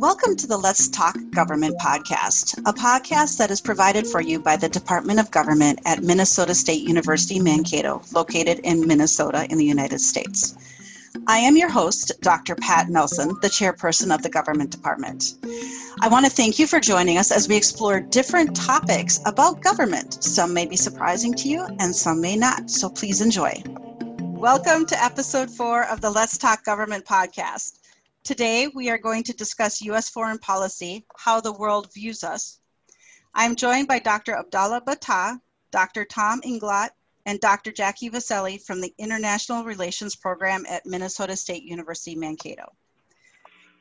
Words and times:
Welcome 0.00 0.34
to 0.36 0.46
the 0.46 0.56
Let's 0.56 0.88
Talk 0.88 1.18
Government 1.28 1.76
podcast, 1.78 2.56
a 2.60 2.72
podcast 2.72 3.36
that 3.36 3.50
is 3.50 3.60
provided 3.60 4.06
for 4.06 4.22
you 4.22 4.40
by 4.40 4.56
the 4.56 4.66
Department 4.66 5.20
of 5.20 5.30
Government 5.30 5.78
at 5.84 6.02
Minnesota 6.02 6.54
State 6.54 6.88
University 6.88 7.38
Mankato, 7.38 8.00
located 8.14 8.60
in 8.60 8.86
Minnesota 8.86 9.46
in 9.50 9.58
the 9.58 9.64
United 9.66 10.00
States. 10.00 10.56
I 11.26 11.36
am 11.36 11.54
your 11.54 11.68
host, 11.68 12.12
Dr. 12.22 12.54
Pat 12.54 12.88
Nelson, 12.88 13.36
the 13.42 13.48
chairperson 13.48 14.12
of 14.12 14.22
the 14.22 14.30
Government 14.30 14.70
Department. 14.70 15.34
I 16.00 16.08
want 16.08 16.24
to 16.24 16.32
thank 16.32 16.58
you 16.58 16.66
for 16.66 16.80
joining 16.80 17.18
us 17.18 17.30
as 17.30 17.46
we 17.46 17.56
explore 17.58 18.00
different 18.00 18.56
topics 18.56 19.20
about 19.26 19.60
government. 19.60 20.24
Some 20.24 20.54
may 20.54 20.64
be 20.64 20.76
surprising 20.76 21.34
to 21.34 21.48
you 21.50 21.66
and 21.78 21.94
some 21.94 22.22
may 22.22 22.36
not, 22.36 22.70
so 22.70 22.88
please 22.88 23.20
enjoy. 23.20 23.62
Welcome 24.18 24.86
to 24.86 25.04
episode 25.04 25.50
four 25.50 25.84
of 25.84 26.00
the 26.00 26.08
Let's 26.08 26.38
Talk 26.38 26.64
Government 26.64 27.04
podcast. 27.04 27.79
Today, 28.22 28.68
we 28.68 28.90
are 28.90 28.98
going 28.98 29.22
to 29.24 29.32
discuss 29.32 29.80
U.S. 29.80 30.10
foreign 30.10 30.38
policy, 30.38 31.06
how 31.16 31.40
the 31.40 31.52
world 31.52 31.92
views 31.94 32.22
us. 32.22 32.60
I'm 33.34 33.56
joined 33.56 33.88
by 33.88 33.98
Dr. 33.98 34.36
Abdallah 34.36 34.82
Battah, 34.82 35.40
Dr. 35.70 36.04
Tom 36.04 36.42
Inglot, 36.42 36.90
and 37.24 37.40
Dr. 37.40 37.72
Jackie 37.72 38.10
Vieceli 38.10 38.62
from 38.62 38.80
the 38.82 38.92
International 38.98 39.64
Relations 39.64 40.14
Program 40.14 40.66
at 40.68 40.84
Minnesota 40.84 41.34
State 41.34 41.62
University, 41.62 42.14
Mankato. 42.14 42.70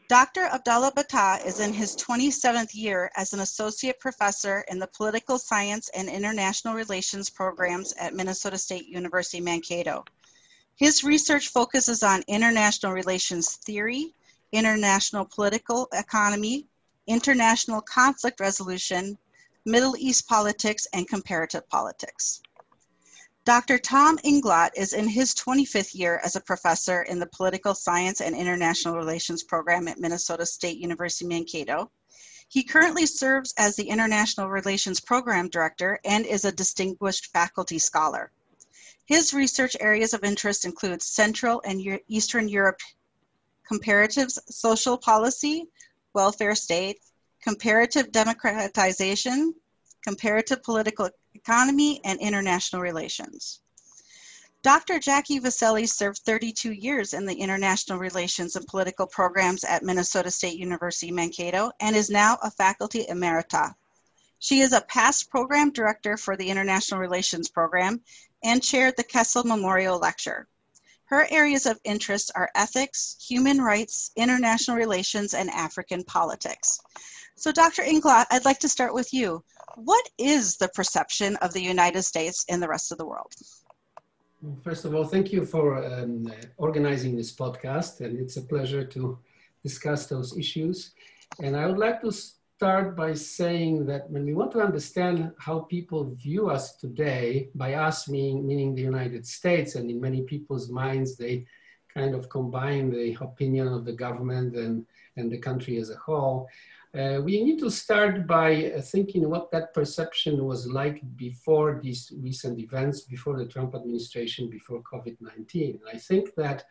Dr. 0.07 0.45
Abdallah 0.45 0.93
Battah 0.93 1.45
is 1.45 1.59
in 1.59 1.73
his 1.73 1.95
27th 1.97 2.73
year 2.73 3.11
as 3.17 3.33
an 3.33 3.41
associate 3.41 3.99
professor 3.99 4.63
in 4.69 4.79
the 4.79 4.87
Political 4.87 5.37
Science 5.37 5.89
and 5.93 6.07
International 6.07 6.73
Relations 6.73 7.29
programs 7.29 7.93
at 7.99 8.15
Minnesota 8.15 8.57
State 8.57 8.87
University, 8.87 9.41
Mankato. 9.41 10.05
His 10.77 11.03
research 11.03 11.49
focuses 11.49 12.03
on 12.03 12.23
international 12.27 12.93
relations 12.93 13.57
theory, 13.57 14.15
international 14.51 15.25
political 15.25 15.87
economy, 15.93 16.67
international 17.07 17.81
conflict 17.81 18.39
resolution, 18.39 19.17
Middle 19.65 19.95
East 19.97 20.27
politics, 20.27 20.87
and 20.93 21.07
comparative 21.07 21.67
politics. 21.69 22.41
Dr. 23.45 23.79
Tom 23.79 24.19
Inglot 24.19 24.69
is 24.75 24.93
in 24.93 25.07
his 25.07 25.33
25th 25.33 25.95
year 25.95 26.21
as 26.23 26.35
a 26.35 26.41
professor 26.41 27.01
in 27.03 27.19
the 27.19 27.25
Political 27.27 27.73
Science 27.73 28.21
and 28.21 28.35
International 28.35 28.95
Relations 28.95 29.43
program 29.43 29.87
at 29.87 29.99
Minnesota 29.99 30.45
State 30.45 30.77
University 30.77 31.25
Mankato. 31.25 31.89
He 32.47 32.63
currently 32.63 33.05
serves 33.05 33.53
as 33.57 33.75
the 33.75 33.89
International 33.89 34.49
Relations 34.49 34.99
Program 34.99 35.49
Director 35.49 35.99
and 36.03 36.25
is 36.25 36.45
a 36.45 36.51
distinguished 36.51 37.27
faculty 37.27 37.79
scholar. 37.79 38.31
His 39.05 39.33
research 39.33 39.75
areas 39.79 40.13
of 40.13 40.23
interest 40.23 40.65
include 40.65 41.01
Central 41.01 41.61
and 41.65 41.81
Eastern 42.07 42.47
Europe 42.47 42.79
comparatives 43.71 44.39
social 44.49 44.97
policy, 44.97 45.67
welfare 46.13 46.55
state, 46.55 46.99
comparative 47.41 48.11
democratization, 48.11 49.53
comparative 50.03 50.63
political 50.63 51.09
economy, 51.33 52.01
and 52.03 52.19
international 52.19 52.81
relations. 52.81 53.61
Dr. 54.61 54.99
Jackie 54.99 55.39
Vieceli 55.39 55.87
served 55.87 56.19
32 56.25 56.73
years 56.73 57.13
in 57.13 57.25
the 57.25 57.35
international 57.35 57.97
relations 57.97 58.57
and 58.57 58.67
political 58.67 59.07
programs 59.07 59.63
at 59.63 59.83
Minnesota 59.83 60.29
State 60.29 60.59
University 60.59 61.11
Mankato 61.11 61.71
and 61.79 61.95
is 61.95 62.09
now 62.09 62.37
a 62.43 62.51
faculty 62.51 63.05
emerita. 63.09 63.73
She 64.39 64.59
is 64.59 64.73
a 64.73 64.81
past 64.81 65.29
program 65.29 65.71
director 65.71 66.17
for 66.17 66.35
the 66.35 66.49
International 66.49 66.99
Relations 66.99 67.47
Program 67.47 68.01
and 68.43 68.61
chaired 68.61 68.97
the 68.97 69.03
Kessel 69.03 69.45
Memorial 69.45 69.97
Lecture. 69.97 70.47
Her 71.09 71.25
areas 71.31 71.65
of 71.65 71.79
interest 71.83 72.31
are 72.35 72.51
ethics, 72.53 73.15
human 73.19 73.59
rights, 73.59 74.11
international 74.15 74.77
relations, 74.77 75.33
and 75.33 75.49
African 75.49 76.03
politics. 76.03 76.79
So, 77.35 77.51
Dr. 77.51 77.81
Inglot, 77.81 78.27
I'd 78.29 78.45
like 78.45 78.59
to 78.59 78.69
start 78.69 78.93
with 78.93 79.11
you. 79.11 79.43
What 79.75 80.07
is 80.19 80.57
the 80.57 80.69
perception 80.69 81.35
of 81.37 81.51
the 81.51 81.61
United 81.61 82.03
States 82.03 82.45
in 82.47 82.59
the 82.59 82.67
rest 82.67 82.91
of 82.91 82.99
the 82.99 83.07
world? 83.07 83.33
First 84.63 84.85
of 84.85 84.93
all, 84.93 85.03
thank 85.03 85.33
you 85.33 85.45
for 85.45 85.83
um, 85.83 86.31
organizing 86.57 87.15
this 87.15 87.35
podcast, 87.35 88.01
and 88.01 88.19
it's 88.19 88.37
a 88.37 88.43
pleasure 88.43 88.85
to 88.85 89.17
discuss 89.63 90.05
those 90.05 90.37
issues. 90.37 90.91
And 91.41 91.57
I 91.57 91.65
would 91.65 91.79
like 91.79 92.01
to 92.01 92.11
start 92.59 92.93
by 92.93 93.13
saying 93.13 93.85
that 93.85 94.09
when 94.11 94.25
we 94.25 94.33
want 94.33 94.51
to 94.51 94.59
understand 94.59 95.31
how 95.39 95.59
people 95.59 96.13
view 96.15 96.49
us 96.49 96.75
today, 96.75 97.47
by 97.55 97.75
us 97.75 98.09
meaning, 98.09 98.45
meaning 98.45 98.75
the 98.75 98.81
United 98.81 99.25
States, 99.25 99.75
and 99.75 99.89
in 99.89 99.97
many 100.01 100.23
people's 100.23 100.69
minds, 100.69 101.15
they 101.15 101.45
kind 101.93 102.13
of 102.13 102.27
combine 102.27 102.91
the 102.91 103.17
opinion 103.21 103.69
of 103.69 103.85
the 103.85 103.93
government 103.93 104.57
and, 104.57 104.85
and 105.15 105.31
the 105.31 105.37
country 105.37 105.77
as 105.77 105.89
a 105.89 105.95
whole. 105.95 106.49
Uh, 106.93 107.21
we 107.23 107.41
need 107.41 107.59
to 107.59 107.71
start 107.71 108.27
by 108.27 108.73
uh, 108.73 108.81
thinking 108.81 109.29
what 109.29 109.49
that 109.51 109.73
perception 109.73 110.43
was 110.43 110.67
like 110.67 110.99
before 111.15 111.79
these 111.81 112.11
recent 112.17 112.59
events, 112.59 113.03
before 113.03 113.37
the 113.37 113.45
Trump 113.45 113.73
administration, 113.73 114.49
before 114.49 114.81
COVID-19. 114.81 115.79
I 115.93 115.97
think 115.97 116.35
that 116.35 116.65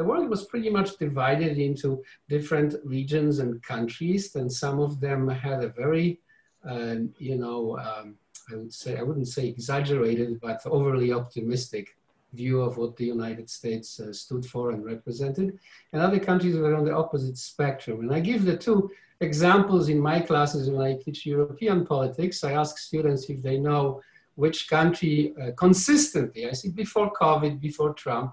the 0.00 0.06
world 0.06 0.30
was 0.30 0.46
pretty 0.46 0.70
much 0.70 0.96
divided 0.96 1.58
into 1.58 2.02
different 2.26 2.74
regions 2.84 3.38
and 3.38 3.62
countries, 3.62 4.34
and 4.34 4.50
some 4.50 4.80
of 4.80 4.98
them 4.98 5.28
had 5.28 5.62
a 5.62 5.68
very, 5.68 6.18
uh, 6.66 6.96
you 7.18 7.36
know, 7.36 7.78
um, 7.78 8.14
I 8.50 8.56
would 8.56 8.72
say, 8.72 8.96
I 8.96 9.02
wouldn't 9.02 9.28
say 9.28 9.46
exaggerated, 9.46 10.40
but 10.40 10.58
overly 10.64 11.12
optimistic 11.12 11.98
view 12.32 12.62
of 12.62 12.78
what 12.78 12.96
the 12.96 13.04
United 13.04 13.50
States 13.50 14.00
uh, 14.00 14.10
stood 14.14 14.46
for 14.46 14.70
and 14.70 14.86
represented. 14.86 15.58
And 15.92 16.00
other 16.00 16.18
countries 16.18 16.56
were 16.56 16.74
on 16.74 16.86
the 16.86 16.96
opposite 17.02 17.36
spectrum. 17.36 18.00
And 18.00 18.10
I 18.14 18.20
give 18.20 18.46
the 18.46 18.56
two 18.56 18.90
examples 19.20 19.90
in 19.90 20.00
my 20.00 20.18
classes 20.20 20.70
when 20.70 20.80
I 20.80 20.94
teach 20.94 21.26
European 21.26 21.84
politics. 21.84 22.42
I 22.42 22.52
ask 22.52 22.78
students 22.78 23.28
if 23.28 23.42
they 23.42 23.58
know 23.58 24.00
which 24.36 24.70
country 24.70 25.34
uh, 25.42 25.50
consistently, 25.58 26.48
I 26.48 26.52
see 26.52 26.70
before 26.70 27.12
COVID, 27.12 27.60
before 27.60 27.92
Trump, 27.92 28.32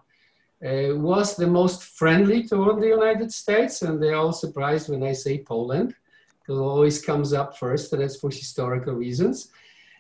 was 0.62 1.36
the 1.36 1.48
most 1.48 1.84
friendly 1.84 2.44
toward 2.44 2.82
the 2.82 2.88
United 2.88 3.32
States, 3.32 3.82
and 3.82 4.02
they're 4.02 4.16
all 4.16 4.34
surprised 4.34 4.90
when 4.90 5.04
I 5.04 5.14
say 5.14 5.44
Poland, 5.44 5.96
because 6.40 6.60
it 6.60 6.64
always 6.64 7.02
comes 7.02 7.34
up 7.34 7.58
first, 7.58 7.94
and 7.94 8.02
that's 8.02 8.18
for 8.18 8.30
historical 8.30 8.94
reasons. 8.94 9.50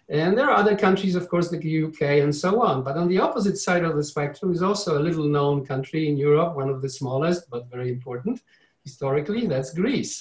And 0.09 0.37
there 0.37 0.49
are 0.49 0.55
other 0.55 0.77
countries, 0.77 1.15
of 1.15 1.27
course, 1.27 1.51
like 1.51 1.61
the 1.61 1.83
UK 1.83 2.01
and 2.23 2.33
so 2.33 2.61
on. 2.61 2.81
But 2.81 2.95
on 2.95 3.09
the 3.09 3.19
opposite 3.19 3.57
side 3.57 3.83
of 3.83 3.97
the 3.97 4.03
spectrum 4.03 4.53
is 4.53 4.63
also 4.63 4.97
a 4.97 5.05
little 5.07 5.27
known 5.27 5.65
country 5.65 6.07
in 6.07 6.15
Europe, 6.15 6.55
one 6.55 6.69
of 6.69 6.81
the 6.81 6.89
smallest, 6.89 7.49
but 7.49 7.69
very 7.69 7.89
important 7.89 8.41
historically, 8.87 9.45
that's 9.47 9.73
Greece. 9.73 10.13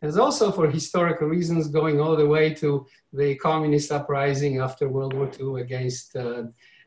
And 0.00 0.08
it's 0.08 0.18
also 0.26 0.52
for 0.52 0.66
historical 0.68 1.28
reasons 1.36 1.76
going 1.78 1.96
all 2.00 2.16
the 2.16 2.32
way 2.36 2.46
to 2.62 2.86
the 3.20 3.34
communist 3.36 3.90
uprising 3.98 4.54
after 4.66 4.88
World 4.88 5.14
War 5.14 5.28
II 5.40 5.62
against 5.66 6.06
uh, 6.16 6.20
uh, 6.20 6.42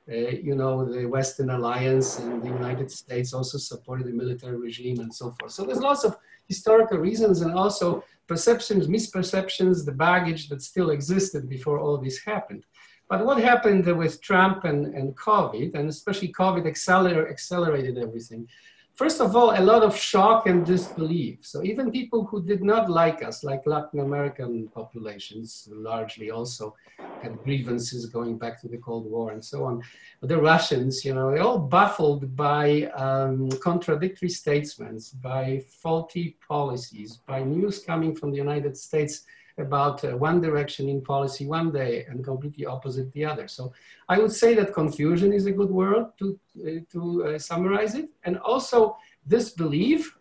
Eh, 0.10 0.40
you 0.44 0.54
know, 0.54 0.84
the 0.84 1.06
Western 1.06 1.50
Alliance 1.50 2.20
and 2.20 2.44
the 2.44 2.50
United 2.50 2.92
States 2.92 3.34
also 3.34 3.58
supported 3.58 4.06
the 4.06 4.12
military 4.12 4.58
regime 4.58 5.00
and 5.00 5.14
so 5.14 5.32
forth. 5.40 5.54
So 5.54 5.64
there's 5.64 5.80
lots 5.80 6.04
of 6.04 6.18
historical 6.50 6.98
reasons 6.98 7.40
and 7.40 7.54
also 7.54 8.04
perceptions, 8.28 8.88
misperceptions, 8.88 9.86
the 9.86 9.94
baggage 9.94 10.50
that 10.50 10.62
still 10.62 10.90
existed 10.90 11.48
before 11.48 11.80
all 11.80 11.98
this 11.98 12.20
happened. 12.22 12.66
But 13.10 13.26
what 13.26 13.42
happened 13.42 13.86
with 13.86 14.22
Trump 14.22 14.66
and, 14.66 14.88
and 14.88 15.16
COVID, 15.16 15.74
and 15.76 15.88
especially 15.88 16.34
COVID 16.34 16.66
acceler- 16.66 17.30
accelerated 17.30 17.98
everything. 17.98 18.48
First 18.96 19.22
of 19.22 19.36
all, 19.36 19.58
a 19.58 19.60
lot 19.60 19.82
of 19.82 19.98
shock 19.98 20.46
and 20.46 20.64
disbelief. 20.64 21.40
So 21.42 21.64
even 21.64 21.92
people 21.92 22.26
who 22.26 22.44
did 22.44 22.64
not 22.64 22.92
like 22.92 23.24
us, 23.24 23.44
like 23.44 23.66
Latin 23.66 24.02
American 24.02 24.68
populations, 24.68 25.68
largely 25.72 26.30
also 26.30 26.76
had 27.24 27.42
grievances 27.44 28.06
going 28.06 28.38
back 28.38 28.62
to 28.62 28.68
the 28.68 28.78
Cold 28.78 29.10
War 29.10 29.32
and 29.32 29.44
so 29.44 29.66
on. 29.66 29.82
But 30.20 30.30
the 30.30 30.38
Russians, 30.38 31.04
you 31.04 31.16
know, 31.16 31.32
they're 31.32 31.42
all 31.42 31.58
baffled 31.58 32.36
by 32.36 32.84
um, 32.96 33.50
contradictory 33.64 34.30
statements, 34.30 35.10
by 35.10 35.64
faulty 35.82 36.38
policies, 36.48 37.18
by 37.26 37.42
news 37.42 37.80
coming 37.80 38.16
from 38.16 38.30
the 38.30 38.38
United 38.38 38.78
States 38.78 39.26
about 39.58 40.04
uh, 40.04 40.18
one 40.18 40.42
direction 40.42 40.90
in 40.90 41.02
policy 41.02 41.46
one 41.46 41.72
day 41.72 42.06
and 42.10 42.24
completely 42.24 42.66
opposite 42.66 43.12
the 43.12 43.26
other. 43.26 43.48
So 43.48 43.74
I 44.10 44.20
would 44.20 44.32
say 44.32 44.56
that 44.56 44.74
confusion 44.74 45.32
is 45.32 45.46
a 45.46 45.52
good 45.52 45.70
word 45.70 46.06
to, 46.20 46.40
uh, 46.60 46.70
to 46.92 47.26
uh, 47.26 47.40
summarize 47.40 47.96
it. 47.96 48.10
And 48.24 48.38
also 48.40 48.98
disbelief. 49.28 50.18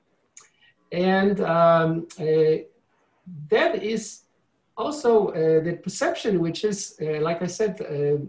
And 0.90 1.40
um, 1.40 2.08
uh, 2.19 2.25
that 3.49 3.82
is 3.82 4.25
also 4.76 5.29
uh, 5.29 5.62
the 5.62 5.79
perception, 5.82 6.40
which 6.40 6.64
is, 6.64 6.99
uh, 7.00 7.20
like 7.20 7.43
I 7.43 7.46
said, 7.46 7.81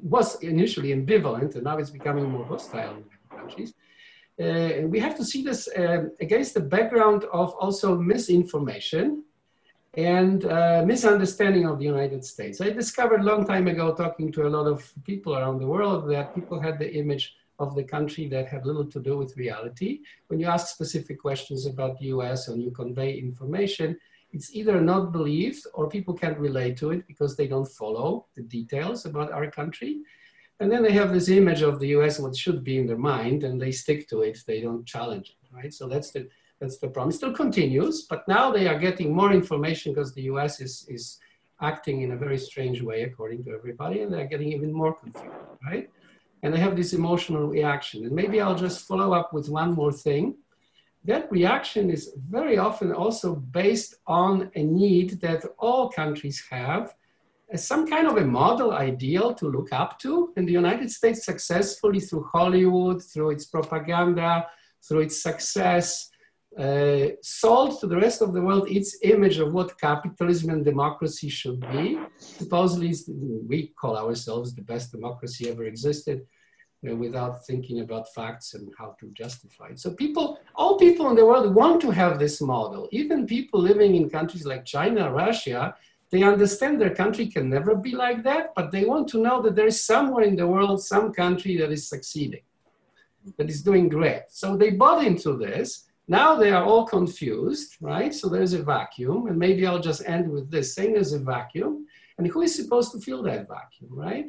was 0.02 0.42
initially 0.42 0.94
ambivalent 0.94 1.56
and 1.56 1.64
now 1.64 1.78
it's 1.78 1.90
becoming 1.90 2.30
more 2.30 2.46
hostile 2.46 2.96
in 2.98 3.38
countries. 3.38 3.74
We 4.38 5.00
have 5.00 5.16
to 5.18 5.26
see 5.26 5.44
this 5.44 5.68
against 6.20 6.54
the 6.54 6.62
background 6.62 7.26
of 7.26 7.54
also 7.56 7.98
misinformation 7.98 9.24
and 9.96 10.46
uh, 10.46 10.84
misunderstanding 10.86 11.66
of 11.66 11.78
the 11.78 11.86
United 11.86 12.26
States. 12.26 12.60
I 12.62 12.72
discovered 12.72 13.22
a 13.22 13.24
long 13.24 13.46
time 13.46 13.68
ago, 13.68 13.94
talking 13.94 14.32
to 14.32 14.48
a 14.48 14.50
lot 14.50 14.66
of 14.66 14.92
people 15.04 15.36
around 15.36 15.60
the 15.60 15.68
world, 15.68 16.10
that 16.10 16.34
people 16.34 16.60
had 16.60 16.80
the 16.80 16.92
image 16.96 17.36
of 17.60 17.76
the 17.76 17.84
country 17.84 18.28
that 18.28 18.48
had 18.48 18.66
little 18.66 18.86
to 18.86 19.00
do 19.00 19.18
with 19.18 19.38
reality. 19.38 20.02
When 20.28 20.40
you 20.40 20.48
ask 20.48 20.74
specific 20.74 21.20
questions 21.20 21.68
about 21.68 22.00
the 22.00 22.08
US 22.08 22.48
and 22.48 22.62
you 22.62 22.72
convey 22.72 23.14
information, 23.14 23.98
it's 24.32 24.56
either 24.56 24.82
not 24.82 25.12
believed 25.12 25.68
or 25.76 25.88
people 25.88 26.16
can't 26.16 26.40
relate 26.40 26.76
to 26.78 26.90
it 26.90 27.06
because 27.06 27.36
they 27.36 27.48
don't 27.48 27.68
follow 27.68 28.26
the 28.36 28.42
details 28.42 29.06
about 29.06 29.32
our 29.32 29.50
country. 29.52 30.02
And 30.60 30.72
then 30.72 30.82
they 30.82 30.92
have 30.94 31.14
this 31.14 31.30
image 31.30 31.62
of 31.62 31.80
the 31.80 31.90
US, 31.90 32.20
what 32.20 32.36
should 32.36 32.64
be 32.64 32.80
in 32.80 32.88
their 32.88 32.98
mind, 32.98 33.44
and 33.44 33.62
they 33.62 33.72
stick 33.72 34.10
to 34.10 34.22
it. 34.22 34.40
They 34.48 34.62
don't 34.62 34.86
challenge 34.88 35.30
it, 35.30 35.56
right? 35.56 35.72
So 35.72 35.88
that's 35.88 36.10
the, 36.12 36.28
that's 36.64 36.78
the 36.78 36.88
problem. 36.88 37.12
Still 37.12 37.34
continues, 37.34 38.04
but 38.04 38.26
now 38.28 38.50
they 38.50 38.68
are 38.68 38.80
getting 38.80 39.14
more 39.14 39.34
information 39.34 39.94
because 39.94 40.14
the 40.14 40.24
US 40.34 40.62
is, 40.62 40.86
is 40.88 41.20
acting 41.62 42.02
in 42.04 42.12
a 42.12 42.16
very 42.16 42.38
strange 42.38 42.82
way, 42.82 43.04
according 43.04 43.44
to 43.44 43.52
everybody, 43.52 44.02
and 44.02 44.12
they're 44.12 44.28
getting 44.28 44.52
even 44.54 44.72
more 44.72 44.94
confused, 44.94 45.36
right? 45.66 45.90
And 46.42 46.54
they 46.54 46.60
have 46.60 46.78
this 46.78 46.94
emotional 46.94 47.48
reaction. 47.48 48.06
And 48.06 48.14
maybe 48.14 48.40
I'll 48.40 48.56
just 48.56 48.88
follow 48.88 49.14
up 49.14 49.34
with 49.34 49.50
one 49.50 49.74
more 49.74 49.92
thing 49.92 50.36
that 51.06 51.30
reaction 51.30 51.90
is 51.90 52.14
very 52.30 52.58
often 52.58 52.94
also 52.94 53.36
based 53.36 53.96
on 54.08 54.50
a 54.56 54.64
need 54.64 55.20
that 55.20 55.44
all 55.60 55.90
countries 55.90 56.42
have 56.50 56.94
some 57.56 57.86
kind 57.86 58.08
of 58.08 58.16
a 58.18 58.26
model 58.26 58.72
ideal 58.72 59.34
to 59.36 59.50
look 59.50 59.74
up 59.74 60.00
to. 60.00 60.34
And 60.38 60.48
the 60.48 60.54
United 60.54 60.90
States 60.90 61.26
successfully 61.26 62.00
through 62.00 62.24
Hollywood, 62.32 63.04
through 63.04 63.32
its 63.32 63.46
propaganda, 63.46 64.48
through 64.82 65.02
its 65.02 65.22
success, 65.22 66.10
uh, 66.58 67.08
sold 67.22 67.80
to 67.80 67.88
the 67.88 67.98
rest 67.98 68.22
of 68.22 68.34
the 68.34 68.42
world 68.42 68.70
its 68.70 68.98
image 69.04 69.40
of 69.40 69.54
what 69.54 69.80
capitalism 69.80 70.52
and 70.52 70.64
democracy 70.64 71.30
should 71.30 71.60
be. 71.72 71.98
Supposedly, 72.18 72.94
we 73.48 73.74
call 73.80 73.98
ourselves 73.98 74.54
the 74.54 74.62
best 74.62 74.92
democracy 74.92 75.50
ever 75.50 75.64
existed 75.64 76.22
uh, 76.88 76.96
without 76.96 77.46
thinking 77.46 77.80
about 77.80 78.14
facts 78.14 78.54
and 78.54 78.72
how 78.78 78.96
to 79.00 79.10
justify 79.14 79.70
it. 79.70 79.80
So 79.80 79.94
people, 79.94 80.40
all 80.56 80.78
people 80.78 81.10
in 81.10 81.16
the 81.16 81.26
world 81.26 81.56
want 81.56 81.82
to 81.82 81.92
have 81.92 82.20
this 82.20 82.40
model. 82.42 82.88
Even 82.92 83.26
people 83.26 83.60
living 83.60 83.96
in 83.96 84.10
countries 84.10 84.46
like 84.46 84.64
China, 84.66 85.12
Russia, 85.12 85.76
they 86.12 86.22
understand 86.22 86.80
their 86.80 86.94
country 86.94 87.26
can 87.26 87.50
never 87.50 87.74
be 87.74 87.96
like 87.96 88.22
that, 88.24 88.54
but 88.56 88.72
they 88.72 88.86
want 88.86 89.08
to 89.10 89.18
know 89.18 89.42
that 89.42 89.56
there 89.56 89.66
is 89.66 89.84
somewhere 89.84 90.24
in 90.24 90.36
the 90.36 90.46
world 90.46 90.84
some 90.84 91.12
country 91.12 91.58
that 91.58 91.72
is 91.72 91.90
succeeding, 91.90 92.44
that 93.38 93.50
is 93.50 93.64
doing 93.64 93.90
great. 93.90 94.26
So 94.30 94.56
they 94.56 94.70
bought 94.72 95.04
into 95.04 95.36
this. 95.36 95.88
Now 96.08 96.36
they 96.36 96.52
are 96.52 96.64
all 96.64 96.86
confused, 96.86 97.78
right? 97.80 98.14
So 98.14 98.28
there's 98.28 98.54
a 98.54 98.62
vacuum, 98.62 99.28
and 99.28 99.38
maybe 99.38 99.66
I'll 99.66 99.80
just 99.80 100.04
end 100.06 100.30
with 100.30 100.52
this 100.52 100.76
saying 100.76 100.94
there's 100.94 101.14
a 101.14 101.20
vacuum, 101.20 101.88
and 102.18 102.28
who 102.28 102.42
is 102.42 102.56
supposed 102.56 102.92
to 102.92 103.00
fill 103.00 103.24
that 103.24 103.48
vacuum, 103.48 103.90
right? 103.90 104.26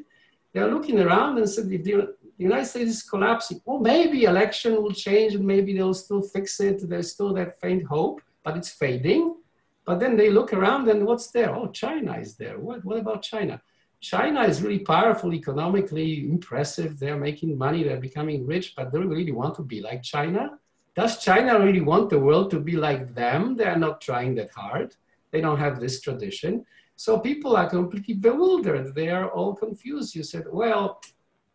They 0.52 0.60
are 0.60 0.70
looking 0.70 1.00
around 1.00 1.38
and 1.38 1.50
said, 1.50 1.68
the 1.68 2.14
United 2.38 2.66
States 2.66 2.90
is 2.90 3.02
collapsing, 3.02 3.60
well, 3.64 3.80
maybe 3.80 4.24
election 4.24 4.80
will 4.80 4.92
change 4.92 5.34
and 5.34 5.44
maybe 5.44 5.74
they'll 5.74 5.94
still 5.94 6.22
fix 6.22 6.60
it. 6.60 6.88
There's 6.88 7.10
still 7.10 7.34
that 7.34 7.60
faint 7.60 7.84
hope, 7.86 8.20
but 8.44 8.56
it's 8.56 8.70
fading. 8.70 9.34
But 9.84 9.98
then 9.98 10.16
they 10.16 10.30
look 10.30 10.52
around 10.52 10.88
and 10.88 11.04
what's 11.04 11.30
there? 11.32 11.54
Oh, 11.54 11.68
China 11.68 12.16
is 12.18 12.36
there. 12.36 12.58
What, 12.58 12.84
what 12.84 12.98
about 12.98 13.22
China? 13.22 13.60
China 14.00 14.42
is 14.42 14.62
really 14.62 14.80
powerful, 14.80 15.34
economically 15.34 16.28
impressive. 16.28 16.98
They're 16.98 17.18
making 17.18 17.58
money, 17.58 17.82
they're 17.82 18.00
becoming 18.00 18.46
rich, 18.46 18.74
but 18.76 18.92
do 18.92 19.00
they 19.00 19.06
really 19.06 19.32
want 19.32 19.56
to 19.56 19.62
be 19.62 19.80
like 19.80 20.02
China? 20.02 20.58
Does 20.94 21.22
China 21.22 21.58
really 21.58 21.80
want 21.80 22.10
the 22.10 22.18
world 22.18 22.50
to 22.52 22.60
be 22.60 22.76
like 22.76 23.14
them? 23.14 23.56
They're 23.56 23.78
not 23.78 24.00
trying 24.00 24.34
that 24.36 24.52
hard. 24.52 24.94
They 25.32 25.40
don't 25.40 25.58
have 25.58 25.80
this 25.80 26.00
tradition. 26.00 26.64
So 26.96 27.18
people 27.18 27.56
are 27.56 27.68
completely 27.68 28.14
bewildered. 28.14 28.94
They 28.94 29.08
are 29.08 29.28
all 29.28 29.54
confused. 29.54 30.14
You 30.14 30.22
said, 30.22 30.44
well, 30.48 31.00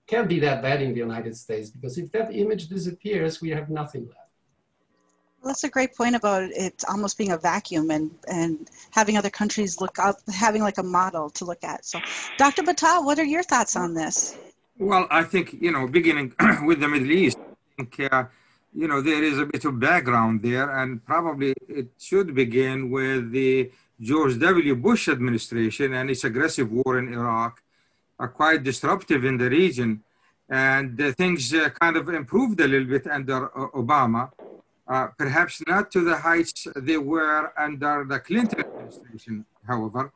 can't 0.07 0.27
be 0.27 0.39
that 0.39 0.61
bad 0.61 0.81
in 0.81 0.91
the 0.91 0.99
United 0.99 1.37
States 1.37 1.69
because 1.69 1.97
if 1.97 2.11
that 2.11 2.35
image 2.35 2.67
disappears, 2.67 3.41
we 3.41 3.49
have 3.51 3.69
nothing 3.69 4.07
left. 4.07 4.29
Well, 5.41 5.51
that's 5.51 5.63
a 5.63 5.69
great 5.69 5.95
point 5.95 6.15
about 6.15 6.43
it 6.51 6.83
almost 6.89 7.17
being 7.17 7.31
a 7.31 7.37
vacuum 7.37 7.91
and, 7.91 8.11
and 8.27 8.69
having 8.91 9.15
other 9.15 9.29
countries 9.29 9.79
look 9.79 9.97
up, 9.97 10.17
having 10.29 10.61
like 10.61 10.79
a 10.79 10.83
model 10.83 11.29
to 11.29 11.45
look 11.45 11.63
at. 11.63 11.85
So, 11.85 12.01
Dr. 12.37 12.63
Battah, 12.63 13.05
what 13.05 13.19
are 13.19 13.23
your 13.23 13.43
thoughts 13.43 13.77
on 13.77 13.93
this? 13.93 14.37
Well, 14.77 15.07
I 15.09 15.23
think, 15.23 15.53
you 15.53 15.71
know, 15.71 15.87
beginning 15.87 16.33
with 16.65 16.81
the 16.81 16.89
Middle 16.89 17.11
East, 17.11 17.37
I 17.39 17.83
think, 17.83 18.11
uh, 18.11 18.25
you 18.73 18.87
know, 18.87 19.01
there 19.01 19.23
is 19.23 19.39
a 19.39 19.45
bit 19.45 19.65
of 19.65 19.79
background 19.79 20.41
there, 20.41 20.69
and 20.77 21.03
probably 21.05 21.53
it 21.67 21.89
should 21.97 22.35
begin 22.35 22.89
with 22.89 23.31
the 23.31 23.71
George 23.99 24.39
W. 24.39 24.75
Bush 24.75 25.09
administration 25.09 25.93
and 25.93 26.09
its 26.09 26.23
aggressive 26.23 26.71
war 26.71 26.99
in 26.99 27.13
Iraq 27.13 27.61
are 28.19 28.29
quite 28.29 28.63
disruptive 28.63 29.25
in 29.25 29.37
the 29.37 29.49
region. 29.49 30.03
And 30.49 30.97
things 31.15 31.53
uh, 31.53 31.69
kind 31.69 31.95
of 31.95 32.09
improved 32.09 32.59
a 32.59 32.67
little 32.67 32.87
bit 32.87 33.05
under 33.07 33.45
uh, 33.45 33.69
Obama, 33.69 34.31
uh, 34.87 35.07
perhaps 35.17 35.61
not 35.67 35.91
to 35.91 36.03
the 36.03 36.17
heights 36.17 36.67
they 36.75 36.97
were 36.97 37.51
under 37.57 38.05
the 38.07 38.19
Clinton 38.19 38.61
administration, 38.61 39.45
however, 39.67 40.11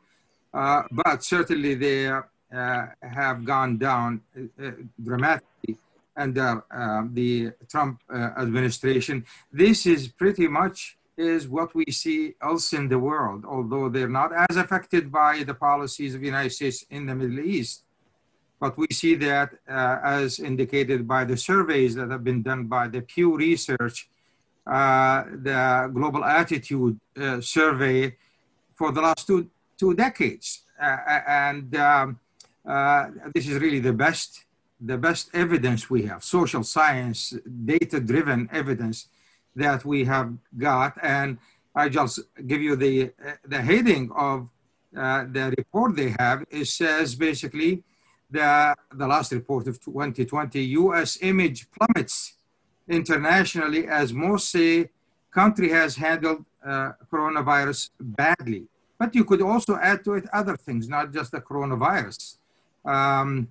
uh, 0.53 0.83
but 0.91 1.23
certainly 1.23 1.75
they 1.75 2.07
uh, 2.07 2.21
have 3.01 3.45
gone 3.45 3.77
down 3.77 4.21
dramatically 5.03 5.77
under 6.15 6.63
the 7.11 7.51
Trump 7.69 8.01
administration. 8.11 9.25
This 9.51 9.85
is 9.85 10.07
pretty 10.07 10.47
much 10.47 10.97
is 11.17 11.47
what 11.47 11.73
we 11.75 11.85
see 11.91 12.33
else 12.41 12.73
in 12.73 12.87
the 12.87 12.97
world, 12.97 13.45
although 13.45 13.89
they're 13.89 14.09
not 14.09 14.31
as 14.49 14.57
affected 14.57 15.11
by 15.11 15.43
the 15.43 15.53
policies 15.53 16.15
of 16.15 16.21
the 16.21 16.25
United 16.25 16.51
States 16.51 16.85
in 16.89 17.05
the 17.05 17.15
Middle 17.15 17.39
East. 17.39 17.83
But 18.59 18.77
we 18.77 18.87
see 18.91 19.15
that 19.15 19.49
uh, 19.69 19.97
as 20.03 20.39
indicated 20.39 21.07
by 21.07 21.25
the 21.25 21.37
surveys 21.37 21.95
that 21.95 22.09
have 22.09 22.23
been 22.23 22.41
done 22.41 22.65
by 22.65 22.87
the 22.87 23.01
Pew 23.01 23.35
Research, 23.35 24.09
uh, 24.65 25.23
the 25.25 25.91
Global 25.93 26.23
Attitude 26.23 26.99
uh, 27.19 27.41
Survey 27.41 28.15
for 28.75 28.91
the 28.91 29.01
last 29.01 29.27
two, 29.27 29.49
two 29.77 29.93
decades. 29.93 30.61
Uh, 30.81 30.97
and 31.27 31.75
um, 31.75 32.19
uh, 32.65 33.09
this 33.35 33.47
is 33.47 33.59
really 33.59 33.79
the 33.79 33.93
best, 33.93 34.45
the 34.85 34.97
best 34.97 35.29
evidence 35.33 35.89
we 35.89 36.03
have, 36.03 36.23
social 36.23 36.63
science, 36.63 37.33
data-driven 37.65 38.49
evidence 38.51 39.07
that 39.55 39.85
we 39.85 40.03
have 40.03 40.33
got. 40.57 40.97
And 41.01 41.37
I 41.75 41.89
just 41.89 42.19
give 42.45 42.61
you 42.61 42.75
the, 42.75 43.11
the 43.45 43.61
heading 43.61 44.11
of 44.15 44.49
uh, 44.95 45.25
the 45.31 45.53
report 45.57 45.95
they 45.95 46.13
have. 46.19 46.43
It 46.49 46.65
says 46.65 47.15
basically 47.15 47.83
the, 48.29 48.75
the 48.93 49.07
last 49.07 49.31
report 49.31 49.67
of 49.67 49.79
2020, 49.83 50.59
US 50.61 51.17
image 51.21 51.67
plummets 51.71 52.33
internationally 52.87 53.87
as 53.87 54.11
most 54.11 54.49
say 54.51 54.89
country 55.31 55.69
has 55.69 55.95
handled 55.95 56.45
uh, 56.65 56.91
coronavirus 57.11 57.89
badly. 57.99 58.65
But 58.99 59.15
you 59.15 59.23
could 59.23 59.41
also 59.41 59.77
add 59.77 60.03
to 60.05 60.13
it 60.13 60.25
other 60.31 60.55
things, 60.55 60.87
not 60.87 61.11
just 61.11 61.31
the 61.31 61.41
coronavirus. 61.41 62.37
Um, 62.85 63.47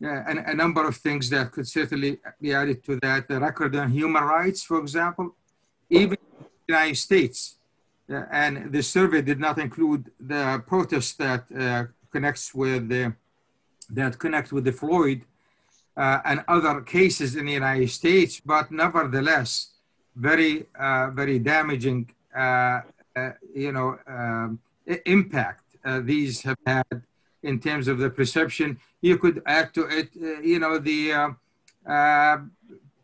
a 0.00 0.54
number 0.54 0.86
of 0.86 0.96
things 0.96 1.30
that 1.30 1.52
could 1.52 1.66
certainly 1.66 2.18
be 2.40 2.52
added 2.52 2.84
to 2.84 2.98
that. 3.00 3.28
The 3.28 3.40
record 3.40 3.74
on 3.76 3.90
human 3.90 4.24
rights, 4.24 4.62
for 4.62 4.78
example, 4.78 5.34
even 5.88 6.18
in 6.38 6.44
the 6.66 6.74
United 6.74 6.96
States. 6.96 7.56
Uh, 8.08 8.22
and 8.30 8.72
the 8.72 8.82
survey 8.82 9.20
did 9.20 9.40
not 9.40 9.58
include 9.58 10.10
the 10.20 10.62
protests 10.66 11.14
that 11.14 11.44
uh, 11.58 11.84
connects 12.12 12.54
with 12.54 12.88
the, 12.88 13.12
that 13.90 14.18
connect 14.18 14.52
with 14.52 14.64
the 14.64 14.72
Floyd 14.72 15.22
uh, 15.96 16.20
and 16.24 16.44
other 16.46 16.82
cases 16.82 17.34
in 17.34 17.46
the 17.46 17.52
United 17.52 17.90
States, 17.90 18.40
but 18.44 18.70
nevertheless, 18.70 19.70
very, 20.14 20.66
uh, 20.78 21.10
very 21.10 21.38
damaging, 21.38 22.08
uh, 22.34 22.80
you 23.54 23.72
know, 23.72 23.98
um, 24.06 24.58
impact 25.04 25.62
these 26.02 26.42
have 26.42 26.58
had 26.66 27.02
in 27.42 27.60
terms 27.60 27.88
of 27.88 27.98
the 27.98 28.10
perception. 28.10 28.78
You 29.00 29.18
could 29.18 29.42
add 29.46 29.74
to 29.74 29.86
it, 29.86 30.10
you 30.14 30.58
know, 30.58 30.78
the 30.78 31.34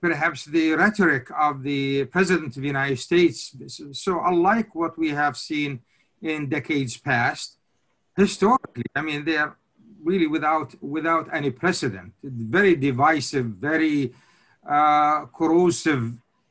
perhaps 0.02 0.44
the 0.46 0.72
rhetoric 0.72 1.28
of 1.48 1.62
the 1.62 2.04
president 2.06 2.56
of 2.56 2.62
the 2.62 2.72
United 2.76 2.98
States. 2.98 3.54
So, 3.92 4.20
unlike 4.24 4.74
what 4.74 4.98
we 4.98 5.10
have 5.10 5.36
seen 5.36 5.80
in 6.20 6.48
decades 6.48 6.96
past, 6.96 7.56
historically, 8.16 8.84
I 8.96 9.02
mean, 9.02 9.24
they're 9.24 9.56
really 10.02 10.26
without 10.26 10.74
without 10.82 11.26
any 11.32 11.50
precedent. 11.50 12.12
Very 12.22 12.74
divisive, 12.74 13.46
very 13.70 14.12
uh, 14.68 15.26
corrosive 15.26 16.04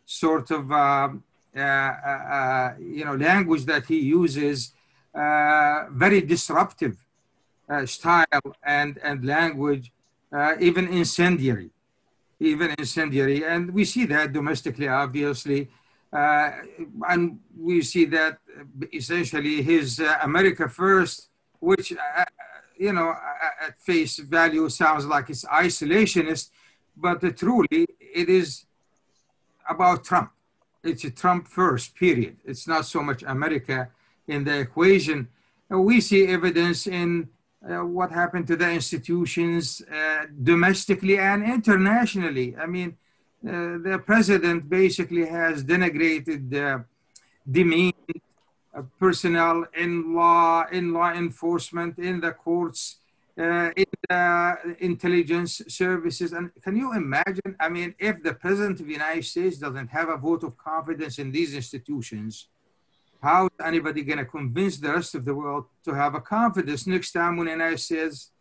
sort 0.05 0.51
of 0.51 0.71
uh, 0.71 1.09
uh, 1.55 1.59
uh 1.59 2.73
you 2.79 3.03
know 3.05 3.15
language 3.15 3.65
that 3.65 3.85
he 3.85 3.99
uses. 3.99 4.73
Uh, 5.13 5.87
very 5.91 6.21
disruptive 6.21 6.95
uh, 6.95 7.10
style 7.85 8.47
and 8.63 8.99
and 9.03 9.25
language, 9.25 9.91
even 10.59 10.87
incendiary 10.87 11.71
even 12.41 12.73
incendiary. 12.79 13.45
And 13.45 13.71
we 13.71 13.85
see 13.85 14.05
that 14.05 14.33
domestically, 14.33 14.87
obviously. 14.87 15.69
Uh, 16.11 16.51
and 17.07 17.39
we 17.57 17.81
see 17.83 18.05
that 18.05 18.39
essentially 18.91 19.61
his 19.61 19.99
uh, 19.99 20.17
America 20.23 20.67
First, 20.67 21.29
which, 21.59 21.93
uh, 21.93 22.25
you 22.77 22.91
know, 22.91 23.13
at 23.65 23.79
face 23.79 24.17
value 24.17 24.67
sounds 24.69 25.05
like 25.05 25.29
it's 25.29 25.45
isolationist, 25.45 26.49
but 26.97 27.21
truly 27.37 27.85
it 27.99 28.27
is 28.27 28.65
about 29.69 30.03
Trump. 30.03 30.31
It's 30.83 31.03
a 31.03 31.11
Trump 31.11 31.47
first, 31.47 31.95
period. 31.95 32.37
It's 32.43 32.67
not 32.67 32.85
so 32.85 33.03
much 33.03 33.23
America 33.23 33.89
in 34.27 34.43
the 34.43 34.59
equation. 34.59 35.27
we 35.69 36.01
see 36.01 36.25
evidence 36.25 36.87
in 36.87 37.29
uh, 37.69 37.85
what 37.85 38.11
happened 38.11 38.47
to 38.47 38.55
the 38.55 38.69
institutions 38.69 39.81
uh, 39.81 40.25
domestically 40.43 41.19
and 41.19 41.43
internationally. 41.43 42.55
I 42.55 42.65
mean, 42.65 42.97
uh, 43.45 43.77
the 43.87 44.01
president 44.05 44.69
basically 44.69 45.25
has 45.25 45.63
denigrated 45.63 46.49
the 46.49 46.85
demeaned 47.49 47.93
personnel 48.99 49.65
in 49.75 50.15
law, 50.15 50.65
in 50.71 50.93
law 50.93 51.11
enforcement, 51.11 51.97
in 51.99 52.21
the 52.21 52.31
courts, 52.31 52.97
uh, 53.37 53.69
in 53.75 53.85
the 54.09 54.75
intelligence 54.79 55.61
services. 55.67 56.33
And 56.33 56.51
can 56.63 56.75
you 56.75 56.93
imagine? 56.93 57.55
I 57.59 57.69
mean, 57.69 57.95
if 57.99 58.23
the 58.23 58.33
president 58.33 58.79
of 58.79 58.87
the 58.87 58.93
United 58.93 59.25
States 59.25 59.57
doesn't 59.57 59.87
have 59.87 60.09
a 60.09 60.17
vote 60.17 60.43
of 60.43 60.57
confidence 60.57 61.19
in 61.19 61.31
these 61.31 61.53
institutions, 61.53 62.47
how 63.21 63.45
is 63.45 63.65
anybody 63.65 64.01
going 64.01 64.17
to 64.17 64.25
convince 64.25 64.77
the 64.77 64.91
rest 64.91 65.13
of 65.15 65.25
the 65.25 65.35
world 65.35 65.65
to 65.85 65.93
have 65.93 66.15
a 66.15 66.21
confidence 66.21 66.87
next 66.87 67.11
time 67.11 67.37
when 67.37 67.47
United 67.47 67.79
States 67.79 68.31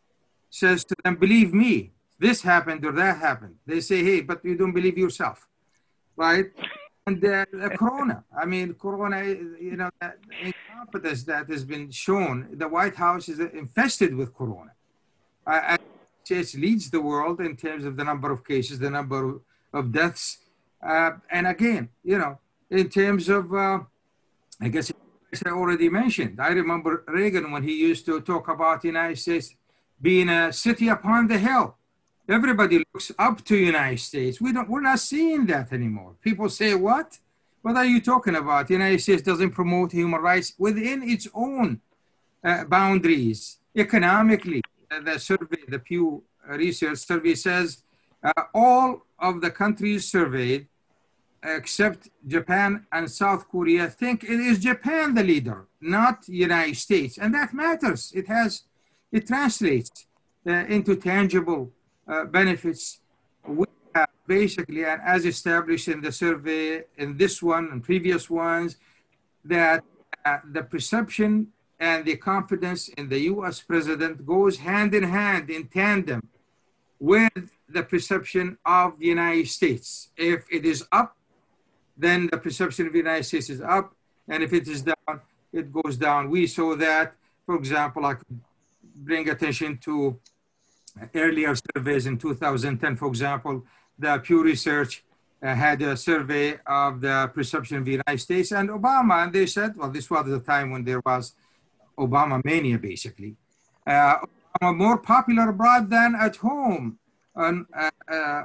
says 0.48 0.84
to 0.84 0.94
them, 1.04 1.16
believe 1.16 1.52
me, 1.52 1.92
this 2.18 2.42
happened 2.42 2.84
or 2.84 2.92
that 2.92 3.18
happened? 3.18 3.56
They 3.66 3.80
say, 3.80 4.02
hey, 4.02 4.20
but 4.22 4.44
you 4.44 4.56
don't 4.56 4.72
believe 4.72 4.96
yourself, 4.96 5.46
right? 6.16 6.46
And 7.06 7.22
uh, 7.24 7.44
Corona, 7.76 8.24
I 8.36 8.46
mean, 8.46 8.74
Corona, 8.74 9.22
you 9.24 9.76
know, 9.76 9.90
the 10.00 10.14
incompetence 10.42 11.24
that 11.24 11.48
has 11.50 11.64
been 11.64 11.90
shown, 11.90 12.48
the 12.52 12.68
White 12.68 12.94
House 12.94 13.28
is 13.28 13.40
infested 13.40 14.14
with 14.14 14.34
Corona. 14.34 14.72
Uh, 15.46 15.76
it 16.28 16.54
leads 16.54 16.90
the 16.90 17.00
world 17.00 17.40
in 17.40 17.56
terms 17.56 17.84
of 17.84 17.96
the 17.96 18.04
number 18.04 18.30
of 18.30 18.46
cases, 18.46 18.78
the 18.78 18.90
number 18.90 19.40
of 19.72 19.92
deaths. 19.92 20.38
Uh, 20.86 21.12
and 21.30 21.46
again, 21.46 21.88
you 22.04 22.18
know, 22.18 22.38
in 22.70 22.88
terms 22.88 23.28
of 23.28 23.52
uh, 23.52 23.80
I 24.60 24.68
guess 24.68 24.92
I 25.46 25.50
already 25.50 25.88
mentioned. 25.88 26.38
I 26.38 26.48
remember 26.48 27.04
Reagan 27.08 27.50
when 27.50 27.62
he 27.62 27.74
used 27.80 28.04
to 28.06 28.20
talk 28.20 28.48
about 28.48 28.82
the 28.82 28.88
United 28.88 29.18
States 29.18 29.54
being 30.00 30.28
a 30.28 30.52
city 30.52 30.88
upon 30.88 31.28
the 31.28 31.38
hill. 31.38 31.76
Everybody 32.28 32.84
looks 32.92 33.10
up 33.18 33.42
to 33.46 33.56
United 33.56 34.00
States. 34.00 34.40
We 34.40 34.52
don't, 34.52 34.68
we're 34.68 34.82
not 34.82 35.00
seeing 35.00 35.46
that 35.46 35.72
anymore. 35.72 36.14
People 36.20 36.48
say, 36.48 36.74
what? 36.74 37.18
What 37.62 37.76
are 37.76 37.86
you 37.86 38.00
talking 38.00 38.36
about? 38.36 38.68
The 38.68 38.74
United 38.74 39.00
States 39.00 39.22
doesn't 39.22 39.50
promote 39.50 39.92
human 39.92 40.20
rights 40.20 40.54
within 40.58 41.08
its 41.08 41.26
own 41.34 41.80
uh, 42.44 42.64
boundaries. 42.64 43.58
Economically, 43.76 44.62
the 45.04 45.18
survey, 45.18 45.62
the 45.68 45.78
Pew 45.78 46.22
Research 46.46 46.98
survey 46.98 47.34
says 47.34 47.82
uh, 48.22 48.42
all 48.54 49.06
of 49.18 49.40
the 49.40 49.50
countries 49.50 50.10
surveyed 50.10 50.68
except 51.42 52.08
Japan 52.26 52.86
and 52.92 53.10
South 53.10 53.48
Korea, 53.48 53.88
think 53.88 54.24
it 54.24 54.40
is 54.40 54.58
Japan 54.58 55.14
the 55.14 55.24
leader, 55.24 55.66
not 55.80 56.28
United 56.28 56.76
States. 56.76 57.18
And 57.18 57.34
that 57.34 57.54
matters. 57.54 58.12
It 58.14 58.26
has, 58.28 58.64
it 59.10 59.26
translates 59.26 60.06
uh, 60.46 60.50
into 60.50 60.96
tangible 60.96 61.72
uh, 62.06 62.24
benefits. 62.24 63.00
We 63.46 63.66
have 63.94 64.08
basically, 64.26 64.84
and 64.84 65.00
as 65.04 65.24
established 65.24 65.88
in 65.88 66.00
the 66.00 66.12
survey, 66.12 66.84
in 66.98 67.16
this 67.16 67.42
one 67.42 67.68
and 67.72 67.82
previous 67.82 68.28
ones, 68.28 68.76
that 69.44 69.82
uh, 70.24 70.38
the 70.52 70.62
perception 70.62 71.48
and 71.78 72.04
the 72.04 72.16
confidence 72.16 72.88
in 72.88 73.08
the 73.08 73.20
US 73.32 73.62
president 73.62 74.26
goes 74.26 74.58
hand 74.58 74.94
in 74.94 75.02
hand, 75.02 75.48
in 75.48 75.66
tandem 75.68 76.28
with 76.98 77.56
the 77.68 77.82
perception 77.82 78.58
of 78.66 78.98
the 78.98 79.06
United 79.06 79.48
States. 79.48 80.10
If 80.16 80.44
it 80.52 80.66
is 80.66 80.84
up, 80.92 81.16
then 82.00 82.28
the 82.32 82.38
perception 82.38 82.86
of 82.86 82.92
the 82.92 82.98
United 82.98 83.24
States 83.24 83.50
is 83.50 83.60
up. 83.60 83.94
And 84.28 84.42
if 84.42 84.52
it 84.52 84.66
is 84.68 84.82
down, 84.82 85.20
it 85.52 85.72
goes 85.72 85.96
down. 85.96 86.30
We 86.30 86.46
saw 86.46 86.76
that, 86.76 87.14
for 87.46 87.56
example, 87.56 88.06
I 88.06 88.14
could 88.14 88.40
bring 88.94 89.28
attention 89.28 89.78
to 89.78 90.18
earlier 91.14 91.54
surveys 91.54 92.06
in 92.06 92.18
2010, 92.18 92.96
for 92.96 93.08
example, 93.08 93.64
the 93.98 94.18
Pew 94.18 94.42
Research 94.42 95.04
uh, 95.42 95.54
had 95.54 95.80
a 95.82 95.96
survey 95.96 96.58
of 96.66 97.00
the 97.00 97.30
perception 97.34 97.78
of 97.78 97.84
the 97.84 97.92
United 97.92 98.18
States 98.18 98.52
and 98.52 98.68
Obama, 98.70 99.24
and 99.24 99.32
they 99.32 99.46
said, 99.46 99.76
well, 99.76 99.90
this 99.90 100.10
was 100.10 100.26
the 100.26 100.40
time 100.40 100.70
when 100.70 100.84
there 100.84 101.00
was 101.04 101.34
Obama 101.98 102.42
mania, 102.44 102.78
basically. 102.78 103.36
Uh, 103.86 104.16
more 104.62 104.98
popular 104.98 105.48
abroad 105.50 105.88
than 105.88 106.14
at 106.14 106.36
home 106.36 106.98
on, 107.34 107.66
uh, 107.74 107.90
uh 108.08 108.44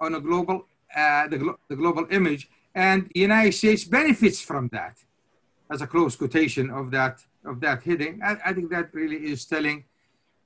on 0.00 0.14
a 0.14 0.20
global, 0.20 0.66
uh, 0.96 1.26
the, 1.28 1.38
glo 1.38 1.58
the 1.68 1.76
global 1.76 2.06
image. 2.10 2.48
And 2.74 3.10
the 3.14 3.20
United 3.20 3.52
States 3.52 3.84
benefits 3.84 4.40
from 4.40 4.68
that 4.68 4.96
as 5.70 5.82
a 5.82 5.86
close 5.86 6.16
quotation 6.16 6.70
of 6.70 6.90
that, 6.90 7.24
of 7.44 7.60
that 7.60 7.82
heading. 7.82 8.20
I, 8.22 8.36
I 8.46 8.52
think 8.52 8.70
that 8.70 8.92
really 8.92 9.16
is 9.16 9.44
telling, 9.44 9.84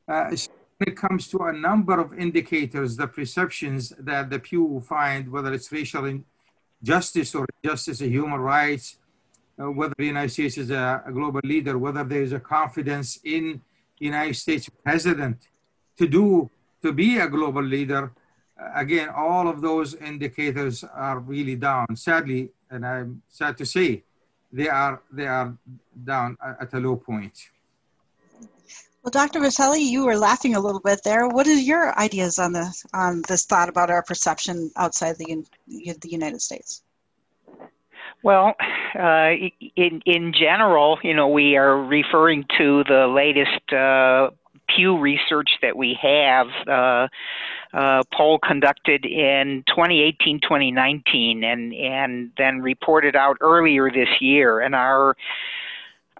uh, 0.08 0.30
when 0.78 0.88
it 0.88 0.96
comes 0.96 1.28
to 1.28 1.38
a 1.44 1.52
number 1.52 1.98
of 2.00 2.18
indicators, 2.18 2.96
the 2.96 3.06
perceptions 3.06 3.92
that 3.98 4.30
the 4.30 4.38
Pew 4.38 4.82
find, 4.86 5.30
whether 5.30 5.52
it's 5.52 5.70
racial 5.70 6.22
injustice 6.82 7.34
or 7.34 7.46
justice 7.64 8.00
or 8.02 8.06
human 8.06 8.40
rights, 8.40 8.98
uh, 9.60 9.70
whether 9.70 9.94
the 9.96 10.06
United 10.06 10.30
States 10.30 10.58
is 10.58 10.70
a, 10.70 11.02
a, 11.06 11.12
global 11.12 11.40
leader, 11.44 11.78
whether 11.78 12.02
there 12.04 12.22
is 12.22 12.32
a 12.32 12.40
confidence 12.40 13.20
in 13.24 13.60
the 13.98 14.06
United 14.06 14.34
States 14.34 14.68
president 14.82 15.48
to 15.96 16.08
do, 16.08 16.50
to 16.82 16.92
be 16.92 17.18
a 17.18 17.28
global 17.28 17.62
leader, 17.62 18.12
again, 18.74 19.08
all 19.08 19.48
of 19.48 19.60
those 19.60 19.94
indicators 19.94 20.84
are 20.84 21.18
really 21.18 21.56
down. 21.56 21.86
Sadly, 21.94 22.50
and 22.70 22.86
I'm 22.86 23.22
sad 23.28 23.56
to 23.58 23.66
say, 23.66 24.02
they 24.52 24.68
are 24.68 25.02
they 25.12 25.26
are 25.26 25.56
down 26.04 26.36
at 26.60 26.72
a 26.72 26.78
low 26.78 26.96
point. 26.96 27.50
Well, 29.02 29.10
Dr. 29.10 29.40
Vieceli, 29.40 29.80
you 29.80 30.06
were 30.06 30.16
laughing 30.16 30.54
a 30.54 30.60
little 30.60 30.80
bit 30.80 31.00
there. 31.04 31.28
What 31.28 31.46
are 31.46 31.52
your 31.52 31.98
ideas 31.98 32.38
on 32.38 32.52
this 32.52 32.86
on 32.94 33.22
this 33.28 33.44
thought 33.44 33.68
about 33.68 33.90
our 33.90 34.02
perception 34.02 34.70
outside 34.76 35.16
the 35.18 35.44
the 35.66 36.08
United 36.08 36.40
States? 36.40 36.82
Well, 38.22 38.54
uh, 38.98 39.32
in 39.76 40.00
in 40.06 40.32
general, 40.32 40.98
you 41.02 41.14
know, 41.14 41.28
we 41.28 41.56
are 41.56 41.76
referring 41.76 42.46
to 42.56 42.82
the 42.84 43.06
latest 43.06 43.72
uh, 43.72 44.30
Pew 44.68 44.98
research 44.98 45.50
that 45.60 45.76
we 45.76 45.98
have. 46.00 46.46
Uh, 46.66 47.08
uh, 47.74 48.02
poll 48.14 48.38
conducted 48.38 49.04
in 49.04 49.64
2018 49.68 50.40
2019 50.40 51.44
and 51.44 51.74
and 51.74 52.30
then 52.38 52.60
reported 52.60 53.16
out 53.16 53.36
earlier 53.40 53.90
this 53.90 54.08
year 54.20 54.60
and 54.60 54.74
our 54.74 55.16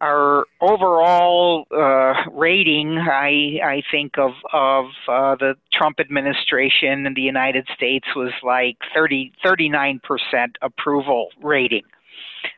our 0.01 0.45
overall 0.61 1.67
uh, 1.71 2.29
rating, 2.33 2.99
I, 2.99 3.61
I 3.65 3.83
think 3.91 4.19
of 4.19 4.33
of 4.53 4.87
uh, 5.09 5.37
the 5.37 5.55
Trump 5.73 6.01
administration 6.01 7.07
in 7.07 7.15
the 7.15 7.23
United 7.23 7.67
States 7.75 8.07
was 8.17 8.33
like 8.43 8.77
30 8.95 9.33
39 9.43 10.01
percent 10.03 10.59
approval 10.63 11.29
rating, 11.43 11.85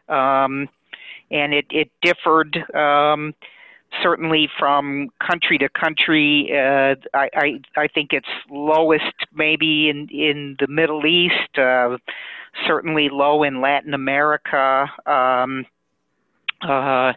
um, 0.09 0.69
and 1.31 1.53
it 1.53 1.67
it 1.71 1.91
differed. 2.03 2.57
Um, 2.75 3.35
certainly 4.03 4.49
from 4.59 5.09
country 5.27 5.59
to 5.59 5.69
country. 5.69 6.51
Uh, 6.53 6.95
I, 7.15 7.29
I, 7.35 7.61
I 7.77 7.89
think 7.89 8.13
it's 8.13 8.27
lowest 8.51 9.15
maybe 9.35 9.89
in 9.89 10.09
in 10.09 10.57
the 10.59 10.67
Middle 10.69 11.07
East. 11.07 11.59
Uh, 11.59 11.97
certainly 12.67 13.09
low 13.11 13.43
in 13.43 13.61
Latin 13.61 13.95
America. 13.95 14.87
Um, 15.07 15.67
uh, 16.67 17.13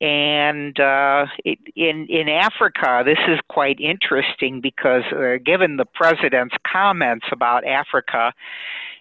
and 0.00 0.78
uh, 0.80 1.26
it, 1.44 1.58
in 1.76 2.06
in 2.08 2.28
Africa, 2.28 3.02
this 3.04 3.18
is 3.28 3.38
quite 3.48 3.78
interesting 3.80 4.60
because 4.60 5.04
uh, 5.12 5.38
given 5.44 5.76
the 5.76 5.84
president's 5.84 6.56
comments 6.66 7.26
about 7.30 7.64
Africa, 7.64 8.32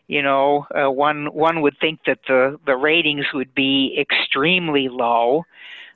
you 0.07 0.21
know, 0.21 0.67
uh, 0.75 0.91
one 0.91 1.27
one 1.27 1.61
would 1.61 1.77
think 1.79 2.01
that 2.05 2.19
the 2.27 2.59
the 2.65 2.75
ratings 2.75 3.25
would 3.33 3.55
be 3.55 3.97
extremely 3.99 4.89
low. 4.89 5.43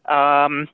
Um, 0.07 0.67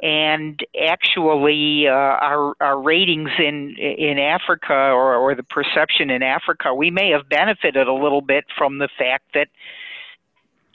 and 0.00 0.60
actually 0.88 1.86
uh, 1.86 1.92
our 1.92 2.54
our 2.60 2.80
ratings 2.80 3.30
in 3.38 3.76
in 3.78 4.18
Africa 4.18 4.72
or 4.72 5.14
or 5.14 5.34
the 5.34 5.42
perception 5.44 6.10
in 6.10 6.22
Africa 6.22 6.74
we 6.74 6.90
may 6.90 7.10
have 7.10 7.28
benefited 7.28 7.86
a 7.86 7.92
little 7.92 8.20
bit 8.20 8.44
from 8.56 8.78
the 8.78 8.88
fact 8.98 9.24
that 9.34 9.48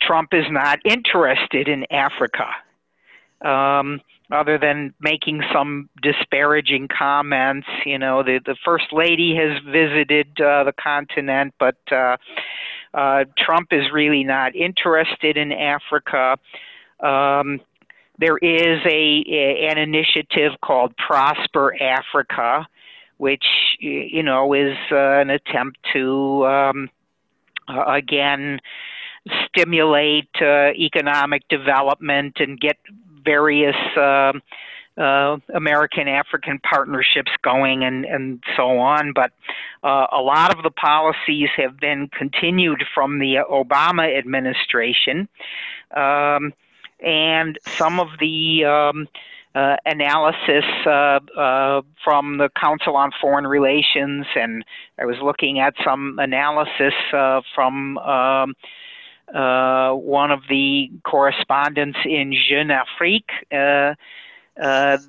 Trump 0.01 0.29
is 0.33 0.45
not 0.49 0.79
interested 0.85 1.67
in 1.67 1.85
Africa 1.91 2.47
um, 3.41 3.99
other 4.31 4.57
than 4.57 4.93
making 5.01 5.41
some 5.53 5.89
disparaging 6.01 6.87
comments. 6.87 7.67
You 7.85 7.99
know 7.99 8.23
the 8.23 8.39
the 8.45 8.55
first 8.63 8.93
lady 8.93 9.35
has 9.35 9.61
visited 9.65 10.39
uh, 10.39 10.63
the 10.63 10.73
continent 10.81 11.53
but 11.59 11.77
uh, 11.91 12.15
uh, 12.93 13.25
Trump 13.37 13.67
is 13.71 13.91
really 13.93 14.23
not 14.23 14.55
interested 14.55 15.35
in 15.35 15.51
Africa. 15.51 16.37
Um, 17.01 17.61
there 18.19 18.37
is 18.37 18.79
a, 18.85 19.67
an 19.71 19.77
initiative 19.77 20.51
called 20.61 20.93
Prosper 20.97 21.75
Africa, 21.81 22.67
which 23.17 23.45
you 23.79 24.23
know 24.23 24.53
is 24.53 24.77
uh, 24.91 25.19
an 25.19 25.29
attempt 25.29 25.77
to 25.93 26.45
um, 26.45 26.89
again 27.87 28.59
stimulate 29.45 30.29
uh, 30.41 30.71
economic 30.71 31.47
development 31.49 32.37
and 32.39 32.59
get 32.59 32.77
various 33.23 33.75
uh, 33.97 34.33
uh, 34.97 35.37
American 35.53 36.07
African 36.07 36.59
partnerships 36.59 37.31
going 37.41 37.83
and, 37.83 38.05
and 38.05 38.43
so 38.57 38.79
on. 38.79 39.13
But 39.13 39.31
uh, 39.83 40.07
a 40.11 40.21
lot 40.21 40.55
of 40.55 40.63
the 40.63 40.71
policies 40.71 41.49
have 41.55 41.77
been 41.79 42.09
continued 42.17 42.83
from 42.93 43.19
the 43.19 43.37
Obama 43.49 44.17
administration. 44.17 45.29
Um, 45.95 46.53
and 47.01 47.57
some 47.65 47.99
of 47.99 48.09
the 48.19 48.65
um, 48.65 49.07
uh, 49.55 49.77
analysis 49.85 50.63
uh, 50.85 51.19
uh, 51.37 51.81
from 52.03 52.37
the 52.37 52.49
Council 52.59 52.95
on 52.95 53.11
Foreign 53.19 53.47
Relations, 53.47 54.25
and 54.35 54.63
I 54.99 55.05
was 55.05 55.17
looking 55.23 55.59
at 55.59 55.73
some 55.83 56.19
analysis 56.19 56.93
uh, 57.13 57.41
from 57.55 57.97
um, 57.97 58.53
uh, 59.33 59.91
one 59.93 60.31
of 60.31 60.41
the 60.49 60.91
correspondents 61.03 61.97
in 62.05 62.33
Jeune 62.47 62.69
Afrique. 62.69 63.29
Uh, 63.51 63.95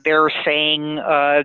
they're 0.04 0.30
saying 0.44 1.00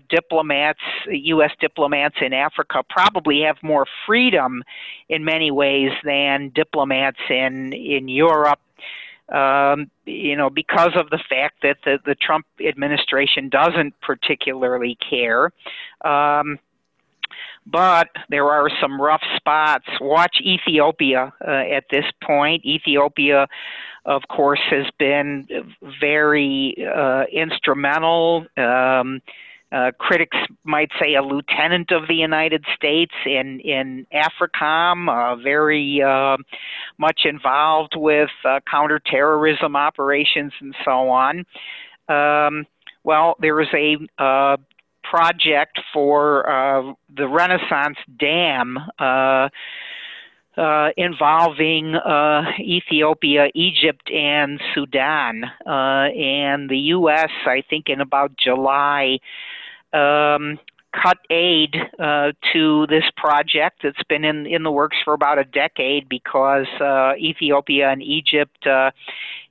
diplomats, 0.10 0.80
U.S. 1.08 1.52
diplomats 1.60 2.16
in 2.22 2.34
Africa, 2.34 2.84
probably 2.88 3.42
have 3.42 3.58
more 3.64 3.86
freedom 4.06 4.64
in 5.10 5.26
many 5.26 5.52
ways 5.52 5.92
than 6.04 6.52
diplomats 6.54 7.20
in 7.30 7.74
in 7.74 8.08
Europe 8.08 8.60
um, 9.30 9.90
you 10.06 10.36
know, 10.36 10.50
because 10.50 10.92
of 10.96 11.10
the 11.10 11.20
fact 11.30 11.62
that 11.64 11.78
the, 11.84 12.00
the 12.06 12.16
Trump 12.16 12.46
administration 12.66 13.50
doesn't 13.50 14.00
particularly 14.02 14.98
care. 15.10 15.52
Um, 16.04 16.60
but 17.66 18.10
there 18.30 18.50
are 18.50 18.70
some 18.80 19.02
rough 19.02 19.24
spots. 19.36 19.86
Watch 20.00 20.38
Ethiopia 20.42 21.34
uh, 21.46 21.52
at 21.52 21.86
this 21.90 22.06
point. 22.24 22.64
Ethiopia, 22.64 23.48
of 24.06 24.22
course, 24.30 24.62
has 24.70 24.86
been 25.00 25.48
very 26.00 26.76
uh, 26.86 27.24
instrumental. 27.32 28.46
Um, 28.56 29.22
uh, 29.72 29.92
critics 29.98 30.38
might 30.64 30.90
say 31.02 31.16
a 31.16 31.22
lieutenant 31.22 31.92
of 31.92 32.08
the 32.08 32.16
United 32.16 32.64
States 32.76 33.14
in 33.26 33.60
in 33.62 34.06
AFRICOM, 34.14 35.10
uh, 35.10 35.36
very 35.38 36.02
uh, 36.02 36.38
much 36.98 37.22
involved 37.26 37.94
with 37.96 38.30
uh, 38.46 38.60
counterterrorism 38.70 39.76
operations 39.76 40.54
and 40.62 40.76
so 40.84 41.10
on. 41.10 41.46
Um, 42.08 42.66
well, 43.04 43.36
there 43.40 43.60
is 43.62 43.68
a 43.74 43.98
uh, 44.22 44.58
project 45.04 45.80
for 45.94 46.50
uh, 46.50 46.94
the 47.16 47.28
Renaissance 47.28 47.98
Dam. 48.18 48.78
Uh, 50.58 50.90
involving 50.96 51.96
Ethiopia, 52.60 53.48
Egypt, 53.54 54.10
and 54.10 54.62
Sudan. 54.74 55.44
and 55.66 56.70
the 56.70 56.78
U.S., 56.96 57.32
I 57.46 57.62
think, 57.70 57.90
in 57.90 58.00
about 58.00 58.32
July, 58.38 59.20
um, 59.92 60.60
cut 61.02 61.18
aid 61.30 61.76
uh, 62.00 62.32
to 62.54 62.88
this 62.88 63.04
project. 63.18 63.82
that's 63.84 64.04
been 64.08 64.24
in, 64.24 64.46
in 64.46 64.64
the 64.64 64.72
works 64.72 64.98
for 65.04 65.14
about 65.14 65.40
a 65.40 65.44
decade 65.44 66.08
because 66.10 66.68
uh, 66.80 67.14
Ethiopia 67.18 67.90
and 67.90 68.02
Egypt 68.02 68.66
uh, 68.66 68.92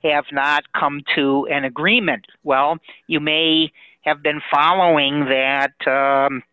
have 0.03 0.25
not 0.31 0.63
come 0.73 1.01
to 1.15 1.47
an 1.51 1.63
agreement. 1.63 2.25
Well, 2.43 2.77
you 3.07 3.19
may 3.19 3.71
have 4.01 4.21
been 4.23 4.41
following 4.51 5.25
that. 5.25 5.73
Um, 5.87 6.43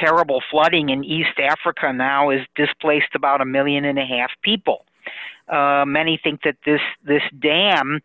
terrible 0.00 0.42
flooding 0.50 0.90
in 0.90 1.04
East 1.04 1.38
Africa 1.38 1.92
now 1.92 2.30
has 2.30 2.40
displaced 2.54 3.14
about 3.14 3.40
a 3.40 3.44
million 3.44 3.84
and 3.84 3.98
a 3.98 4.04
half 4.04 4.30
people. 4.42 4.84
Uh, 5.48 5.84
many 5.86 6.18
think 6.22 6.42
that 6.42 6.56
this 6.64 6.80
this 7.04 7.22
dam 7.38 8.00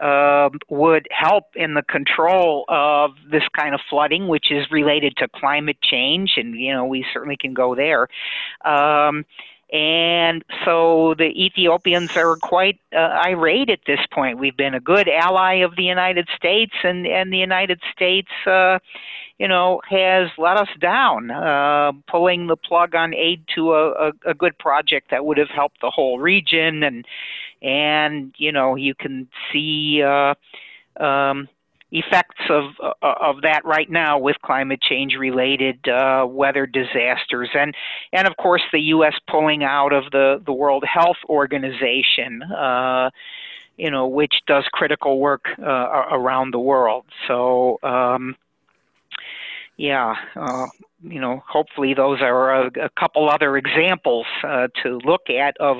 uh, 0.00 0.50
would 0.68 1.06
help 1.10 1.44
in 1.54 1.74
the 1.74 1.82
control 1.82 2.64
of 2.68 3.12
this 3.30 3.44
kind 3.56 3.74
of 3.74 3.80
flooding, 3.88 4.28
which 4.28 4.50
is 4.50 4.66
related 4.70 5.16
to 5.16 5.28
climate 5.34 5.78
change, 5.82 6.32
and 6.36 6.54
you 6.54 6.72
know 6.72 6.84
we 6.84 7.04
certainly 7.12 7.36
can 7.36 7.54
go 7.54 7.74
there. 7.74 8.08
Um, 8.64 9.24
and 9.72 10.44
so 10.64 11.14
the 11.16 11.32
Ethiopians 11.36 12.16
are 12.16 12.36
quite 12.36 12.78
uh, 12.94 13.20
irate 13.26 13.70
at 13.70 13.80
this 13.86 14.00
point. 14.12 14.38
We've 14.38 14.56
been 14.56 14.74
a 14.74 14.80
good 14.80 15.08
ally 15.08 15.54
of 15.56 15.74
the 15.76 15.84
United 15.84 16.28
States, 16.36 16.74
and 16.82 17.06
and 17.06 17.32
the 17.32 17.38
United 17.38 17.80
States. 17.92 18.28
Uh, 18.46 18.78
you 19.38 19.48
know, 19.48 19.80
has 19.88 20.28
let 20.38 20.56
us 20.56 20.68
down, 20.80 21.30
uh, 21.30 21.92
pulling 22.08 22.46
the 22.46 22.56
plug 22.56 22.94
on 22.94 23.14
aid 23.14 23.44
to 23.54 23.72
a, 23.72 23.90
a, 23.90 24.12
a 24.26 24.34
good 24.34 24.56
project 24.58 25.10
that 25.10 25.24
would 25.24 25.38
have 25.38 25.48
helped 25.48 25.80
the 25.80 25.90
whole 25.90 26.18
region, 26.20 26.82
and 26.82 27.04
and 27.60 28.34
you 28.38 28.52
know, 28.52 28.76
you 28.76 28.94
can 28.94 29.28
see 29.52 30.02
uh, 30.02 30.34
um, 31.02 31.48
effects 31.90 32.44
of 32.50 32.64
uh, 32.82 33.14
of 33.20 33.42
that 33.42 33.64
right 33.64 33.90
now 33.90 34.18
with 34.18 34.36
climate 34.44 34.80
change 34.82 35.14
related 35.18 35.88
uh, 35.88 36.26
weather 36.28 36.66
disasters, 36.66 37.48
and 37.54 37.74
and 38.12 38.28
of 38.28 38.36
course 38.36 38.62
the 38.72 38.80
U.S. 38.80 39.14
pulling 39.28 39.64
out 39.64 39.92
of 39.92 40.04
the 40.12 40.42
the 40.44 40.52
World 40.52 40.84
Health 40.84 41.18
Organization. 41.28 42.42
Uh, 42.42 43.10
you 43.76 43.90
know, 43.90 44.06
which 44.06 44.34
does 44.46 44.62
critical 44.72 45.18
work 45.18 45.46
uh, 45.58 46.04
around 46.12 46.52
the 46.52 46.60
world. 46.60 47.04
So, 47.26 47.80
um, 47.82 48.36
yeah, 49.76 50.14
uh, 50.36 50.66
you 51.02 51.20
know, 51.20 51.42
hopefully 51.46 51.94
those 51.94 52.20
are 52.20 52.66
a, 52.66 52.66
a 52.80 52.90
couple 52.90 53.28
other 53.28 53.56
examples 53.56 54.26
uh, 54.42 54.68
to 54.82 54.98
look 55.04 55.28
at 55.30 55.56
of 55.58 55.78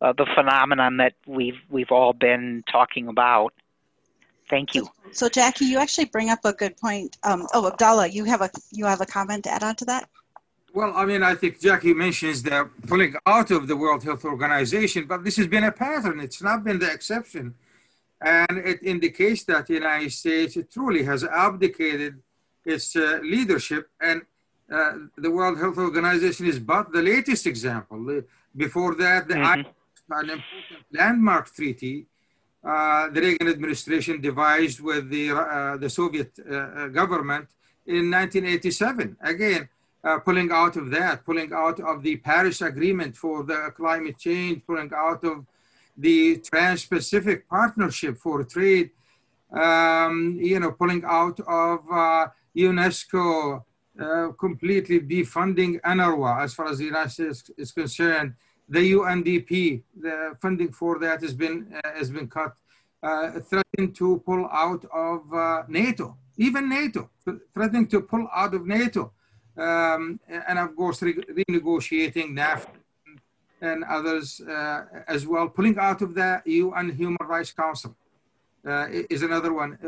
uh, 0.00 0.12
the 0.12 0.26
phenomenon 0.34 0.98
that 0.98 1.14
we've 1.26 1.60
we've 1.68 1.90
all 1.90 2.12
been 2.12 2.64
talking 2.70 3.08
about. 3.08 3.52
Thank 4.48 4.74
you. 4.74 4.88
So, 5.12 5.28
Jackie, 5.28 5.64
you 5.64 5.78
actually 5.78 6.04
bring 6.06 6.30
up 6.30 6.44
a 6.44 6.52
good 6.52 6.76
point. 6.76 7.16
Um, 7.24 7.46
oh, 7.52 7.66
Abdallah, 7.66 8.08
you 8.08 8.24
have 8.24 8.40
a 8.40 8.50
you 8.70 8.84
have 8.86 9.00
a 9.00 9.06
comment 9.06 9.44
to 9.44 9.50
add 9.50 9.62
on 9.62 9.76
to 9.76 9.84
that? 9.86 10.08
Well, 10.72 10.92
I 10.94 11.06
mean, 11.06 11.22
I 11.22 11.34
think 11.34 11.60
Jackie 11.60 11.94
mentions 11.94 12.42
the 12.42 12.68
pulling 12.86 13.14
out 13.24 13.50
of 13.50 13.66
the 13.66 13.76
World 13.76 14.04
Health 14.04 14.24
Organization, 14.24 15.06
but 15.06 15.24
this 15.24 15.36
has 15.36 15.46
been 15.46 15.64
a 15.64 15.72
pattern. 15.72 16.20
It's 16.20 16.42
not 16.42 16.64
been 16.64 16.78
the 16.78 16.90
exception, 16.90 17.54
and 18.20 18.58
it 18.58 18.82
indicates 18.82 19.44
that 19.44 19.66
the 19.66 19.74
United 19.74 20.12
States 20.12 20.58
truly 20.70 21.02
has 21.04 21.24
abdicated 21.24 22.22
its 22.74 22.96
uh, 22.96 23.20
leadership. 23.22 23.88
And 24.00 24.22
uh, 24.70 24.92
the 25.16 25.30
World 25.30 25.58
Health 25.58 25.78
Organization 25.78 26.46
is 26.46 26.58
but 26.58 26.92
the 26.92 27.02
latest 27.02 27.46
example. 27.46 28.00
Before 28.54 28.94
that, 28.96 29.28
the 29.28 29.34
mm-hmm. 29.34 30.12
an 30.12 30.30
important 30.30 30.82
landmark 30.92 31.46
treaty 31.54 32.06
uh, 32.66 33.08
the 33.10 33.20
Reagan 33.20 33.46
administration 33.46 34.20
devised 34.20 34.80
with 34.80 35.08
the, 35.08 35.30
uh, 35.30 35.76
the 35.76 35.88
Soviet 35.88 36.32
uh, 36.38 36.54
uh, 36.54 36.88
government 36.88 37.46
in 37.86 38.10
1987. 38.10 39.16
Again, 39.20 39.68
pulling 40.24 40.50
out 40.50 40.76
of 40.76 40.90
that, 40.90 41.24
pulling 41.24 41.52
out 41.52 41.78
of 41.78 42.02
the 42.02 42.16
Paris 42.16 42.60
Agreement 42.62 43.16
for 43.16 43.44
the 43.44 43.72
climate 43.76 44.18
change, 44.18 44.62
pulling 44.66 44.90
out 44.96 45.22
of 45.24 45.46
the 45.96 46.38
Trans-Pacific 46.38 47.48
Partnership 47.48 48.16
for 48.18 48.42
Trade, 48.42 48.90
um, 49.52 50.36
you 50.40 50.58
know, 50.58 50.72
pulling 50.72 51.04
out 51.04 51.38
of 51.40 51.80
UNESCO 52.56 53.62
uh, 54.00 54.28
completely 54.38 55.00
defunding 55.00 55.80
UNRWA 55.80 56.42
as 56.42 56.54
far 56.54 56.66
as 56.68 56.78
the 56.78 56.84
United 56.84 57.10
States 57.10 57.50
is 57.56 57.72
concerned. 57.72 58.34
The 58.68 58.92
UNDP, 58.92 59.82
the 60.00 60.36
funding 60.40 60.72
for 60.72 60.98
that 60.98 61.22
has 61.22 61.34
been 61.34 61.72
uh, 61.84 61.92
has 61.94 62.10
been 62.10 62.28
cut. 62.28 62.54
Uh, 63.02 63.38
threatening 63.40 63.92
to 63.92 64.20
pull 64.26 64.48
out 64.50 64.84
of 64.92 65.32
uh, 65.32 65.62
NATO, 65.68 66.16
even 66.38 66.68
NATO, 66.68 67.10
threatening 67.54 67.86
to 67.88 68.00
pull 68.00 68.26
out 68.34 68.54
of 68.54 68.66
NATO, 68.66 69.12
um, 69.56 70.18
and 70.28 70.58
of 70.58 70.74
course 70.74 71.02
re- 71.02 71.14
renegotiating 71.14 72.32
NAFTA 72.32 72.80
and 73.60 73.84
others 73.84 74.40
uh, 74.40 74.84
as 75.06 75.26
well, 75.26 75.48
pulling 75.48 75.78
out 75.78 76.02
of 76.02 76.14
the 76.14 76.42
UN 76.44 76.90
Human 76.90 77.26
Rights 77.26 77.52
Council 77.52 77.94
uh, 78.66 78.86
is 78.90 79.22
another 79.22 79.52
one 79.52 79.78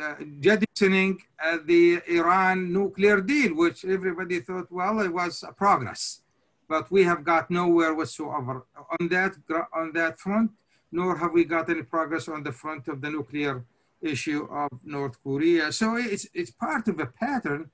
uh, 0.00 0.14
jettisoning 0.40 1.20
uh, 1.42 1.58
the 1.66 2.00
Iran 2.08 2.72
nuclear 2.72 3.20
deal, 3.20 3.54
which 3.54 3.84
everybody 3.84 4.40
thought, 4.40 4.70
well, 4.70 5.00
it 5.00 5.12
was 5.12 5.44
a 5.46 5.52
progress. 5.52 6.20
But 6.68 6.90
we 6.90 7.04
have 7.04 7.24
got 7.24 7.50
nowhere 7.50 7.94
whatsoever 7.94 8.66
on 8.98 9.08
that, 9.08 9.32
on 9.74 9.92
that 9.92 10.18
front, 10.18 10.52
nor 10.90 11.16
have 11.16 11.32
we 11.32 11.44
got 11.44 11.68
any 11.68 11.82
progress 11.82 12.28
on 12.28 12.42
the 12.42 12.52
front 12.52 12.88
of 12.88 13.00
the 13.00 13.10
nuclear 13.10 13.64
issue 14.00 14.48
of 14.50 14.70
North 14.84 15.22
Korea. 15.22 15.72
So 15.72 15.96
it's, 15.96 16.26
it's 16.32 16.50
part 16.50 16.88
of 16.88 16.98
a 16.98 17.06
pattern 17.06 17.70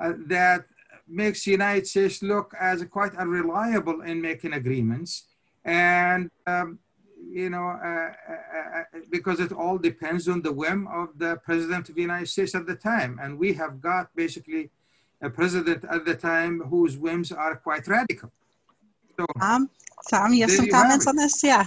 uh, 0.00 0.12
that 0.26 0.64
makes 1.08 1.44
the 1.44 1.50
United 1.50 1.86
States 1.86 2.22
look 2.22 2.54
as 2.58 2.84
quite 2.84 3.14
unreliable 3.16 4.02
in 4.02 4.20
making 4.20 4.52
agreements. 4.52 5.24
And 5.64 6.30
um, 6.46 6.78
you 7.32 7.50
know, 7.50 7.68
uh, 7.68 8.12
uh, 8.28 8.78
uh, 8.78 9.00
because 9.10 9.40
it 9.40 9.52
all 9.52 9.78
depends 9.78 10.28
on 10.28 10.42
the 10.42 10.52
whim 10.52 10.88
of 10.88 11.08
the 11.18 11.36
president 11.44 11.88
of 11.88 11.94
the 11.94 12.02
United 12.02 12.28
States 12.28 12.54
at 12.54 12.66
the 12.66 12.74
time. 12.74 13.18
And 13.22 13.38
we 13.38 13.52
have 13.54 13.80
got 13.80 14.14
basically 14.16 14.70
a 15.22 15.30
president 15.30 15.84
at 15.90 16.04
the 16.04 16.14
time 16.14 16.60
whose 16.60 16.96
whims 16.96 17.30
are 17.30 17.56
quite 17.56 17.86
radical. 17.86 18.32
So, 19.16 19.26
um, 19.40 19.70
Tom, 20.10 20.32
you 20.32 20.42
have 20.42 20.50
some 20.50 20.66
you 20.66 20.72
comments 20.72 21.04
have 21.04 21.12
on 21.12 21.16
this? 21.16 21.42
Yeah. 21.44 21.66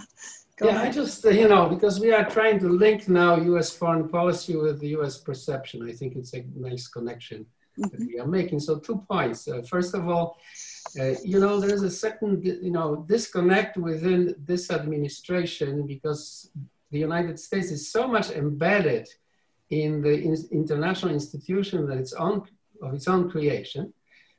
Go 0.58 0.68
yeah, 0.68 0.76
ahead. 0.76 0.88
I 0.88 0.92
just, 0.92 1.26
uh, 1.26 1.30
you 1.30 1.48
know, 1.48 1.68
because 1.70 2.00
we 2.00 2.12
are 2.12 2.30
trying 2.30 2.60
to 2.60 2.70
link 2.70 3.08
now 3.08 3.36
US 3.36 3.72
foreign 3.72 4.10
policy 4.10 4.56
with 4.56 4.80
the 4.80 4.90
US 5.00 5.18
perception. 5.18 5.88
I 5.88 5.94
think 5.94 6.16
it's 6.16 6.34
a 6.34 6.44
nice 6.56 6.88
connection 6.88 7.46
mm-hmm. 7.80 7.90
that 7.90 8.00
we 8.00 8.20
are 8.20 8.28
making. 8.28 8.60
So, 8.60 8.80
two 8.80 9.04
points. 9.10 9.48
Uh, 9.48 9.62
first 9.62 9.94
of 9.94 10.10
all, 10.10 10.38
uh, 11.00 11.16
you 11.24 11.40
know, 11.40 11.60
there's 11.60 11.82
a 11.84 11.92
certain, 11.92 12.42
you 12.44 12.72
know, 12.72 13.06
disconnect 13.08 13.78
within 13.78 14.36
this 14.40 14.70
administration 14.72 15.88
because 15.88 16.52
the 16.92 17.00
United 17.00 17.40
States 17.40 17.72
is 17.72 17.92
so 17.92 18.08
much 18.08 18.30
embedded 18.30 19.08
in 19.70 20.02
the 20.02 20.14
in 20.22 20.36
international 20.52 21.14
institution 21.14 21.88
that 21.88 21.98
it's 21.98 22.14
own, 22.14 22.44
of 22.82 22.94
its 22.94 23.08
own 23.08 23.30
creation 23.30 23.94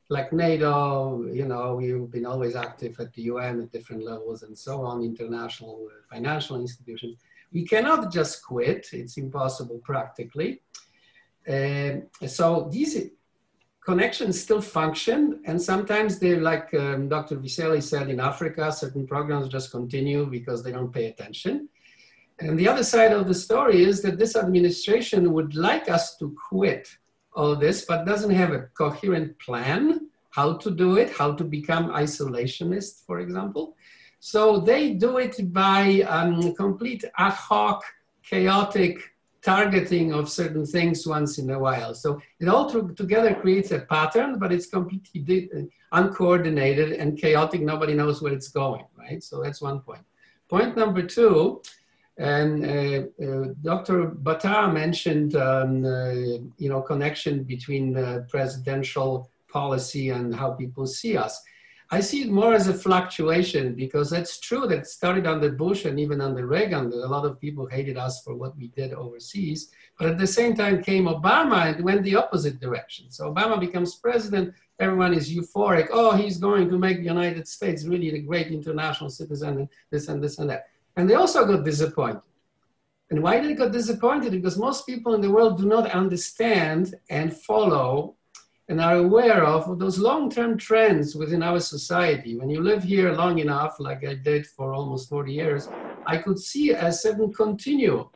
like 0.09 0.31
NATO, 0.31 1.25
you 1.31 1.45
know, 1.45 1.75
we've 1.75 2.11
been 2.11 2.25
always 2.25 2.55
active 2.55 2.99
at 2.99 3.11
the 3.13 3.23
UN 3.23 3.61
at 3.61 3.71
different 3.71 4.03
levels 4.03 4.43
and 4.43 4.57
so 4.57 4.81
on, 4.81 5.03
international 5.03 5.87
financial 6.11 6.57
institutions. 6.57 7.17
We 7.51 7.65
cannot 7.65 8.11
just 8.11 8.45
quit, 8.45 8.87
it's 8.93 9.17
impossible 9.17 9.79
practically. 9.83 10.61
Uh, 11.47 12.01
so 12.27 12.69
these 12.71 13.09
connections 13.85 14.41
still 14.41 14.61
function, 14.61 15.41
and 15.45 15.61
sometimes 15.61 16.17
they're 16.17 16.41
like 16.41 16.73
um, 16.73 17.07
Dr. 17.07 17.37
Vieceli 17.37 17.81
said 17.81 18.09
in 18.09 18.19
Africa, 18.19 18.71
certain 18.71 19.05
programs 19.05 19.47
just 19.47 19.71
continue 19.71 20.25
because 20.25 20.63
they 20.63 20.71
don't 20.71 20.91
pay 20.91 21.05
attention. 21.05 21.69
And 22.39 22.59
the 22.59 22.67
other 22.67 22.83
side 22.83 23.13
of 23.13 23.27
the 23.27 23.33
story 23.33 23.83
is 23.83 24.01
that 24.01 24.17
this 24.17 24.35
administration 24.35 25.31
would 25.33 25.55
like 25.55 25.89
us 25.89 26.17
to 26.17 26.35
quit 26.49 26.89
all 27.33 27.55
this, 27.55 27.85
but 27.85 28.05
doesn't 28.05 28.31
have 28.31 28.51
a 28.51 28.67
coherent 28.77 29.37
plan 29.39 30.09
how 30.31 30.57
to 30.57 30.69
do 30.69 30.97
it, 30.97 31.09
how 31.11 31.31
to 31.33 31.45
become 31.45 31.89
isolationist, 31.91 33.05
for 33.05 33.19
example. 33.19 33.77
So 34.19 34.59
they 34.59 34.91
do 34.91 35.17
it 35.17 35.53
by 35.53 36.01
um, 36.01 36.53
complete 36.55 37.05
ad 37.17 37.33
hoc, 37.33 37.83
chaotic 38.21 39.14
targeting 39.45 40.11
of 40.11 40.27
certain 40.27 40.65
things 40.65 41.05
once 41.05 41.37
in 41.37 41.49
a 41.51 41.59
while. 41.59 41.93
So 41.93 42.19
it 42.39 42.47
all 42.47 42.67
together 42.95 43.35
creates 43.35 43.71
a 43.71 43.79
pattern, 43.79 44.39
but 44.39 44.51
it's 44.51 44.65
completely 44.65 45.49
uncoordinated 45.91 46.93
and 46.93 47.17
chaotic. 47.17 47.61
Nobody 47.61 47.93
knows 47.93 48.21
where 48.21 48.33
it's 48.33 48.47
going, 48.47 48.85
right? 48.97 49.23
So 49.23 49.43
that's 49.43 49.61
one 49.61 49.81
point. 49.81 50.01
Point 50.49 50.75
number 50.75 51.03
two, 51.03 51.61
and 52.17 52.65
uh, 52.65 53.03
uh, 53.23 53.47
Dr. 53.61 54.11
Battah 54.11 54.73
mentioned, 54.73 55.35
um, 55.35 55.85
uh, 55.85 56.11
you 56.57 56.69
know, 56.69 56.81
connection 56.81 57.43
between 57.43 57.93
presidential 58.29 59.29
policy 59.51 60.09
and 60.09 60.33
how 60.33 60.51
people 60.51 60.87
see 60.87 61.17
us. 61.17 61.41
I 61.91 61.99
see 61.99 62.23
it 62.23 62.31
more 62.31 62.53
as 62.53 62.67
a 62.67 62.73
fluctuation 62.73 63.75
because 63.75 64.11
it's 64.11 64.39
true 64.39 64.65
that 64.67 64.87
started 64.87 65.27
under 65.27 65.51
Bush 65.51 65.85
and 65.85 65.99
even 65.99 66.19
under 66.19 66.47
Reagan. 66.47 66.89
that 66.89 67.05
A 67.05 67.07
lot 67.07 67.25
of 67.25 67.39
people 67.39 67.67
hated 67.67 67.95
us 67.95 68.23
for 68.23 68.35
what 68.35 68.57
we 68.57 68.69
did 68.69 68.93
overseas. 68.93 69.71
But 69.99 70.09
at 70.09 70.17
the 70.17 70.25
same 70.25 70.55
time 70.55 70.81
came 70.81 71.05
Obama 71.05 71.73
and 71.75 71.83
went 71.83 72.03
the 72.03 72.15
opposite 72.15 72.59
direction. 72.59 73.11
So 73.11 73.31
Obama 73.31 73.59
becomes 73.59 73.95
president. 73.95 74.55
Everyone 74.79 75.13
is 75.13 75.33
euphoric. 75.33 75.89
Oh, 75.91 76.15
he's 76.15 76.37
going 76.37 76.69
to 76.69 76.77
make 76.79 76.97
the 76.97 77.03
United 77.03 77.47
States 77.47 77.85
really 77.85 78.15
a 78.15 78.19
great 78.19 78.47
international 78.47 79.11
citizen 79.11 79.59
and 79.59 79.69
this 79.91 80.07
and 80.07 80.23
this 80.23 80.39
and 80.39 80.49
that. 80.49 80.67
And 80.97 81.07
they 81.07 81.15
also 81.15 81.45
got 81.45 81.63
disappointed. 81.63 82.21
And 83.11 83.21
why 83.21 83.39
did 83.39 83.51
they 83.51 83.55
get 83.55 83.71
disappointed? 83.71 84.31
Because 84.31 84.57
most 84.57 84.87
people 84.87 85.13
in 85.13 85.21
the 85.21 85.29
world 85.29 85.59
do 85.59 85.67
not 85.67 85.91
understand 85.91 86.95
and 87.11 87.31
follow 87.31 88.15
and 88.67 88.81
are 88.81 88.97
aware 88.97 89.43
of 89.43 89.79
those 89.79 89.99
long-term 89.99 90.57
trends 90.57 91.15
within 91.15 91.43
our 91.43 91.59
society. 91.59 92.37
When 92.37 92.49
you 92.49 92.61
live 92.61 92.83
here 92.83 93.11
long 93.13 93.39
enough, 93.39 93.79
like 93.79 94.05
I 94.05 94.15
did 94.15 94.47
for 94.47 94.73
almost 94.73 95.09
40 95.09 95.33
years, 95.33 95.69
I 96.05 96.17
could 96.17 96.39
see 96.39 96.71
a 96.71 96.91
certain 96.91 97.31
continuum. 97.31 98.07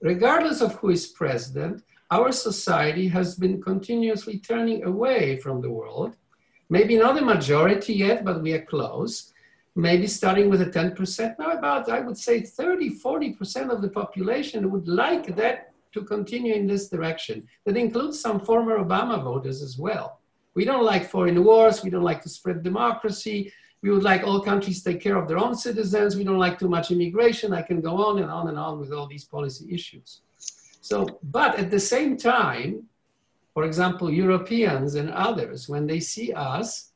Regardless 0.00 0.60
of 0.60 0.74
who 0.76 0.90
is 0.90 1.06
president, 1.06 1.82
our 2.10 2.32
society 2.32 3.08
has 3.08 3.34
been 3.34 3.60
continuously 3.60 4.38
turning 4.38 4.84
away 4.84 5.38
from 5.38 5.60
the 5.60 5.70
world. 5.70 6.16
Maybe 6.70 6.96
not 6.96 7.18
a 7.18 7.24
majority 7.24 7.94
yet, 7.94 8.24
but 8.24 8.42
we 8.42 8.52
are 8.52 8.64
close 8.64 9.32
maybe 9.78 10.08
starting 10.08 10.50
with 10.50 10.60
a 10.60 10.66
10%, 10.66 11.38
now 11.38 11.52
about, 11.52 11.88
I 11.88 12.00
would 12.00 12.18
say 12.18 12.40
30, 12.40 12.98
40% 12.98 13.70
of 13.70 13.80
the 13.80 13.88
population 13.88 14.72
would 14.72 14.88
like 14.88 15.36
that 15.36 15.72
to 15.92 16.02
continue 16.02 16.54
in 16.54 16.66
this 16.66 16.88
direction. 16.88 17.46
That 17.64 17.76
includes 17.76 18.20
some 18.20 18.40
former 18.40 18.78
Obama 18.78 19.22
voters 19.22 19.62
as 19.62 19.78
well. 19.78 20.20
We 20.54 20.64
don't 20.64 20.84
like 20.84 21.08
foreign 21.08 21.44
wars, 21.44 21.82
we 21.84 21.90
don't 21.90 22.02
like 22.02 22.22
to 22.22 22.28
spread 22.28 22.62
democracy, 22.62 23.52
we 23.82 23.90
would 23.90 24.02
like 24.02 24.24
all 24.24 24.40
countries 24.40 24.82
take 24.82 25.00
care 25.00 25.16
of 25.16 25.28
their 25.28 25.38
own 25.38 25.54
citizens, 25.54 26.16
we 26.16 26.24
don't 26.24 26.38
like 26.38 26.58
too 26.58 26.68
much 26.68 26.90
immigration, 26.90 27.52
I 27.52 27.62
can 27.62 27.80
go 27.80 27.96
on 27.96 28.18
and 28.18 28.30
on 28.30 28.48
and 28.48 28.58
on 28.58 28.80
with 28.80 28.92
all 28.92 29.06
these 29.06 29.24
policy 29.24 29.66
issues. 29.72 30.22
So, 30.80 31.20
but 31.22 31.58
at 31.58 31.70
the 31.70 31.80
same 31.80 32.16
time, 32.16 32.84
for 33.54 33.64
example, 33.64 34.10
Europeans 34.10 34.94
and 34.94 35.10
others, 35.10 35.68
when 35.68 35.86
they 35.86 36.00
see 36.00 36.32
us, 36.32 36.92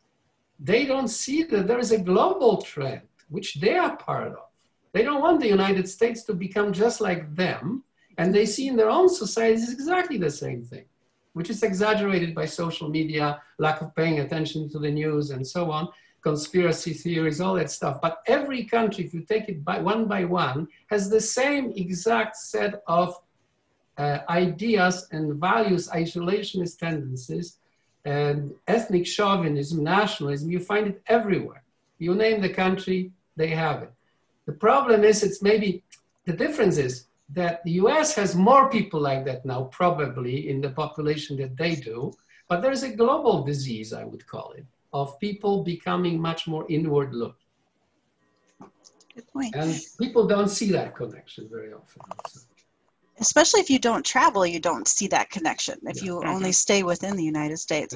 they 0.59 0.85
don't 0.85 1.09
see 1.09 1.42
that 1.44 1.66
there 1.66 1.78
is 1.78 1.92
a 1.92 1.98
global 1.98 2.62
trend 2.62 3.02
which 3.28 3.55
they 3.55 3.76
are 3.76 3.96
part 3.96 4.33
of. 4.33 4.46
They 4.92 5.02
don't 5.02 5.22
want 5.22 5.40
the 5.40 5.48
United 5.48 5.88
States 5.88 6.22
to 6.24 6.35
become 6.35 6.72
just 6.72 7.00
like 7.00 7.35
them, 7.35 7.83
and 8.18 8.35
they 8.35 8.46
see 8.46 8.68
in 8.68 8.77
their 8.77 8.90
own 8.90 9.09
societies 9.09 9.72
exactly 9.72 10.18
the 10.18 10.31
same 10.31 10.62
thing, 10.62 10.85
which 11.33 11.51
is 11.51 11.62
exaggerated 11.62 12.35
by 12.35 12.46
social 12.46 12.88
media, 12.88 13.40
lack 13.59 13.81
of 13.81 13.94
paying 13.94 14.20
attention 14.20 14.68
to 14.70 14.79
the 14.79 14.90
news, 14.90 15.31
and 15.31 15.46
so 15.46 15.70
on, 15.70 15.88
conspiracy 16.22 16.92
theories, 16.92 17.40
all 17.40 17.55
that 17.55 17.70
stuff. 17.70 18.01
But 18.01 18.22
every 18.27 18.64
country, 18.64 19.05
if 19.05 19.12
you 19.12 19.22
take 19.22 19.48
it 19.48 19.64
by 19.64 19.79
one 19.81 20.07
by 20.07 20.25
one, 20.25 20.68
has 20.90 21.11
the 21.11 21.20
same 21.20 21.72
exact 21.77 22.37
set 22.37 22.83
of 22.87 23.20
uh, 23.98 24.18
ideas 24.29 25.09
and 25.12 25.35
values, 25.35 25.88
isolationist 25.88 26.79
tendencies 26.79 27.59
and 28.05 28.53
ethnic 28.66 29.07
chauvinism, 29.07 29.85
nationalism, 29.85 30.51
you 30.51 30.61
find 30.61 30.88
it 30.88 31.03
everywhere. 31.07 31.62
You 31.98 32.14
name 32.14 32.40
the 32.40 32.48
country, 32.48 33.12
they 33.37 33.48
have 33.48 33.83
it. 33.83 33.92
The 34.46 34.53
problem 34.53 35.05
is, 35.05 35.22
it's 35.22 35.42
maybe 35.42 35.85
the 36.25 36.33
difference 36.33 36.79
is 36.79 37.07
that 37.33 37.62
the 37.64 37.73
US 37.83 38.14
has 38.14 38.35
more 38.35 38.68
people 38.71 39.01
like 39.01 39.25
that 39.25 39.45
now, 39.45 39.64
probably 39.64 40.49
in 40.49 40.61
the 40.61 40.71
population 40.71 41.37
that 41.38 41.57
they 41.57 41.75
do, 41.75 42.12
but 42.49 42.61
there's 42.61 42.83
a 42.83 42.95
global 42.95 43.42
disease, 43.42 43.92
I 43.92 44.05
would 44.05 44.27
call 44.27 44.53
it, 44.53 44.66
of 44.92 45.18
people 45.21 45.64
becoming 45.64 46.21
much 46.21 46.47
more 46.47 46.66
inward 46.68 47.14
looking. 47.14 47.37
Good 49.14 49.31
point. 49.33 49.55
And 49.55 49.79
people 49.99 50.27
don't 50.27 50.49
see 50.49 50.71
that 50.73 50.95
connection 50.95 51.49
very 51.51 51.73
often. 51.73 52.03
So 52.27 52.40
especially 53.23 53.61
if 53.61 53.71
you 53.71 53.79
don't 53.79 54.05
travel, 54.05 54.45
you 54.47 54.61
don't 54.61 54.87
see 54.87 55.07
that 55.09 55.31
connection 55.31 55.79
if 55.85 55.97
yeah. 55.99 56.05
you 56.05 56.14
mm-hmm. 56.16 56.29
only 56.29 56.53
stay 56.53 56.83
within 56.83 57.16
the 57.16 57.25
United 57.25 57.59
States. 57.59 57.95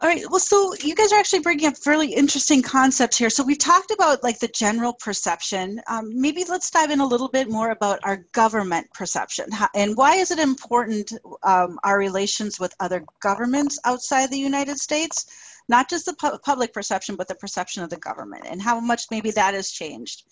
All 0.00 0.08
right. 0.08 0.22
Well, 0.30 0.38
so 0.38 0.74
you 0.74 0.94
guys 0.94 1.12
are 1.12 1.18
actually 1.18 1.40
bringing 1.40 1.66
up 1.66 1.76
fairly 1.76 2.14
interesting 2.14 2.62
concepts 2.62 3.16
here. 3.16 3.30
So 3.30 3.42
we've 3.42 3.58
talked 3.58 3.90
about 3.90 4.22
like 4.22 4.38
the 4.38 4.46
general 4.46 4.92
perception. 4.92 5.80
Um, 5.88 6.12
maybe 6.20 6.44
let's 6.48 6.70
dive 6.70 6.92
in 6.92 7.00
a 7.00 7.06
little 7.06 7.26
bit 7.26 7.50
more 7.50 7.70
about 7.70 7.98
our 8.04 8.18
government 8.30 8.86
perception 8.94 9.46
and 9.74 9.96
why 9.96 10.14
is 10.14 10.30
it 10.30 10.38
important 10.38 11.12
um, 11.42 11.80
our 11.82 11.98
relations 11.98 12.60
with 12.60 12.72
other 12.78 13.04
governments 13.20 13.76
outside 13.84 14.30
the 14.30 14.38
United 14.38 14.78
States, 14.78 15.26
not 15.68 15.90
just 15.90 16.06
the 16.06 16.14
pu- 16.14 16.38
public 16.44 16.72
perception, 16.72 17.16
but 17.16 17.26
the 17.26 17.34
perception 17.34 17.82
of 17.82 17.90
the 17.90 17.96
government 17.96 18.44
and 18.48 18.62
how 18.62 18.78
much 18.78 19.06
maybe 19.10 19.32
that 19.32 19.54
has 19.54 19.72
changed. 19.72 20.22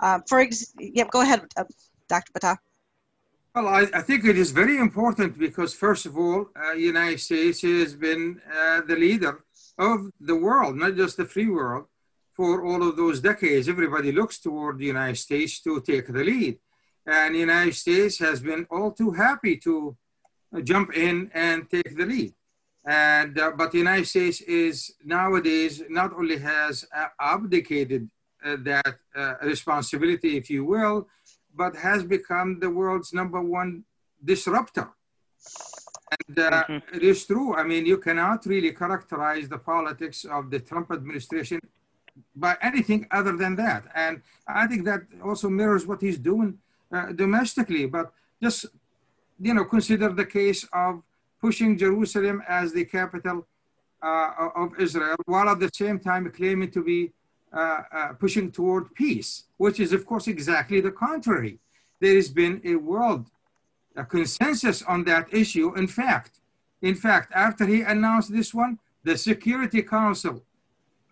Uh, 0.00 0.18
for 0.28 0.40
ex- 0.40 0.74
yeah, 0.80 1.04
go 1.08 1.20
ahead, 1.20 1.40
uh, 1.56 1.62
Dr. 2.08 2.32
Battah. 2.32 2.56
Well, 3.54 3.68
I, 3.68 3.86
I, 3.94 4.02
think 4.02 4.24
it 4.24 4.36
is 4.36 4.50
very 4.50 4.78
important 4.78 5.38
because, 5.38 5.74
first 5.74 6.06
of 6.06 6.18
all, 6.18 6.48
uh, 6.60 6.72
United 6.72 7.20
States 7.20 7.62
has 7.62 7.94
been 7.94 8.40
uh, 8.52 8.80
the 8.80 8.96
leader 8.96 9.44
of 9.78 10.10
the 10.18 10.34
world, 10.34 10.74
not 10.74 10.96
just 10.96 11.16
the 11.16 11.24
free 11.24 11.46
world, 11.46 11.84
for 12.32 12.64
all 12.66 12.82
of 12.82 12.96
those 12.96 13.20
decades. 13.20 13.68
Everybody 13.68 14.10
looks 14.10 14.40
toward 14.40 14.78
the 14.78 14.86
United 14.86 15.18
States 15.18 15.60
to 15.60 15.80
take 15.82 16.08
the 16.08 16.24
lead. 16.24 16.58
And 17.06 17.36
the 17.36 17.38
United 17.38 17.76
States 17.76 18.18
has 18.18 18.40
been 18.40 18.66
all 18.72 18.90
too 18.90 19.12
happy 19.12 19.56
to 19.58 19.96
jump 20.64 20.96
in 20.96 21.30
and 21.32 21.70
take 21.70 21.96
the 21.96 22.06
lead. 22.06 22.34
And, 22.84 23.38
uh, 23.38 23.52
but 23.56 23.70
the 23.70 23.78
United 23.78 24.08
States 24.08 24.40
is 24.40 24.96
nowadays 25.04 25.80
not 25.88 26.12
only 26.12 26.38
has 26.38 26.84
uh, 26.92 27.06
abdicated 27.20 28.10
uh, 28.44 28.56
that 28.64 28.96
responsibility, 29.42 30.36
if 30.36 30.50
you 30.50 30.64
will, 30.64 31.06
but 31.56 31.76
has 31.76 32.04
become 32.04 32.58
the 32.60 32.70
world's 32.70 33.12
number 33.12 33.40
one 33.40 33.84
disruptor. 34.24 34.88
And 36.28 36.38
uh, 36.38 36.64
mm-hmm. 36.64 36.96
it 36.96 37.02
is 37.02 37.24
true. 37.26 37.54
I 37.54 37.62
mean, 37.64 37.86
you 37.86 37.98
cannot 37.98 38.46
really 38.46 38.72
characterize 38.72 39.48
the 39.48 39.58
politics 39.58 40.24
of 40.24 40.50
the 40.50 40.60
Trump 40.60 40.90
administration 40.90 41.60
by 42.36 42.56
anything 42.62 43.06
other 43.10 43.36
than 43.36 43.56
that. 43.56 43.84
And 43.94 44.22
I 44.46 44.66
think 44.66 44.84
that 44.84 45.02
also 45.22 45.48
mirrors 45.48 45.86
what 45.86 46.00
he's 46.00 46.18
doing 46.18 46.58
uh, 46.92 47.12
domestically. 47.12 47.86
But 47.86 48.12
just, 48.42 48.66
you 49.40 49.54
know, 49.54 49.64
consider 49.64 50.08
the 50.10 50.26
case 50.26 50.66
of 50.72 51.02
pushing 51.40 51.76
Jerusalem 51.76 52.42
as 52.48 52.72
the 52.72 52.84
capital 52.84 53.46
uh, 54.02 54.48
of 54.54 54.78
Israel, 54.78 55.16
while 55.26 55.48
at 55.48 55.60
the 55.60 55.70
same 55.72 55.98
time 55.98 56.30
claiming 56.30 56.70
to 56.70 56.82
be 56.82 57.12
Uh, 57.54 57.82
uh, 57.92 58.08
pushing 58.14 58.50
toward 58.50 58.92
peace, 58.96 59.44
which 59.58 59.78
is, 59.78 59.92
of 59.92 60.04
course, 60.04 60.26
exactly 60.26 60.80
the 60.80 60.90
contrary. 60.90 61.60
There 62.00 62.16
has 62.16 62.28
been 62.28 62.60
a 62.64 62.74
world 62.74 63.30
a 63.96 64.04
consensus 64.04 64.82
on 64.82 65.04
that 65.04 65.32
issue. 65.32 65.72
In 65.74 65.86
fact, 65.86 66.40
in 66.82 66.94
fact, 66.94 67.32
after 67.32 67.64
he 67.66 67.82
announced 67.82 68.32
this 68.32 68.52
one, 68.52 68.78
the 69.04 69.16
Security 69.16 69.82
Council, 69.82 70.42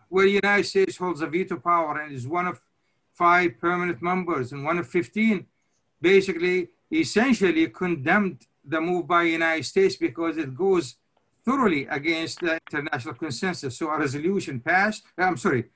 where 0.08 0.24
the 0.24 0.40
United 0.42 0.64
States 0.64 0.96
holds 0.96 1.20
a 1.20 1.26
veto 1.26 1.56
power 1.56 2.00
and 2.00 2.12
is 2.12 2.26
one 2.26 2.46
of 2.46 2.60
five 3.12 3.58
permanent 3.60 4.02
members 4.02 4.52
and 4.52 4.64
one 4.64 4.78
of 4.78 4.88
15, 4.88 5.46
basically, 6.00 6.70
essentially 6.90 7.68
condemned 7.68 8.46
the 8.64 8.80
move 8.80 9.06
by 9.06 9.24
the 9.24 9.30
United 9.30 9.64
States 9.64 9.96
because 9.96 10.36
it 10.36 10.54
goes 10.54 10.96
thoroughly 11.44 11.86
against 11.86 12.40
the 12.40 12.58
international 12.70 13.14
consensus. 13.14 13.76
So 13.76 13.90
a 13.90 13.98
resolution 13.98 14.60
passed, 14.60 15.04
uh, 15.18 15.22
I'm 15.22 15.36
sorry, 15.36 15.66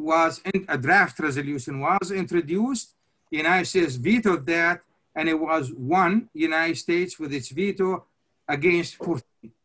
was 0.00 0.40
in, 0.52 0.64
a 0.68 0.78
draft 0.78 1.18
resolution 1.20 1.80
was 1.80 2.10
introduced. 2.10 2.94
The 3.30 3.38
United 3.38 3.66
States 3.66 3.94
vetoed 3.96 4.46
that, 4.46 4.82
and 5.14 5.28
it 5.28 5.38
was 5.38 5.72
one 5.72 6.28
United 6.34 6.76
States 6.76 7.18
with 7.18 7.32
its 7.32 7.48
veto 7.50 8.04
against 8.48 8.96
14. 8.96 9.22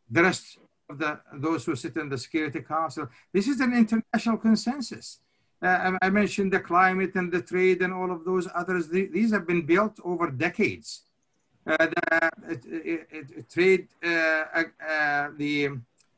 The 0.10 0.24
rest 0.24 0.58
of 0.90 1.00
the 1.00 1.20
those 1.34 1.66
who 1.66 1.76
sit 1.76 1.96
in 1.98 2.10
the 2.10 2.18
Security 2.18 2.62
Council. 2.62 3.10
This 3.34 3.48
is 3.48 3.60
an 3.60 3.74
international 3.74 4.38
consensus. 4.38 5.20
Uh, 5.62 5.98
I 6.02 6.10
mentioned 6.10 6.54
the 6.54 6.60
climate 6.60 7.16
and 7.16 7.32
the 7.32 7.42
trade 7.42 7.82
and 7.82 7.94
all 7.94 8.12
of 8.12 8.24
those 8.24 8.48
others. 8.54 8.88
These 8.90 9.32
have 9.32 9.48
been 9.48 9.66
built 9.66 10.00
over 10.04 10.30
decades. 10.30 11.02
Uh, 11.66 11.88
the 11.88 12.32
it, 12.48 13.08
it, 13.10 13.50
trade, 13.50 13.88
uh, 14.04 14.64
uh, 14.88 15.30
the 15.38 15.70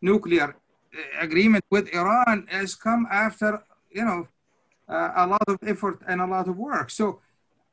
nuclear 0.01 0.55
agreement 1.19 1.63
with 1.69 1.93
Iran 1.93 2.47
has 2.49 2.75
come 2.75 3.07
after 3.09 3.63
you 3.97 4.05
know, 4.05 4.27
uh, 4.87 5.11
a 5.23 5.25
lot 5.33 5.47
of 5.47 5.57
effort 5.73 5.97
and 6.07 6.21
a 6.21 6.29
lot 6.35 6.47
of 6.47 6.55
work. 6.55 6.89
So 6.99 7.19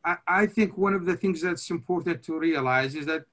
I, 0.04 0.16
I 0.26 0.46
think 0.46 0.70
one 0.86 0.94
of 0.94 1.04
the 1.04 1.16
things 1.22 1.42
that's 1.42 1.70
important 1.70 2.22
to 2.26 2.38
realize 2.38 2.94
is 3.00 3.06
that 3.12 3.24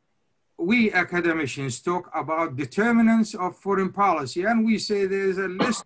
we 0.58 0.92
academicians 1.04 1.80
talk 1.80 2.06
about 2.14 2.56
determinants 2.56 3.34
of 3.34 3.58
foreign 3.66 3.92
policy, 3.92 4.44
and 4.44 4.58
we 4.70 4.78
say 4.78 5.00
there's 5.06 5.40
a 5.40 5.48
list 5.48 5.86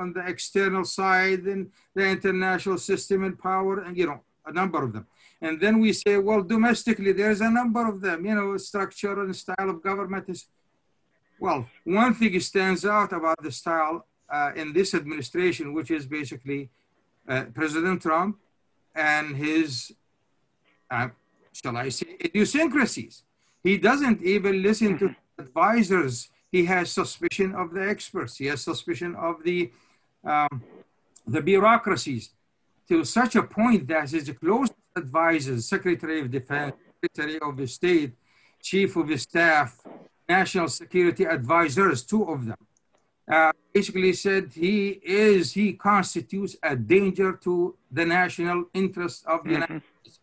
on 0.00 0.12
the 0.16 0.24
external 0.26 0.84
side 0.84 1.42
and 1.52 1.70
the 1.94 2.04
international 2.16 2.78
system 2.78 3.22
and 3.24 3.38
power, 3.38 3.74
and 3.84 3.96
you 3.96 4.06
know, 4.06 4.20
a 4.46 4.52
number 4.52 4.82
of 4.82 4.92
them. 4.94 5.06
And 5.40 5.60
then 5.60 5.78
we 5.78 5.92
say, 5.92 6.16
well, 6.16 6.42
domestically, 6.42 7.12
there's 7.12 7.42
a 7.42 7.50
number 7.50 7.86
of 7.86 8.00
them, 8.00 8.24
you 8.24 8.34
know, 8.34 8.56
structure 8.56 9.22
and 9.22 9.36
style 9.36 9.68
of 9.74 9.82
government 9.82 10.24
is. 10.28 10.46
Well, 11.38 11.68
one 11.84 12.14
thing 12.14 12.40
stands 12.40 12.86
out 12.86 13.12
about 13.12 13.42
the 13.42 13.52
style 13.52 14.06
uh, 14.28 14.52
in 14.56 14.72
this 14.72 14.94
administration, 14.94 15.72
which 15.72 15.90
is 15.90 16.06
basically 16.06 16.70
uh, 17.28 17.44
President 17.54 18.02
Trump 18.02 18.38
and 18.94 19.36
his, 19.36 19.92
uh, 20.90 21.08
shall 21.52 21.76
I 21.76 21.88
say, 21.90 22.16
idiosyncrasies. 22.24 23.22
He 23.62 23.78
doesn't 23.78 24.22
even 24.22 24.62
listen 24.62 24.98
to 24.98 25.14
advisors. 25.38 26.28
He 26.50 26.64
has 26.66 26.90
suspicion 26.90 27.54
of 27.54 27.72
the 27.72 27.88
experts. 27.88 28.36
He 28.38 28.46
has 28.46 28.62
suspicion 28.62 29.14
of 29.16 29.42
the, 29.44 29.70
um, 30.24 30.62
the 31.26 31.42
bureaucracies 31.42 32.30
to 32.88 33.04
such 33.04 33.34
a 33.36 33.42
point 33.42 33.88
that 33.88 34.10
his 34.10 34.30
close 34.40 34.70
advisors, 34.96 35.68
Secretary 35.68 36.20
of 36.20 36.30
Defense, 36.30 36.74
Secretary 37.02 37.38
of 37.40 37.56
the 37.56 37.66
State, 37.66 38.12
Chief 38.62 38.96
of 38.96 39.08
the 39.08 39.18
Staff, 39.18 39.80
National 40.28 40.68
Security 40.68 41.24
Advisors, 41.24 42.02
two 42.04 42.24
of 42.24 42.46
them, 42.46 42.56
uh, 43.30 43.52
basically 43.72 44.12
said 44.12 44.52
he 44.54 45.00
is, 45.02 45.52
he 45.52 45.72
constitutes 45.72 46.56
a 46.62 46.76
danger 46.76 47.32
to 47.32 47.76
the 47.90 48.04
national 48.04 48.66
interest 48.72 49.26
of 49.26 49.42
the 49.42 49.50
mm-hmm. 49.50 49.62
United 49.62 49.82
States. 50.00 50.20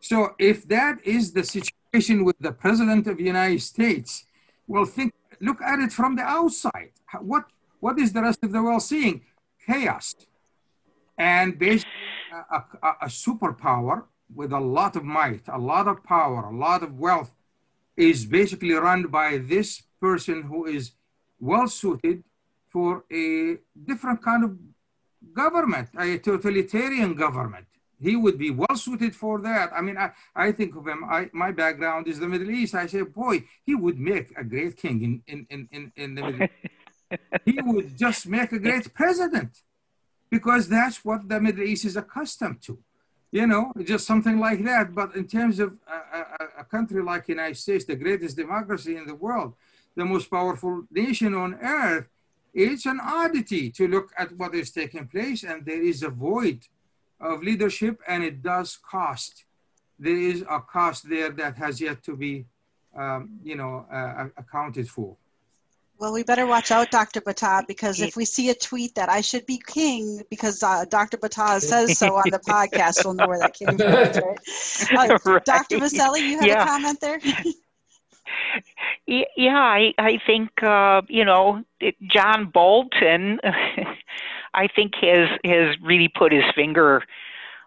So 0.00 0.34
if 0.38 0.68
that 0.68 0.98
is 1.04 1.32
the 1.32 1.44
situation 1.44 2.24
with 2.24 2.36
the 2.38 2.52
President 2.52 3.06
of 3.06 3.16
the 3.16 3.24
United 3.24 3.62
States, 3.62 4.26
well, 4.66 4.84
think, 4.84 5.12
look 5.40 5.60
at 5.62 5.78
it 5.80 5.92
from 5.92 6.16
the 6.16 6.22
outside. 6.22 6.92
What, 7.20 7.44
what 7.80 7.98
is 7.98 8.12
the 8.12 8.22
rest 8.22 8.40
of 8.42 8.52
the 8.52 8.62
world 8.62 8.82
seeing? 8.82 9.22
Chaos. 9.66 10.14
And 11.16 11.58
basically 11.58 11.90
a, 12.50 12.56
a, 12.82 12.96
a 13.02 13.06
superpower 13.06 14.04
with 14.34 14.52
a 14.52 14.60
lot 14.60 14.96
of 14.96 15.04
might, 15.04 15.42
a 15.48 15.58
lot 15.58 15.88
of 15.88 16.02
power, 16.02 16.44
a 16.44 16.54
lot 16.54 16.82
of 16.82 16.98
wealth 16.98 17.32
is 17.96 18.26
basically 18.26 18.72
run 18.72 19.04
by 19.04 19.38
this 19.38 19.82
person 20.00 20.42
who 20.42 20.66
is 20.66 20.92
well 21.38 21.68
suited 21.68 22.24
for 22.74 23.04
a 23.12 23.56
different 23.90 24.20
kind 24.20 24.42
of 24.42 24.50
government, 25.32 25.88
a 25.96 26.18
totalitarian 26.18 27.14
government. 27.14 27.66
He 28.00 28.16
would 28.16 28.36
be 28.36 28.50
well 28.50 28.76
suited 28.86 29.14
for 29.14 29.40
that. 29.42 29.70
I 29.72 29.80
mean, 29.80 29.96
I, 29.96 30.10
I 30.34 30.50
think 30.50 30.74
of 30.74 30.84
him, 30.84 31.04
I, 31.08 31.30
my 31.32 31.52
background 31.52 32.08
is 32.08 32.18
the 32.18 32.26
Middle 32.26 32.50
East. 32.50 32.74
I 32.74 32.86
say, 32.88 33.02
boy, 33.02 33.44
he 33.64 33.76
would 33.76 33.98
make 34.00 34.36
a 34.36 34.42
great 34.42 34.76
king 34.76 35.22
in, 35.28 35.46
in, 35.48 35.68
in, 35.70 35.92
in, 35.94 36.14
the 36.16 36.22
Middle 36.22 36.42
East. 36.42 37.20
he 37.44 37.58
would 37.62 37.96
just 37.96 38.26
make 38.26 38.50
a 38.50 38.58
great 38.58 38.92
president 38.92 39.52
because 40.28 40.68
that's 40.68 41.04
what 41.04 41.28
the 41.28 41.40
Middle 41.40 41.62
East 41.62 41.84
is 41.84 41.96
accustomed 41.96 42.60
to. 42.62 42.76
You 43.30 43.46
know, 43.46 43.72
just 43.84 44.04
something 44.04 44.38
like 44.40 44.64
that. 44.64 44.94
But 44.94 45.14
in 45.14 45.26
terms 45.28 45.60
of 45.60 45.68
a, 45.86 46.18
a, 46.18 46.46
a 46.62 46.64
country 46.64 47.00
like 47.02 47.26
the 47.26 47.34
United 47.38 47.56
States, 47.56 47.84
the 47.84 48.02
greatest 48.04 48.36
democracy 48.36 48.96
in 48.96 49.06
the 49.06 49.14
world, 49.14 49.54
the 49.94 50.04
most 50.04 50.28
powerful 50.28 50.84
nation 50.90 51.34
on 51.34 51.54
earth, 51.54 52.08
it's 52.54 52.86
an 52.86 53.00
oddity 53.02 53.70
to 53.70 53.88
look 53.88 54.12
at 54.16 54.32
what 54.36 54.54
is 54.54 54.70
taking 54.70 55.08
place, 55.08 55.42
and 55.42 55.66
there 55.66 55.82
is 55.82 56.02
a 56.02 56.08
void 56.08 56.60
of 57.20 57.42
leadership, 57.42 58.00
and 58.06 58.22
it 58.22 58.42
does 58.42 58.76
cost. 58.76 59.44
There 59.98 60.16
is 60.16 60.42
a 60.42 60.60
cost 60.60 61.08
there 61.08 61.30
that 61.30 61.56
has 61.56 61.80
yet 61.80 62.02
to 62.04 62.16
be, 62.16 62.46
um, 62.96 63.40
you 63.42 63.56
know, 63.56 63.86
uh, 63.92 64.28
accounted 64.36 64.88
for. 64.88 65.16
Well, 65.98 66.12
we 66.12 66.24
better 66.24 66.46
watch 66.46 66.70
out, 66.72 66.90
Dr. 66.90 67.20
Battah, 67.20 67.66
because 67.68 68.00
if 68.00 68.16
we 68.16 68.24
see 68.24 68.50
a 68.50 68.54
tweet 68.54 68.96
that 68.96 69.08
I 69.08 69.20
should 69.20 69.46
be 69.46 69.62
king 69.64 70.22
because 70.28 70.60
uh, 70.62 70.84
Dr. 70.86 71.16
Battah 71.16 71.60
says 71.60 71.98
so 71.98 72.16
on 72.16 72.24
the 72.30 72.38
podcast, 72.48 73.04
we'll 73.04 73.14
know 73.14 73.28
where 73.28 73.38
that 73.38 73.54
came 73.54 73.78
from. 73.78 74.96
Right? 74.96 75.10
Uh, 75.10 75.18
right. 75.24 75.44
Dr. 75.44 75.78
Vieceli, 75.78 76.28
you 76.28 76.38
have 76.38 76.46
yeah. 76.46 76.64
a 76.64 76.66
comment 76.66 77.00
there? 77.00 77.20
Yeah, 79.06 79.56
I 79.56 79.92
I 79.98 80.18
think 80.26 80.62
uh, 80.62 81.02
you 81.08 81.24
know 81.24 81.62
it, 81.80 81.96
John 82.08 82.50
Bolton. 82.52 83.40
I 84.54 84.68
think 84.68 84.94
has 85.00 85.28
has 85.44 85.76
really 85.82 86.08
put 86.08 86.32
his 86.32 86.44
finger 86.54 87.02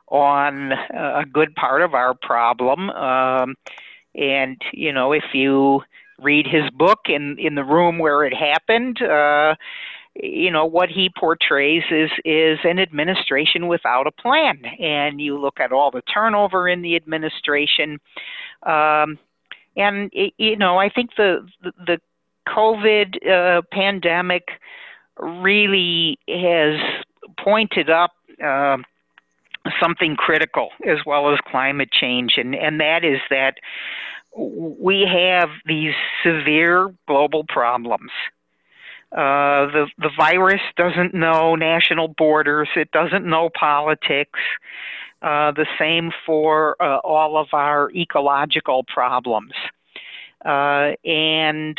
on 0.07 0.71
a 0.71 1.25
good 1.31 1.53
part 1.55 1.81
of 1.81 1.93
our 1.93 2.13
problem. 2.13 2.89
Um, 2.91 3.55
and 4.15 4.59
you 4.73 4.91
know, 4.91 5.11
if 5.11 5.25
you 5.33 5.81
read 6.19 6.47
his 6.47 6.69
book 6.71 7.01
in 7.07 7.37
in 7.39 7.55
the 7.55 7.63
room 7.63 7.99
where 7.99 8.23
it 8.23 8.33
happened, 8.33 9.01
uh, 9.01 9.55
you 10.15 10.49
know 10.49 10.65
what 10.65 10.89
he 10.89 11.09
portrays 11.17 11.83
is 11.91 12.09
is 12.25 12.59
an 12.63 12.79
administration 12.79 13.67
without 13.67 14.07
a 14.07 14.11
plan. 14.11 14.61
And 14.79 15.21
you 15.21 15.39
look 15.39 15.59
at 15.59 15.71
all 15.71 15.91
the 15.91 16.01
turnover 16.01 16.67
in 16.67 16.81
the 16.81 16.95
administration. 16.95 17.99
Um, 18.63 19.19
and 19.77 20.11
you 20.37 20.57
know, 20.57 20.77
I 20.77 20.89
think 20.89 21.11
the 21.15 21.47
the, 21.63 21.71
the 21.85 22.01
COVID 22.47 23.27
uh, 23.27 23.61
pandemic 23.71 24.49
really 25.19 26.19
has 26.27 26.79
pointed 27.39 27.89
up 27.89 28.11
uh, 28.43 28.77
something 29.81 30.15
critical 30.15 30.69
as 30.85 30.99
well 31.05 31.31
as 31.31 31.39
climate 31.49 31.91
change, 31.91 32.33
and 32.37 32.55
and 32.55 32.79
that 32.81 33.05
is 33.05 33.19
that 33.29 33.55
we 34.35 35.01
have 35.01 35.49
these 35.65 35.93
severe 36.23 36.93
global 37.07 37.43
problems. 37.47 38.11
Uh, 39.11 39.71
the 39.71 39.87
the 39.97 40.09
virus 40.17 40.61
doesn't 40.75 41.13
know 41.13 41.55
national 41.55 42.09
borders. 42.09 42.67
It 42.75 42.91
doesn't 42.91 43.25
know 43.25 43.49
politics. 43.49 44.39
Uh, 45.19 45.51
the 45.51 45.65
same 45.79 46.11
for 46.27 46.75
uh, 46.79 46.97
all 46.97 47.37
of 47.37 47.47
our 47.51 47.89
ecological 47.91 48.83
problems. 48.83 49.53
Uh, 50.45 50.91
and 51.03 51.75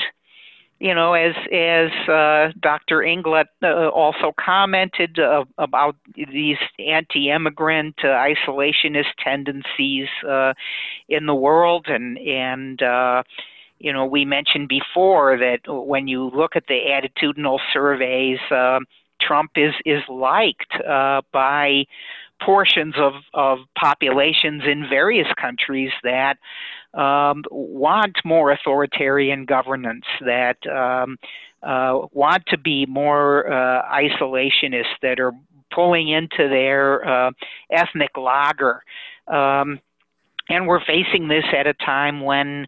you 0.80 0.92
know, 0.92 1.12
as 1.12 1.34
as 1.52 1.90
uh, 2.08 2.52
Dr. 2.60 2.98
Inglot 2.98 3.46
uh, 3.62 3.88
also 3.90 4.32
commented 4.44 5.18
about 5.56 5.94
these 6.16 6.56
anti-immigrant 6.80 7.96
isolationist 8.02 9.14
tendencies 9.22 10.08
in 11.08 11.26
the 11.26 11.34
world, 11.34 11.86
and 11.88 12.18
and 12.18 12.80
you 13.78 13.92
know, 13.92 14.04
we 14.04 14.24
mentioned 14.24 14.68
before 14.68 15.38
that 15.38 15.60
when 15.66 16.08
you 16.08 16.28
look 16.34 16.56
at 16.56 16.66
the 16.66 16.80
attitudinal 16.90 17.60
surveys, 17.72 18.38
Trump 19.20 19.52
is 19.54 19.74
is 19.84 20.02
liked 20.08 20.74
by 21.32 21.84
portions 22.44 22.94
of, 22.96 23.14
of 23.34 23.58
populations 23.76 24.62
in 24.66 24.86
various 24.88 25.28
countries 25.40 25.90
that 26.02 26.36
um, 26.94 27.44
want 27.50 28.16
more 28.24 28.50
authoritarian 28.50 29.44
governance, 29.44 30.04
that 30.20 30.56
um, 30.66 31.18
uh, 31.62 32.06
want 32.12 32.44
to 32.46 32.58
be 32.58 32.86
more 32.86 33.50
uh, 33.50 33.82
isolationist, 33.90 34.94
that 35.02 35.20
are 35.20 35.32
pulling 35.72 36.08
into 36.08 36.48
their 36.48 37.06
uh, 37.06 37.30
ethnic 37.70 38.16
lager. 38.16 38.82
Um, 39.26 39.80
and 40.48 40.66
we're 40.66 40.84
facing 40.84 41.28
this 41.28 41.44
at 41.52 41.66
a 41.66 41.74
time 41.74 42.22
when 42.22 42.66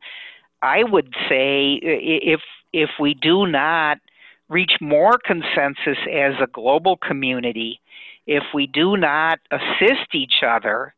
I 0.62 0.83
would 0.85 1.14
say 1.28 1.80
if 1.83 2.40
if 2.72 2.90
we 3.00 3.14
do 3.14 3.46
not 3.46 3.98
reach 4.48 4.72
more 4.80 5.18
consensus 5.24 5.98
as 6.12 6.35
a 6.42 6.46
global 6.52 6.96
community, 6.96 7.80
if 8.26 8.44
we 8.54 8.66
do 8.66 8.96
not 8.96 9.40
assist 9.50 10.14
each 10.14 10.42
other, 10.46 10.94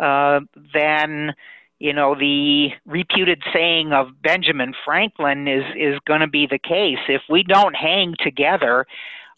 uh, 0.00 0.40
then 0.72 1.32
you 1.78 1.92
know 1.92 2.14
the 2.14 2.68
reputed 2.86 3.42
saying 3.52 3.92
of 3.92 4.22
Benjamin 4.22 4.74
Franklin 4.84 5.46
is 5.48 5.64
is 5.76 5.98
going 6.06 6.20
to 6.20 6.28
be 6.28 6.46
the 6.46 6.58
case. 6.58 6.98
If 7.08 7.22
we 7.28 7.42
don't 7.42 7.74
hang 7.74 8.14
together, 8.22 8.86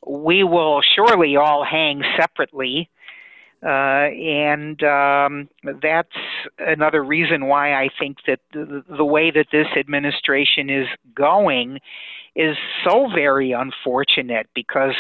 we 0.07 0.45
will 0.45 0.81
surely 0.95 1.37
all 1.37 1.65
hang 1.65 2.03
separately. 2.19 2.89
Uh, 3.65 4.13
and 4.13 4.83
um, 4.85 5.49
that's 5.81 6.09
another 6.59 7.03
reason 7.03 7.47
why 7.47 7.73
I 7.73 7.89
think 7.99 8.19
that 8.27 8.39
the, 8.53 8.85
the, 8.87 9.05
way 9.05 9.31
that 9.31 9.47
this 9.51 9.67
administration 9.77 10.69
is 10.69 10.87
going 11.15 11.81
is 12.37 12.57
so 12.85 13.09
very 13.13 13.53
unfortunate 13.53 14.47
because 14.55 14.95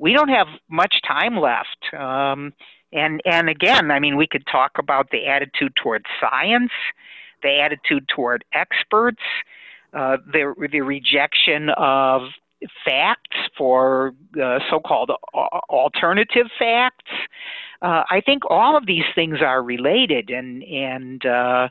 we 0.00 0.14
don't 0.14 0.30
have 0.30 0.48
much 0.68 0.96
time 1.06 1.38
left. 1.38 1.94
Um, 1.96 2.52
and 2.92 3.20
and 3.24 3.48
again, 3.48 3.90
I 3.92 4.00
mean, 4.00 4.16
we 4.16 4.26
could 4.26 4.44
talk 4.50 4.72
about 4.78 5.10
the 5.10 5.26
attitude 5.26 5.76
toward 5.76 6.04
science, 6.20 6.72
the 7.42 7.60
attitude 7.60 8.08
toward 8.08 8.44
experts, 8.52 9.22
uh, 9.92 10.16
the 10.26 10.54
the 10.72 10.80
rejection 10.80 11.68
of 11.76 12.22
facts 12.84 13.36
for 13.56 14.12
uh, 14.42 14.58
so-called 14.70 15.10
alternative 15.70 16.46
facts. 16.58 17.10
Uh, 17.80 18.02
I 18.10 18.20
think 18.24 18.42
all 18.50 18.76
of 18.76 18.86
these 18.86 19.04
things 19.14 19.38
are 19.40 19.62
related, 19.62 20.30
and 20.30 20.62
and 20.64 21.24
uh, 21.24 21.68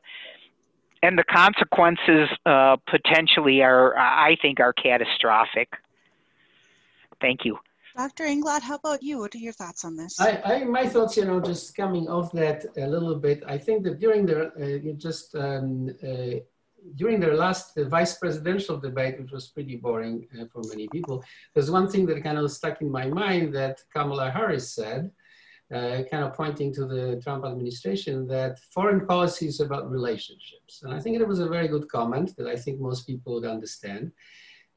and 1.02 1.18
the 1.18 1.24
consequences 1.24 2.30
uh, 2.46 2.78
potentially 2.90 3.62
are, 3.62 3.98
I 3.98 4.38
think, 4.42 4.60
are 4.60 4.74
catastrophic. 4.74 5.70
Thank 7.22 7.44
you. 7.44 7.60
Dr. 8.00 8.24
Inglot, 8.24 8.62
how 8.62 8.76
about 8.76 9.04
you? 9.04 9.18
What 9.20 9.36
are 9.36 9.40
your 9.40 9.52
thoughts 9.52 9.84
on 9.84 9.98
this? 9.98 10.22
I, 10.22 10.42
I, 10.46 10.64
my 10.64 10.88
thoughts, 10.88 11.18
you 11.18 11.26
know, 11.26 11.42
just 11.42 11.76
coming 11.76 12.08
off 12.08 12.32
that 12.32 12.64
a 12.78 12.88
little 12.88 13.16
bit. 13.16 13.44
I 13.46 13.58
think 13.58 13.84
that 13.84 14.00
during 14.00 14.26
the 14.26 14.38
uh, 14.64 14.94
just 14.96 15.36
um, 15.36 15.90
uh, 16.02 16.36
during 16.96 17.20
their 17.20 17.36
last 17.36 17.78
uh, 17.78 17.84
vice 17.90 18.14
presidential 18.18 18.78
debate, 18.78 19.20
which 19.20 19.34
was 19.34 19.50
pretty 19.50 19.76
boring 19.76 20.26
uh, 20.34 20.46
for 20.50 20.62
many 20.70 20.88
people, 20.88 21.22
there's 21.54 21.70
one 21.70 21.90
thing 21.90 22.06
that 22.06 22.24
kind 22.24 22.38
of 22.38 22.50
stuck 22.50 22.82
in 22.82 22.90
my 22.90 23.06
mind 23.06 23.54
that 23.54 23.82
Kamala 23.94 24.32
Harris 24.32 24.72
said, 24.74 25.12
uh, 25.76 25.98
kind 26.10 26.24
of 26.24 26.34
pointing 26.34 26.74
to 26.76 26.86
the 26.86 27.20
Trump 27.22 27.44
administration 27.44 28.26
that 28.28 28.60
foreign 28.74 29.06
policy 29.08 29.48
is 29.48 29.60
about 29.60 29.92
relationships. 29.92 30.84
And 30.84 30.94
I 30.94 31.02
think 31.02 31.18
it 31.18 31.28
was 31.28 31.40
a 31.40 31.50
very 31.50 31.68
good 31.68 31.90
comment 31.90 32.38
that 32.38 32.48
I 32.48 32.56
think 32.56 32.80
most 32.80 33.06
people 33.06 33.34
would 33.34 33.46
understand. 33.46 34.14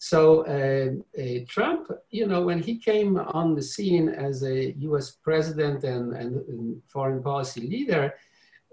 So 0.03 0.45
uh, 0.57 1.23
uh, 1.23 1.45
Trump, 1.47 1.89
you 2.11 2.27
know, 2.27 2.43
when 2.43 2.61
he 2.61 2.77
came 2.77 3.17
on 3.17 3.55
the 3.55 3.63
scene 3.63 4.09
as 4.09 4.43
a 4.43 4.73
U.S. 4.89 5.13
president 5.13 5.85
and, 5.85 6.13
and, 6.13 6.83
foreign 6.89 7.23
policy 7.23 7.61
leader, 7.61 8.13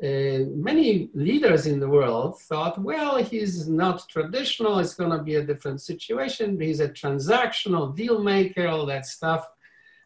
uh, 0.04 0.40
many 0.70 1.12
leaders 1.14 1.68
in 1.68 1.80
the 1.80 1.88
world 1.88 2.42
thought, 2.42 2.82
well, 2.82 3.24
he's 3.24 3.70
not 3.70 4.10
traditional. 4.10 4.80
It's 4.80 4.96
going 4.96 5.16
to 5.16 5.24
be 5.24 5.36
a 5.36 5.44
different 5.44 5.82
situation. 5.82 6.60
He's 6.60 6.80
a 6.80 6.90
transactional 6.90 7.96
deal 7.96 8.24
maker, 8.24 8.68
all 8.68 8.88
that 8.88 9.06
stuff. 9.06 9.48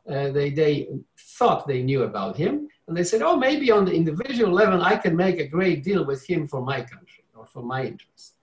Uh, 0.05 0.29
they, 0.31 0.49
they 0.49 0.89
thought 1.37 1.65
they 1.65 1.83
knew 1.83 2.03
about 2.03 2.35
him. 2.35 2.67
And 2.89 2.97
they 2.97 3.05
said, 3.05 3.21
oh, 3.21 3.37
maybe 3.37 3.71
on 3.71 3.85
the 3.85 3.95
individual 3.95 4.51
level, 4.51 4.81
I 4.81 4.97
can 4.97 5.15
make 5.15 5.39
a 5.39 5.47
great 5.47 5.85
deal 5.85 6.03
with 6.03 6.29
him 6.29 6.49
for 6.49 6.61
my 6.61 6.81
country 6.81 7.23
or 7.33 7.45
for 7.45 7.63
my 7.63 7.85
interests 7.85 8.33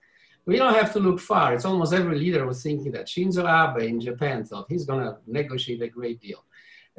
we 0.45 0.57
don't 0.57 0.73
have 0.73 0.93
to 0.93 0.99
look 0.99 1.19
far. 1.19 1.53
It's 1.53 1.65
almost 1.65 1.93
every 1.93 2.17
leader 2.17 2.45
was 2.45 2.63
thinking 2.63 2.91
that. 2.93 3.07
Shinzo 3.07 3.43
Abe 3.45 3.89
in 3.89 3.99
Japan 3.99 4.43
thought 4.43 4.65
he's 4.69 4.85
going 4.85 5.05
to 5.05 5.17
negotiate 5.27 5.81
a 5.81 5.87
great 5.87 6.19
deal. 6.19 6.43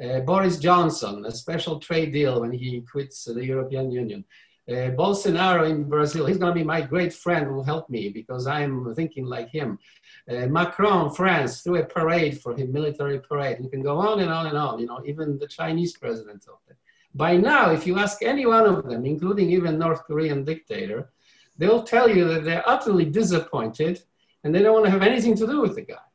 Uh, 0.03 0.19
Boris 0.21 0.57
Johnson, 0.57 1.25
a 1.25 1.31
special 1.31 1.79
trade 1.79 2.11
deal 2.13 2.41
when 2.41 2.51
he 2.51 2.81
quits 2.81 3.25
the 3.25 3.45
European 3.45 3.91
Union. 3.91 4.25
Uh, 4.67 4.89
Bolsonaro 4.95 5.69
in 5.69 5.83
Brazil, 5.83 6.25
he's 6.25 6.37
going 6.37 6.53
to 6.53 6.59
be 6.59 6.63
my 6.63 6.81
great 6.81 7.13
friend 7.13 7.45
who 7.47 7.53
will 7.53 7.63
help 7.63 7.89
me 7.89 8.09
because 8.09 8.47
I'm 8.47 8.95
thinking 8.95 9.25
like 9.25 9.49
him. 9.49 9.77
Uh, 10.29 10.47
Macron, 10.47 11.13
France, 11.13 11.61
threw 11.61 11.81
a 11.81 11.85
parade 11.85 12.39
for 12.41 12.55
him, 12.55 12.71
military 12.71 13.19
parade. 13.19 13.57
You 13.61 13.69
can 13.69 13.83
go 13.83 13.97
on 13.97 14.21
and 14.21 14.31
on 14.31 14.47
and 14.47 14.57
on, 14.57 14.79
you 14.79 14.85
know, 14.85 15.01
even 15.05 15.37
the 15.37 15.47
Chinese 15.47 15.97
president 15.97 16.45
of 16.47 16.59
it. 16.69 16.77
By 17.13 17.35
now, 17.37 17.71
if 17.71 17.85
you 17.85 17.99
ask 17.99 18.23
any 18.23 18.45
one 18.45 18.65
of 18.65 18.85
them, 18.89 19.05
including 19.05 19.51
even 19.51 19.77
North 19.77 20.03
Korean 20.05 20.43
dictator, 20.45 21.11
they'll 21.57 21.83
tell 21.83 22.09
you 22.09 22.25
that 22.25 22.43
they're 22.43 22.67
utterly 22.67 23.05
disappointed 23.05 24.01
and 24.43 24.53
they 24.53 24.61
don't 24.61 24.73
want 24.73 24.85
to 24.85 24.91
have 24.91 25.03
anything 25.03 25.35
to 25.35 25.47
do 25.47 25.61
with 25.61 25.75
the 25.75 25.81
guy. 25.81 26.07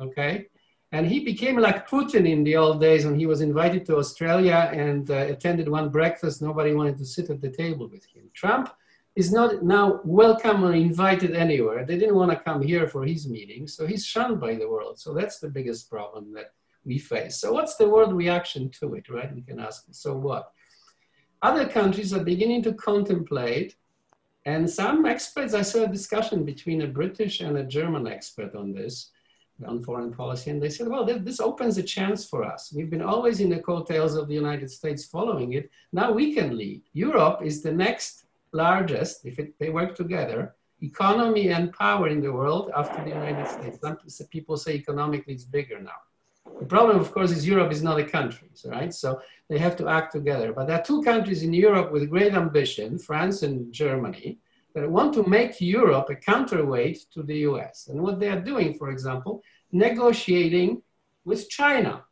Okay? 0.00 0.46
And 0.92 1.06
he 1.06 1.20
became 1.20 1.56
like 1.56 1.88
Putin 1.88 2.28
in 2.28 2.44
the 2.44 2.56
old 2.56 2.80
days 2.80 3.04
when 3.04 3.18
he 3.18 3.26
was 3.26 3.40
invited 3.40 3.84
to 3.86 3.96
Australia 3.96 4.70
and 4.72 5.10
uh, 5.10 5.14
attended 5.14 5.68
one 5.68 5.88
breakfast. 5.88 6.40
Nobody 6.40 6.72
wanted 6.72 6.98
to 6.98 7.04
sit 7.04 7.30
at 7.30 7.40
the 7.40 7.50
table 7.50 7.88
with 7.88 8.04
him. 8.04 8.30
Trump 8.32 8.72
is 9.16 9.32
not 9.32 9.62
now 9.62 10.00
welcome 10.04 10.64
or 10.64 10.72
invited 10.72 11.34
anywhere. 11.34 11.84
They 11.84 11.98
didn't 11.98 12.16
want 12.16 12.30
to 12.32 12.36
come 12.36 12.62
here 12.62 12.88
for 12.88 13.04
his 13.04 13.28
meeting, 13.28 13.66
so 13.68 13.86
he's 13.86 14.04
shunned 14.04 14.40
by 14.40 14.54
the 14.54 14.68
world. 14.68 14.98
So 14.98 15.14
that's 15.14 15.38
the 15.38 15.48
biggest 15.48 15.90
problem 15.90 16.32
that 16.34 16.52
we 16.84 16.98
face. 16.98 17.40
So 17.40 17.52
what's 17.52 17.76
the 17.76 17.88
world 17.88 18.12
reaction 18.12 18.70
to 18.80 18.94
it, 18.94 19.08
right? 19.08 19.34
We 19.34 19.42
can 19.42 19.60
ask, 19.60 19.84
so 19.90 20.16
what? 20.16 20.52
Other 21.42 21.66
countries 21.66 22.12
are 22.12 22.24
beginning 22.24 22.62
to 22.64 22.74
contemplate 22.74 23.76
and 24.46 24.68
some 24.68 25.06
experts, 25.06 25.54
I 25.54 25.62
saw 25.62 25.84
a 25.84 25.88
discussion 25.88 26.44
between 26.44 26.82
a 26.82 26.86
British 26.86 27.40
and 27.40 27.56
a 27.56 27.64
German 27.64 28.06
expert 28.06 28.54
on 28.54 28.72
this, 28.72 29.10
on 29.66 29.82
foreign 29.82 30.12
policy, 30.12 30.50
and 30.50 30.62
they 30.62 30.68
said, 30.68 30.88
well, 30.88 31.04
this 31.04 31.40
opens 31.40 31.78
a 31.78 31.82
chance 31.82 32.28
for 32.28 32.44
us. 32.44 32.72
We've 32.74 32.90
been 32.90 33.02
always 33.02 33.40
in 33.40 33.48
the 33.48 33.60
coattails 33.60 34.16
of 34.16 34.28
the 34.28 34.34
United 34.34 34.70
States 34.70 35.04
following 35.04 35.54
it. 35.54 35.70
Now 35.92 36.12
we 36.12 36.34
can 36.34 36.58
lead. 36.58 36.82
Europe 36.92 37.40
is 37.42 37.62
the 37.62 37.72
next 37.72 38.24
largest, 38.52 39.24
if 39.24 39.38
it, 39.38 39.58
they 39.58 39.70
work 39.70 39.94
together, 39.94 40.54
economy 40.82 41.48
and 41.48 41.72
power 41.72 42.08
in 42.08 42.20
the 42.20 42.32
world 42.32 42.70
after 42.76 43.02
the 43.02 43.10
United 43.10 43.48
States. 43.48 43.78
Some 43.80 43.96
people 44.28 44.56
say 44.56 44.74
economically 44.74 45.34
it's 45.34 45.44
bigger 45.44 45.80
now. 45.80 46.00
The 46.60 46.66
problem, 46.66 46.98
of 47.00 47.12
course, 47.12 47.32
is 47.32 47.46
Europe 47.46 47.72
is 47.72 47.82
not 47.82 47.98
a 47.98 48.04
country, 48.04 48.48
right? 48.64 48.94
So 48.94 49.20
they 49.48 49.58
have 49.58 49.76
to 49.76 49.88
act 49.88 50.12
together. 50.12 50.52
But 50.52 50.66
there 50.66 50.78
are 50.78 50.84
two 50.84 51.02
countries 51.02 51.42
in 51.42 51.52
Europe 51.52 51.92
with 51.92 52.10
great 52.10 52.32
ambition, 52.32 52.98
France 52.98 53.42
and 53.42 53.72
Germany, 53.72 54.38
that 54.74 54.88
want 54.88 55.14
to 55.14 55.24
make 55.24 55.60
Europe 55.60 56.10
a 56.10 56.16
counterweight 56.16 57.06
to 57.12 57.22
the 57.22 57.38
US. 57.50 57.88
And 57.88 58.00
what 58.00 58.20
they 58.20 58.28
are 58.28 58.40
doing, 58.40 58.74
for 58.74 58.90
example, 58.90 59.42
negotiating 59.72 60.82
with 61.24 61.48
China. 61.48 62.04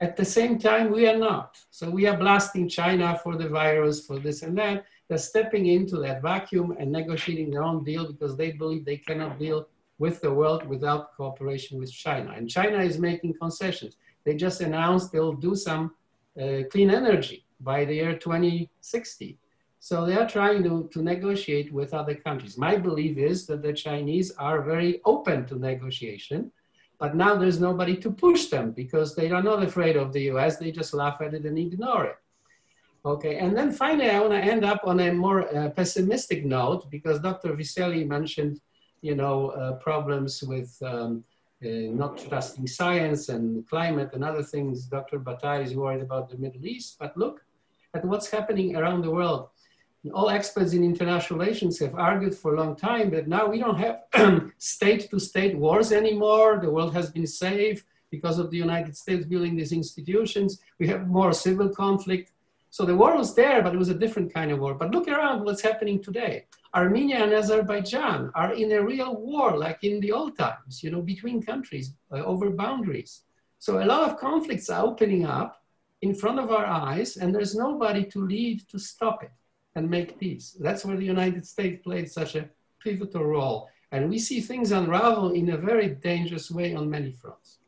At 0.00 0.16
the 0.16 0.24
same 0.24 0.58
time, 0.58 0.90
we 0.90 1.08
are 1.08 1.16
not. 1.16 1.56
So 1.70 1.88
we 1.88 2.06
are 2.06 2.16
blasting 2.16 2.68
China 2.68 3.18
for 3.22 3.36
the 3.36 3.48
virus, 3.48 4.04
for 4.06 4.18
this 4.18 4.42
and 4.42 4.56
that. 4.58 4.84
They're 5.08 5.18
stepping 5.18 5.66
into 5.66 5.96
that 5.98 6.22
vacuum 6.22 6.76
and 6.78 6.90
negotiating 6.90 7.50
their 7.50 7.62
own 7.62 7.84
deal 7.84 8.10
because 8.10 8.36
they 8.36 8.52
believe 8.52 8.84
they 8.84 8.96
cannot 8.96 9.38
deal 9.38 9.68
with 10.04 10.16
the 10.20 10.34
world 10.40 10.62
without 10.74 11.02
cooperation 11.18 11.74
with 11.80 11.90
China. 12.06 12.30
And 12.36 12.44
China 12.58 12.78
is 12.90 12.96
making 13.10 13.32
concessions. 13.44 13.92
They 14.24 14.34
just 14.46 14.58
announced 14.68 15.06
they'll 15.12 15.40
do 15.48 15.54
some 15.68 15.82
uh, 16.42 16.60
clean 16.72 16.90
energy 17.02 17.38
by 17.70 17.78
the 17.86 17.94
year 18.00 18.14
2060. 18.18 19.38
So 19.88 19.94
they 20.06 20.16
are 20.20 20.28
trying 20.36 20.62
to, 20.68 20.74
to 20.94 20.98
negotiate 21.14 21.68
with 21.78 21.90
other 22.00 22.16
countries. 22.26 22.54
My 22.66 22.74
belief 22.88 23.14
is 23.30 23.46
that 23.48 23.62
the 23.62 23.74
Chinese 23.86 24.28
are 24.48 24.58
very 24.72 24.92
open 25.12 25.38
to 25.48 25.64
negotiation, 25.70 26.40
but 27.02 27.14
now 27.24 27.32
there's 27.36 27.60
nobody 27.68 27.96
to 28.04 28.10
push 28.26 28.42
them 28.54 28.66
because 28.82 29.08
they 29.14 29.28
are 29.36 29.44
not 29.50 29.62
afraid 29.68 29.96
of 30.02 30.12
the 30.12 30.24
US. 30.32 30.52
They 30.56 30.72
just 30.80 30.92
laugh 31.02 31.18
at 31.24 31.34
it 31.38 31.44
and 31.48 31.58
ignore 31.58 32.04
it. 32.12 32.18
Okay, 33.12 33.34
and 33.42 33.50
then 33.56 33.70
finally, 33.84 34.10
I 34.10 34.20
want 34.22 34.32
to 34.38 34.48
end 34.54 34.64
up 34.72 34.80
on 34.90 34.98
a 35.00 35.12
more 35.12 35.40
uh, 35.54 35.68
pessimistic 35.78 36.40
note 36.58 36.82
because 36.96 37.16
Dr. 37.20 37.50
Vieceli 37.58 38.02
mentioned, 38.16 38.54
you 39.04 39.14
know, 39.14 39.50
uh, 39.50 39.72
problems 39.88 40.42
with 40.42 40.70
um, 40.82 41.22
uh, 41.62 41.68
not 42.02 42.16
trusting 42.16 42.66
science 42.66 43.28
and 43.28 43.68
climate 43.68 44.10
and 44.14 44.24
other 44.24 44.42
things. 44.42 44.86
Dr. 44.86 45.18
Battah 45.18 45.62
is 45.62 45.74
worried 45.74 46.00
about 46.00 46.30
the 46.30 46.38
Middle 46.38 46.64
East, 46.64 46.96
but 46.98 47.14
look 47.14 47.44
at 47.92 48.02
what's 48.04 48.30
happening 48.30 48.76
around 48.76 49.02
the 49.02 49.10
world. 49.10 49.48
All 50.14 50.30
experts 50.30 50.72
in 50.72 50.82
international 50.82 51.38
relations 51.38 51.78
have 51.80 51.94
argued 51.94 52.34
for 52.34 52.54
a 52.54 52.58
long 52.62 52.76
time 52.76 53.10
that 53.10 53.28
now 53.28 53.46
we 53.46 53.58
don't 53.58 53.80
have 53.86 53.96
state-to-state 54.58 55.54
wars 55.58 55.92
anymore. 55.92 56.58
The 56.62 56.70
world 56.70 56.94
has 56.94 57.10
been 57.10 57.26
safe 57.26 57.84
because 58.10 58.38
of 58.38 58.50
the 58.50 58.56
United 58.56 58.96
States 58.96 59.26
building 59.26 59.54
these 59.54 59.72
institutions. 59.72 60.60
We 60.78 60.86
have 60.88 61.08
more 61.08 61.32
civil 61.34 61.68
conflict. 61.68 62.32
So 62.74 62.84
the 62.84 62.96
war 62.96 63.16
was 63.16 63.36
there, 63.36 63.62
but 63.62 63.72
it 63.72 63.78
was 63.78 63.90
a 63.90 64.00
different 64.02 64.34
kind 64.34 64.50
of 64.50 64.58
war. 64.58 64.74
But 64.74 64.90
look 64.90 65.06
around 65.06 65.44
what's 65.44 65.62
happening 65.62 66.02
today. 66.02 66.46
Armenia 66.74 67.22
and 67.22 67.32
Azerbaijan 67.32 68.32
are 68.34 68.52
in 68.52 68.72
a 68.72 68.82
real 68.82 69.14
war, 69.14 69.56
like 69.56 69.84
in 69.84 70.00
the 70.00 70.10
old 70.10 70.36
times, 70.36 70.82
you 70.82 70.90
know, 70.90 71.00
between 71.00 71.40
countries 71.40 71.92
uh, 72.10 72.24
over 72.24 72.50
boundaries. 72.50 73.20
So 73.60 73.80
a 73.80 73.86
lot 73.86 74.10
of 74.10 74.18
conflicts 74.18 74.70
are 74.70 74.84
opening 74.84 75.24
up 75.24 75.62
in 76.02 76.16
front 76.16 76.40
of 76.40 76.50
our 76.50 76.66
eyes, 76.66 77.16
and 77.16 77.32
there's 77.32 77.54
nobody 77.54 78.04
to 78.06 78.26
lead 78.26 78.68
to 78.70 78.78
stop 78.80 79.22
it 79.22 79.30
and 79.76 79.88
make 79.88 80.18
peace. 80.18 80.56
That's 80.58 80.84
where 80.84 80.96
the 80.96 81.12
United 81.16 81.46
States 81.46 81.80
played 81.84 82.10
such 82.10 82.34
a 82.34 82.48
pivotal 82.82 83.24
role. 83.24 83.68
And 83.92 84.10
we 84.10 84.18
see 84.18 84.40
things 84.40 84.72
unravel 84.72 85.30
in 85.30 85.50
a 85.50 85.56
very 85.56 85.90
dangerous 85.90 86.50
way 86.50 86.74
on 86.74 86.90
many 86.90 87.12
fronts. 87.12 87.60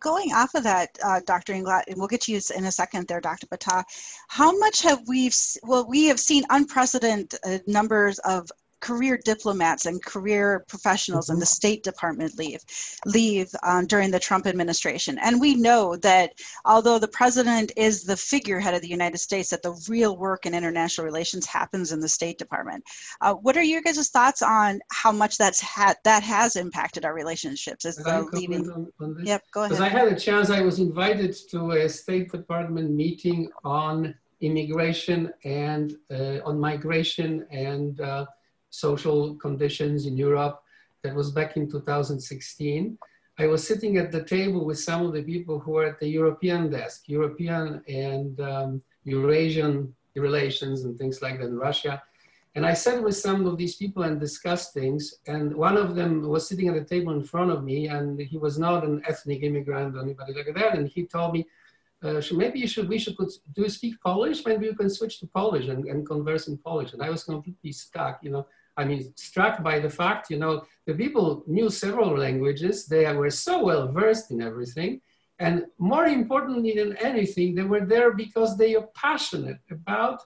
Going 0.00 0.32
off 0.32 0.54
of 0.54 0.64
that, 0.64 0.98
uh, 1.04 1.20
Dr. 1.26 1.52
Inglot, 1.52 1.84
and 1.88 1.96
we'll 1.96 2.08
get 2.08 2.22
to 2.22 2.32
you 2.32 2.40
in 2.56 2.64
a 2.64 2.72
second 2.72 3.06
there, 3.08 3.20
Dr. 3.20 3.46
Battah, 3.46 3.84
how 4.28 4.56
much 4.58 4.82
have 4.82 5.06
we, 5.06 5.30
well, 5.62 5.86
we 5.88 6.06
have 6.06 6.20
seen 6.20 6.44
unprecedented 6.50 7.38
uh, 7.44 7.58
numbers 7.66 8.18
of 8.20 8.50
career 8.84 9.18
diplomats 9.24 9.86
and 9.86 10.04
career 10.04 10.64
professionals 10.68 11.26
mm-hmm. 11.26 11.34
in 11.34 11.40
the 11.40 11.46
State 11.46 11.82
Department 11.82 12.36
leave 12.36 12.62
leave 13.06 13.48
um, 13.62 13.86
during 13.86 14.10
the 14.10 14.20
Trump 14.20 14.46
administration. 14.46 15.18
And 15.22 15.40
we 15.40 15.54
know 15.54 15.96
that 15.96 16.32
although 16.66 16.98
the 16.98 17.08
president 17.08 17.72
is 17.76 18.04
the 18.04 18.16
figurehead 18.16 18.74
of 18.74 18.82
the 18.82 18.94
United 19.00 19.18
States, 19.18 19.48
that 19.50 19.62
the 19.62 19.74
real 19.88 20.18
work 20.18 20.44
in 20.44 20.52
international 20.54 21.06
relations 21.06 21.46
happens 21.46 21.92
in 21.92 22.00
the 22.00 22.08
State 22.08 22.36
Department. 22.36 22.84
Uh, 23.22 23.34
what 23.34 23.56
are 23.56 23.62
your 23.62 23.80
guys' 23.80 24.10
thoughts 24.10 24.42
on 24.42 24.80
how 24.92 25.10
much 25.10 25.38
that's 25.38 25.60
had 25.60 25.94
that 26.04 26.22
has 26.22 26.56
impacted 26.56 27.06
our 27.06 27.14
relationships? 27.14 27.86
Is 27.86 27.96
the 27.96 28.28
leaving? 28.34 28.70
On, 28.70 28.92
on 29.00 29.16
yep, 29.24 29.42
go 29.50 29.62
ahead. 29.62 29.70
Because 29.70 29.80
I 29.80 29.88
had 29.88 30.08
a 30.08 30.18
chance. 30.26 30.50
I 30.50 30.60
was 30.60 30.78
invited 30.78 31.34
to 31.52 31.70
a 31.70 31.88
State 31.88 32.30
Department 32.30 32.90
meeting 32.90 33.50
on 33.64 34.14
immigration 34.40 35.32
and 35.44 35.96
uh, 36.10 36.38
on 36.44 36.60
migration 36.60 37.46
and 37.50 38.00
uh, 38.02 38.26
social 38.74 39.34
conditions 39.36 40.06
in 40.06 40.16
Europe. 40.16 40.62
That 41.02 41.14
was 41.14 41.30
back 41.30 41.56
in 41.56 41.70
2016. 41.70 42.98
I 43.38 43.46
was 43.46 43.66
sitting 43.66 43.98
at 43.98 44.12
the 44.12 44.24
table 44.24 44.64
with 44.64 44.78
some 44.78 45.04
of 45.06 45.12
the 45.12 45.22
people 45.22 45.58
who 45.58 45.72
were 45.72 45.86
at 45.86 46.00
the 46.00 46.08
European 46.08 46.70
desk, 46.70 47.08
European 47.08 47.82
and 47.88 48.40
um, 48.40 48.82
Eurasian 49.04 49.94
relations 50.14 50.84
and 50.84 50.96
things 50.96 51.20
like 51.20 51.38
that 51.38 51.46
in 51.46 51.56
Russia. 51.56 52.02
And 52.56 52.64
I 52.64 52.72
sat 52.72 53.02
with 53.02 53.16
some 53.16 53.46
of 53.46 53.58
these 53.58 53.74
people 53.74 54.04
and 54.04 54.20
discussed 54.20 54.72
things. 54.72 55.16
And 55.26 55.54
one 55.54 55.76
of 55.76 55.96
them 55.96 56.22
was 56.28 56.48
sitting 56.48 56.68
at 56.68 56.74
the 56.74 56.84
table 56.84 57.12
in 57.12 57.24
front 57.24 57.50
of 57.50 57.64
me, 57.64 57.88
and 57.88 58.20
he 58.20 58.38
was 58.38 58.58
not 58.58 58.84
an 58.84 59.02
ethnic 59.08 59.42
immigrant 59.42 59.96
or 59.96 60.02
anybody 60.02 60.32
like 60.34 60.54
that. 60.54 60.78
And 60.78 60.88
he 60.88 61.04
told 61.04 61.32
me, 61.34 61.46
uh, 62.04 62.20
maybe 62.32 62.60
you 62.60 62.68
should, 62.68 62.88
we 62.88 62.98
should 62.98 63.16
put, 63.16 63.32
do 63.54 63.62
you 63.62 63.68
speak 63.68 64.00
Polish? 64.00 64.44
Maybe 64.46 64.66
you 64.66 64.76
can 64.76 64.90
switch 64.90 65.18
to 65.20 65.26
Polish 65.26 65.66
and, 65.66 65.84
and 65.86 66.06
converse 66.06 66.46
in 66.46 66.56
Polish. 66.58 66.92
And 66.92 67.02
I 67.02 67.10
was 67.10 67.24
completely 67.24 67.72
stuck, 67.72 68.20
you 68.22 68.30
know. 68.30 68.46
I 68.76 68.84
mean, 68.84 69.12
struck 69.16 69.62
by 69.62 69.78
the 69.78 69.90
fact, 69.90 70.30
you 70.30 70.38
know, 70.38 70.62
the 70.86 70.94
people 70.94 71.44
knew 71.46 71.70
several 71.70 72.16
languages. 72.16 72.86
They 72.86 73.10
were 73.14 73.30
so 73.30 73.64
well 73.64 73.92
versed 73.92 74.30
in 74.30 74.42
everything. 74.42 75.00
And 75.38 75.66
more 75.78 76.06
importantly 76.06 76.74
than 76.76 76.96
anything, 76.98 77.54
they 77.54 77.62
were 77.62 77.84
there 77.84 78.12
because 78.12 78.56
they 78.56 78.74
are 78.76 78.88
passionate 78.94 79.58
about 79.70 80.22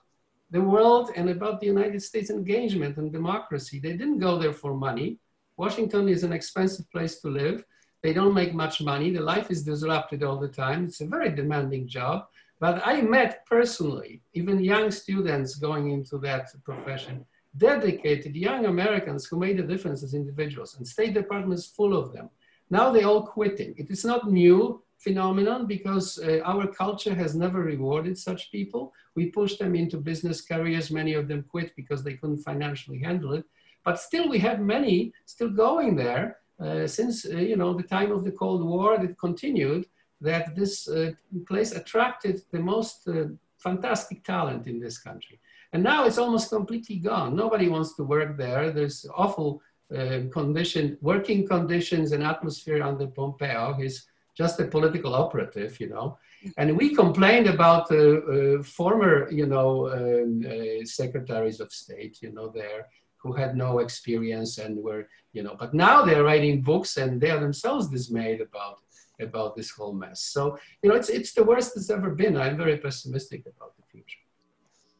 the 0.51 0.61
world 0.61 1.11
and 1.15 1.29
about 1.29 1.59
the 1.59 1.67
United 1.67 2.01
States 2.01 2.29
engagement 2.29 2.97
and 2.97 3.11
democracy. 3.11 3.79
They 3.79 3.93
didn't 3.93 4.19
go 4.19 4.37
there 4.37 4.53
for 4.53 4.73
money. 4.73 5.19
Washington 5.57 6.09
is 6.09 6.23
an 6.23 6.33
expensive 6.33 6.89
place 6.91 7.19
to 7.21 7.29
live. 7.29 7.63
They 8.01 8.13
don't 8.13 8.33
make 8.33 8.53
much 8.53 8.81
money. 8.81 9.11
The 9.11 9.21
life 9.21 9.51
is 9.51 9.63
disrupted 9.63 10.23
all 10.23 10.39
the 10.39 10.47
time. 10.47 10.85
It's 10.85 11.01
a 11.01 11.05
very 11.05 11.31
demanding 11.35 11.87
job. 11.87 12.27
But 12.59 12.81
I 12.85 13.01
met 13.01 13.45
personally, 13.45 14.21
even 14.33 14.63
young 14.63 14.91
students 14.91 15.55
going 15.55 15.91
into 15.91 16.17
that 16.19 16.47
profession 16.63 17.25
dedicated 17.57 18.35
young 18.35 18.65
Americans 18.65 19.25
who 19.25 19.37
made 19.37 19.59
a 19.59 19.67
difference 19.67 20.03
as 20.03 20.13
individuals, 20.13 20.75
and 20.75 20.87
State 20.87 21.13
Department 21.13 21.59
is 21.59 21.65
full 21.65 21.97
of 21.97 22.13
them. 22.13 22.29
Now 22.69 22.91
they're 22.91 23.07
all 23.07 23.25
quitting. 23.25 23.73
It 23.77 23.89
is 23.89 24.05
not 24.05 24.29
new 24.29 24.83
phenomenon 24.99 25.65
because 25.65 26.19
uh, 26.19 26.41
our 26.43 26.67
culture 26.67 27.15
has 27.15 27.33
never 27.33 27.61
rewarded 27.61 28.17
such 28.17 28.51
people. 28.51 28.93
We 29.15 29.31
push 29.31 29.57
them 29.57 29.75
into 29.75 29.97
business 29.97 30.41
careers. 30.41 30.91
Many 30.91 31.13
of 31.13 31.27
them 31.27 31.45
quit 31.49 31.75
because 31.75 32.03
they 32.03 32.13
couldn't 32.13 32.43
financially 32.43 32.99
handle 32.99 33.33
it. 33.33 33.45
But 33.83 33.99
still, 33.99 34.29
we 34.29 34.39
have 34.39 34.59
many 34.59 35.13
still 35.25 35.49
going 35.49 35.95
there 35.95 36.37
uh, 36.59 36.85
since 36.85 37.25
uh, 37.25 37.37
you 37.37 37.55
know 37.55 37.73
the 37.73 37.83
time 37.83 38.11
of 38.11 38.23
the 38.23 38.31
Cold 38.31 38.63
War. 38.63 39.01
it 39.01 39.17
continued. 39.17 39.85
That 40.21 40.53
this 40.53 40.89
uh, 40.89 41.11
place 41.47 41.71
attracted 41.71 42.41
the 42.51 42.59
most 42.59 43.07
uh, 43.07 43.27
fantastic 43.57 44.21
talent 44.25 44.67
in 44.67 44.77
this 44.77 44.97
country. 44.97 45.39
And 45.73 45.83
now 45.83 46.05
it's 46.05 46.17
almost 46.17 46.49
completely 46.49 46.97
gone. 46.97 47.35
Nobody 47.35 47.69
wants 47.69 47.95
to 47.95 48.03
work 48.03 48.37
there. 48.37 48.71
There's 48.71 49.05
awful 49.15 49.61
uh, 49.95 50.21
condition, 50.31 50.97
working 51.01 51.47
conditions 51.47 52.11
and 52.11 52.23
atmosphere 52.23 52.81
under 52.83 53.07
Pompeo. 53.07 53.73
He's 53.73 54.05
just 54.35 54.59
a 54.59 54.65
political 54.65 55.13
operative, 55.15 55.79
you 55.79 55.89
know. 55.89 56.17
And 56.57 56.77
we 56.77 56.95
complained 56.95 57.47
about 57.47 57.89
the 57.89 58.59
uh, 58.59 58.63
former, 58.63 59.29
you 59.29 59.45
know, 59.45 59.91
um, 59.91 60.45
uh, 60.47 60.85
secretaries 60.85 61.59
of 61.59 61.71
state, 61.71 62.21
you 62.21 62.31
know, 62.31 62.49
there 62.49 62.87
who 63.17 63.33
had 63.33 63.55
no 63.55 63.79
experience 63.79 64.59
and 64.59 64.77
were, 64.77 65.07
you 65.33 65.43
know, 65.43 65.55
but 65.59 65.73
now 65.73 66.03
they're 66.03 66.23
writing 66.23 66.61
books 66.61 66.95
and 66.97 67.19
they 67.19 67.29
are 67.31 67.39
themselves 67.39 67.89
dismayed 67.89 68.41
about 68.41 68.77
about 69.21 69.53
this 69.55 69.69
whole 69.71 69.93
mess. 69.93 70.21
So, 70.21 70.57
you 70.81 70.89
know, 70.89 70.95
it's 70.95 71.09
it's 71.09 71.33
the 71.33 71.43
worst 71.43 71.75
it's 71.75 71.89
ever 71.89 72.11
been. 72.11 72.37
I'm 72.37 72.57
very 72.57 72.77
pessimistic 72.77 73.41
about 73.45 73.75
the 73.75 73.83
future. 73.91 74.23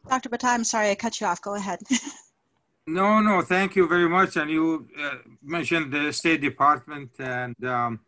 Dr. 0.09 0.29
Battah, 0.29 0.53
I'm 0.55 0.63
sorry 0.63 0.89
I 0.89 0.95
cut 0.95 1.21
you 1.21 1.27
off. 1.27 1.41
Go 1.41 1.55
ahead. 1.55 1.79
no, 2.87 3.19
no, 3.21 3.41
thank 3.41 3.75
you 3.75 3.87
very 3.87 4.09
much. 4.09 4.37
And 4.37 4.49
you 4.49 4.87
uh, 4.99 5.17
mentioned 5.43 5.93
the 5.93 6.11
State 6.11 6.41
Department 6.41 7.11
and 7.19 7.55
um, 7.65 7.99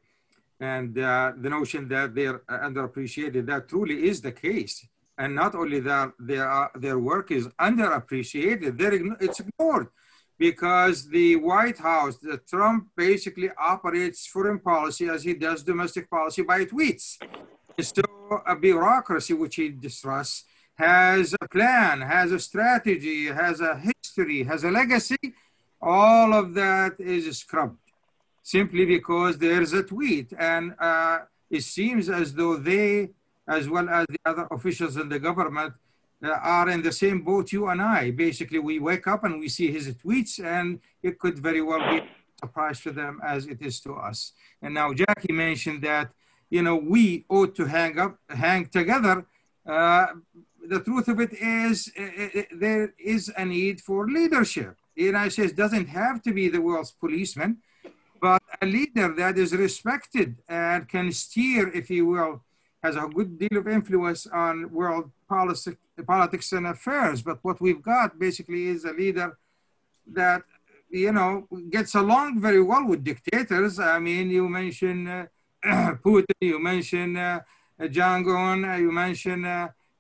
and 0.62 0.98
uh, 0.98 1.32
the 1.38 1.50
notion 1.50 1.88
that 1.88 2.14
they're 2.14 2.40
underappreciated. 2.50 3.48
That 3.48 3.68
truly 3.68 4.08
is 4.08 4.22
the 4.22 4.32
case. 4.32 4.88
And 5.18 5.36
not 5.36 5.56
only 5.56 5.80
that, 5.82 6.14
their, 6.20 6.70
their 6.76 7.00
work 7.00 7.32
is 7.32 7.48
underappreciated, 7.60 8.78
they're, 8.78 8.94
it's 9.20 9.40
ignored 9.40 9.88
because 10.38 11.10
the 11.10 11.36
White 11.36 11.80
House, 11.80 12.18
the 12.18 12.38
Trump 12.38 12.88
basically 12.96 13.50
operates 13.58 14.26
foreign 14.26 14.60
policy 14.60 15.10
as 15.10 15.24
he 15.24 15.34
does 15.34 15.64
domestic 15.64 16.10
policy 16.10 16.44
by 16.44 16.66
tweets. 16.66 17.18
It's 17.78 17.92
so 17.96 18.42
a 18.46 18.56
bureaucracy 18.56 19.34
which 19.34 19.56
he 19.56 19.70
distrusts 19.70 20.46
has 20.82 21.36
a 21.40 21.48
plan, 21.48 22.02
has 22.02 22.32
a 22.32 22.40
strategy, 22.40 23.28
has 23.28 23.62
a 23.62 23.74
history, 23.90 24.44
has 24.44 24.64
a 24.64 24.72
legacy, 24.72 25.24
all 25.82 26.34
of 26.34 26.54
that 26.56 26.94
is 27.00 27.38
scrubbed 27.38 27.78
simply 28.44 28.86
because 28.86 29.38
there's 29.38 29.74
a 29.74 29.84
tweet. 29.84 30.34
And 30.38 30.74
uh, 30.80 31.20
it 31.50 31.64
seems 31.64 32.10
as 32.10 32.34
though 32.34 32.58
they, 32.58 33.12
as 33.48 33.70
well 33.70 33.88
as 33.90 34.06
the 34.10 34.22
other 34.26 34.48
officials 34.52 34.98
in 34.98 35.08
the 35.10 35.20
government, 35.20 35.74
uh, 36.24 36.30
are 36.58 36.70
in 36.70 36.82
the 36.82 36.92
same 36.92 37.22
boat 37.22 37.52
you 37.52 37.68
and 37.68 37.82
I. 37.82 38.12
Basically, 38.12 38.60
we 38.60 38.80
wake 38.80 39.08
up 39.08 39.24
and 39.24 39.40
we 39.40 39.50
see 39.50 39.72
his 39.72 39.86
tweets, 39.96 40.44
and 40.44 40.80
it 41.02 41.20
could 41.20 41.38
very 41.38 41.62
well 41.62 41.84
be 41.92 41.98
a 41.98 42.08
surprise 42.44 42.80
to 42.82 42.92
them 42.92 43.20
as 43.24 43.48
it 43.48 43.62
is 43.62 43.80
to 43.82 43.94
us. 43.94 44.34
And 44.62 44.74
now 44.74 44.94
Jackie 44.94 45.34
mentioned 45.34 45.82
that, 45.84 46.12
you 46.50 46.62
know, 46.62 46.76
we 46.76 47.26
ought 47.30 47.54
to 47.56 47.66
hang 47.66 47.98
up, 48.00 48.18
hang 48.30 48.66
together 48.68 49.26
uh, 49.66 50.08
the 50.68 50.80
truth 50.80 51.08
of 51.08 51.20
it 51.20 51.34
is 51.34 51.92
uh, 51.98 52.42
there 52.52 52.94
is 52.98 53.32
a 53.38 53.46
need 53.46 53.82
for 53.82 54.08
leadership. 54.08 54.76
The 54.96 55.04
United 55.04 55.32
States 55.32 55.54
doesn't 55.54 55.88
have 55.88 56.22
to 56.24 56.34
be 56.34 56.50
the 56.50 56.62
world's 56.62 56.92
policeman, 56.92 57.58
but 58.22 58.42
a 58.62 58.66
leader 58.66 59.14
that 59.16 59.38
is 59.38 59.54
respected 59.56 60.38
and 60.48 60.88
can 60.88 61.12
steer, 61.12 61.70
if 61.74 61.90
you 61.90 62.06
will, 62.06 62.44
has 62.84 62.96
a 62.96 63.08
good 63.08 63.38
deal 63.38 63.58
of 63.58 63.68
influence 63.68 64.28
on 64.28 64.72
world 64.72 65.12
policy, 65.28 65.78
politics 66.06 66.52
and 66.52 66.68
affairs. 66.68 67.22
But 67.22 67.40
what 67.42 67.62
we've 67.62 67.82
got 67.82 68.18
basically 68.20 68.68
is 68.68 68.86
a 68.86 68.92
leader 68.92 69.38
that, 70.08 70.44
you 70.90 71.12
know, 71.12 71.48
gets 71.70 71.96
along 71.96 72.42
very 72.42 72.62
well 72.62 72.86
with 72.86 73.04
dictators. 73.04 73.80
I 73.80 74.00
mean, 74.00 74.30
you 74.30 74.50
mentioned 74.50 75.08
uh, 75.10 75.26
Putin, 76.04 76.36
you 76.42 76.60
mentioned 76.60 77.18
uh, 77.18 77.40
Jong 77.90 78.28
Un, 78.30 78.82
you 78.82 78.92
mentioned 78.92 79.46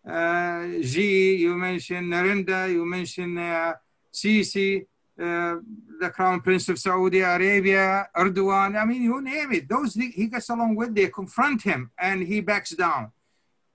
uh, 0.07 0.81
Xi, 0.81 1.35
you 1.35 1.55
mentioned 1.55 2.11
Narendra, 2.11 2.71
you 2.71 2.85
mentioned 2.85 3.37
uh, 3.37 3.73
Sisi, 4.11 4.85
uh, 5.19 5.55
the 5.99 6.09
Crown 6.09 6.41
Prince 6.41 6.69
of 6.69 6.79
Saudi 6.79 7.19
Arabia, 7.19 8.07
Erdogan. 8.15 8.81
I 8.81 8.85
mean, 8.85 9.03
you 9.03 9.21
name 9.21 9.51
it. 9.51 9.69
Those 9.69 9.93
he 9.93 10.27
gets 10.27 10.49
along 10.49 10.75
with, 10.75 10.95
they 10.95 11.07
confront 11.07 11.61
him 11.61 11.91
and 11.99 12.23
he 12.23 12.41
backs 12.41 12.71
down. 12.71 13.11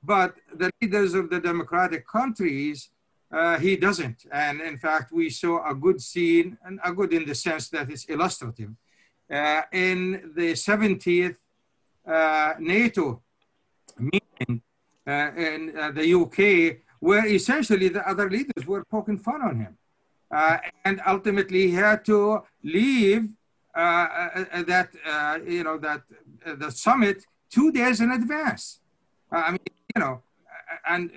But 0.03 0.35
the 0.55 0.71
leaders 0.81 1.15
of 1.15 1.31
the 1.31 1.41
democratic 1.41 2.07
countries, 2.07 2.91
uh, 3.31 3.59
he 3.59 3.77
doesn't. 3.77 4.27
And 4.33 4.61
in 4.61 4.79
fact, 4.79 5.13
we 5.13 5.31
saw 5.31 5.69
a 5.69 5.75
good 5.75 6.01
scene, 6.01 6.59
and 6.65 6.81
a 6.85 6.93
good 6.93 7.13
in 7.13 7.27
the 7.27 7.35
sense 7.35 7.69
that 7.71 7.91
it's 7.91 8.05
illustrative. 8.05 8.71
Uh, 9.31 9.63
in 9.73 10.33
the 10.37 10.53
70th 10.53 11.37
uh, 12.07 12.55
NATO 12.61 13.23
meeting 13.99 14.63
Uh, 15.07 15.31
in 15.37 15.73
uh, 15.79 15.93
the 15.93 16.15
UK, 16.15 16.79
where 16.99 17.25
essentially 17.29 17.89
the 17.89 18.05
other 18.09 18.29
leaders 18.29 18.67
were 18.67 18.85
poking 18.91 19.17
fun 19.17 19.41
on 19.41 19.61
him. 19.61 19.79
Uh, 20.33 20.59
and 20.85 21.01
ultimately 21.07 21.69
he 21.69 21.75
had 21.75 22.05
to 22.05 22.43
leave 22.65 23.29
uh, 23.77 23.79
uh, 23.81 24.63
that, 24.65 24.89
you 25.47 25.63
know, 25.63 25.79
that 25.79 26.03
the 26.59 26.71
summit 26.73 27.25
two 27.49 27.71
days 27.71 28.01
in 28.01 28.11
advance. 28.11 28.81
I 29.31 29.53
mean, 29.53 29.61
you 29.95 30.01
know, 30.01 30.23
and 30.89 31.13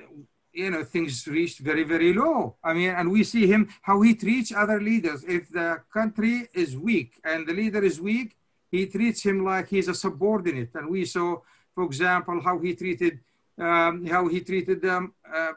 you 0.53 0.69
know 0.69 0.83
things 0.83 1.25
reached 1.25 1.57
very 1.57 1.83
very 1.83 2.13
low. 2.13 2.57
I 2.63 2.73
mean, 2.75 2.91
and 2.91 3.11
we 3.11 3.23
see 3.23 3.47
him 3.47 3.69
how 3.81 4.01
he 4.01 4.13
treats 4.13 4.53
other 4.53 4.79
leaders. 4.79 5.23
If 5.23 5.49
the 5.49 5.81
country 5.91 6.47
is 6.53 6.77
weak 6.77 7.19
and 7.23 7.47
the 7.47 7.53
leader 7.53 7.83
is 7.83 7.99
weak, 7.99 8.37
he 8.69 8.85
treats 8.85 9.23
him 9.23 9.43
like 9.43 9.69
he's 9.69 9.87
a 9.87 9.95
subordinate. 9.95 10.75
And 10.75 10.91
we 10.91 11.05
saw, 11.05 11.37
for 11.73 11.85
example, 11.85 12.39
how 12.39 12.59
he 12.59 12.75
treated 12.75 13.19
um, 13.59 14.05
how 14.05 14.27
he 14.27 14.41
treated 14.41 14.83
um, 14.85 15.13
uh, 15.27 15.37
uh, 15.37 15.51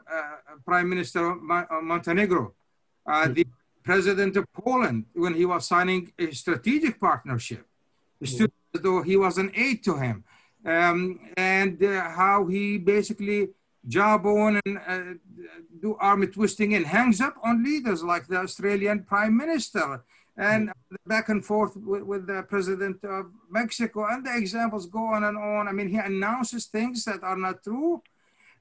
Prime 0.65 0.89
Minister 0.89 1.31
of 1.31 1.41
Montenegro, 1.83 2.53
uh, 3.05 3.27
the 3.29 3.45
president 3.83 4.35
of 4.37 4.45
Poland, 4.53 5.05
when 5.13 5.33
he 5.33 5.45
was 5.45 5.67
signing 5.67 6.11
a 6.19 6.31
strategic 6.31 6.99
partnership. 6.99 7.65
It 8.21 8.27
stood 8.27 8.51
as 8.73 8.81
though 8.81 9.01
he 9.01 9.17
was 9.17 9.37
an 9.37 9.51
aide 9.55 9.83
to 9.83 9.97
him. 9.97 10.23
Um, 10.65 11.19
and 11.35 11.83
uh, 11.83 12.09
how 12.09 12.47
he 12.47 12.77
basically 12.77 13.49
jawbone 13.85 14.61
and 14.65 14.79
uh, 14.87 15.13
do 15.81 15.97
army 15.99 16.27
twisting 16.27 16.73
and 16.75 16.85
hangs 16.85 17.19
up 17.19 17.35
on 17.43 17.63
leaders 17.63 18.01
like 18.01 18.27
the 18.27 18.37
Australian 18.37 19.03
Prime 19.03 19.35
Minister 19.35 20.03
and 20.37 20.71
back 21.05 21.29
and 21.29 21.45
forth 21.45 21.75
with, 21.77 22.03
with, 22.03 22.27
the 22.27 22.43
president 22.43 23.03
of 23.03 23.31
Mexico, 23.49 24.07
and 24.09 24.25
the 24.25 24.35
examples 24.35 24.87
go 24.87 24.99
on 24.99 25.23
and 25.23 25.37
on. 25.37 25.67
I 25.67 25.71
mean, 25.71 25.89
he 25.89 25.97
announces 25.97 26.65
things 26.65 27.05
that 27.05 27.23
are 27.23 27.37
not 27.37 27.63
true, 27.63 28.01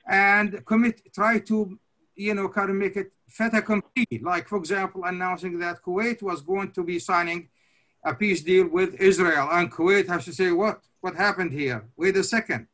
and 0.06 0.64
commit 0.66 1.00
try 1.14 1.38
to, 1.40 1.78
you 2.14 2.34
know, 2.34 2.48
kind 2.48 2.70
of 2.70 2.76
make 2.76 2.96
it 2.96 3.12
fait 3.28 3.54
accompli. 3.54 4.06
Like, 4.20 4.48
for 4.48 4.58
example, 4.58 5.04
announcing 5.04 5.58
that 5.60 5.82
Kuwait 5.82 6.22
was 6.22 6.42
going 6.42 6.72
to 6.72 6.84
be 6.84 6.98
signing 6.98 7.48
a 8.04 8.14
peace 8.14 8.42
deal 8.42 8.68
with 8.68 9.00
Israel, 9.00 9.48
and 9.50 9.72
Kuwait 9.72 10.08
has 10.08 10.24
to 10.26 10.32
say, 10.32 10.50
"What? 10.52 10.82
What 11.00 11.16
happened 11.16 11.52
here? 11.52 11.84
Wait 11.96 12.16
a 12.16 12.24
second. 12.24 12.66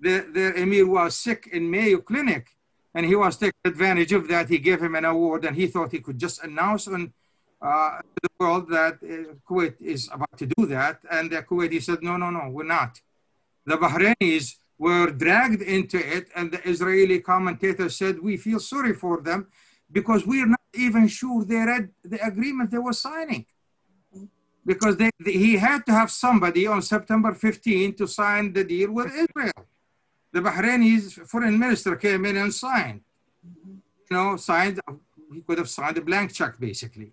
The, 0.00 0.26
the 0.32 0.54
emir 0.60 0.86
was 0.86 1.16
sick 1.16 1.48
in 1.52 1.70
Mayo 1.70 1.98
Clinic, 1.98 2.48
and 2.94 3.06
he 3.06 3.14
was 3.14 3.36
taking 3.36 3.52
advantage 3.64 4.12
of 4.12 4.28
that. 4.28 4.48
He 4.48 4.58
gave 4.58 4.80
him 4.82 4.94
an 4.94 5.04
award, 5.04 5.44
and 5.44 5.56
he 5.56 5.66
thought 5.66 5.92
he 5.92 6.00
could 6.00 6.18
just 6.18 6.42
announce 6.42 6.88
on." 6.88 7.12
Uh, 7.64 7.98
the 8.22 8.28
world 8.38 8.68
that 8.68 8.94
uh, 9.02 9.32
Kuwait 9.48 9.80
is 9.80 10.10
about 10.12 10.36
to 10.36 10.46
do 10.46 10.66
that. 10.66 10.98
And 11.10 11.30
the 11.30 11.42
Kuwaiti 11.42 11.82
said, 11.82 12.02
no, 12.02 12.16
no, 12.18 12.30
no, 12.30 12.50
we're 12.50 12.64
not. 12.64 13.00
The 13.64 13.76
Bahrainis 13.78 14.56
were 14.76 15.10
dragged 15.10 15.62
into 15.62 15.96
it, 15.96 16.28
and 16.36 16.52
the 16.52 16.60
Israeli 16.68 17.20
commentator 17.20 17.88
said, 17.88 18.20
we 18.20 18.36
feel 18.36 18.60
sorry 18.60 18.92
for 18.92 19.22
them 19.22 19.46
because 19.90 20.26
we're 20.26 20.46
not 20.46 20.60
even 20.74 21.08
sure 21.08 21.44
they 21.44 21.56
read 21.56 21.88
the 22.02 22.22
agreement 22.26 22.70
they 22.70 22.78
were 22.78 22.92
signing. 22.92 23.46
Because 24.66 24.96
they, 24.96 25.10
they, 25.24 25.32
he 25.32 25.56
had 25.56 25.86
to 25.86 25.92
have 25.92 26.10
somebody 26.10 26.66
on 26.66 26.82
September 26.82 27.32
15 27.32 27.94
to 27.94 28.06
sign 28.06 28.52
the 28.52 28.64
deal 28.64 28.92
with 28.92 29.06
Israel. 29.06 29.66
The 30.32 30.40
Bahrainis 30.40 31.26
foreign 31.28 31.58
minister 31.58 31.96
came 31.96 32.24
in 32.26 32.36
and 32.36 32.52
signed. 32.52 33.02
You 34.10 34.16
know, 34.16 34.36
signed, 34.36 34.80
he 35.32 35.40
could 35.42 35.58
have 35.58 35.68
signed 35.70 35.96
a 35.98 36.02
blank 36.02 36.32
check 36.32 36.58
basically. 36.58 37.12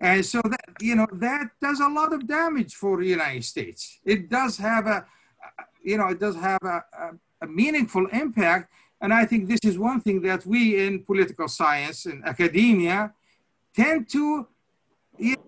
And 0.00 0.24
so 0.24 0.40
that, 0.42 0.64
you 0.80 0.96
know, 0.96 1.06
that 1.12 1.50
does 1.60 1.80
a 1.80 1.88
lot 1.88 2.12
of 2.12 2.26
damage 2.26 2.74
for 2.74 2.98
the 2.98 3.06
United 3.06 3.44
States. 3.44 4.00
It 4.04 4.28
does 4.28 4.56
have 4.58 4.86
a, 4.86 4.98
uh, 4.98 5.62
you 5.82 5.98
know, 5.98 6.08
it 6.08 6.20
does 6.20 6.36
have 6.36 6.62
a, 6.62 6.84
a, 6.98 7.10
a 7.42 7.46
meaningful 7.46 8.06
impact. 8.08 8.72
And 9.00 9.12
I 9.12 9.24
think 9.24 9.48
this 9.48 9.60
is 9.64 9.78
one 9.78 10.00
thing 10.00 10.22
that 10.22 10.46
we 10.46 10.86
in 10.86 11.04
political 11.04 11.48
science 11.48 12.06
and 12.06 12.24
academia 12.24 13.12
tend 13.74 14.08
to 14.10 14.46
you 15.18 15.36
know, 15.36 15.42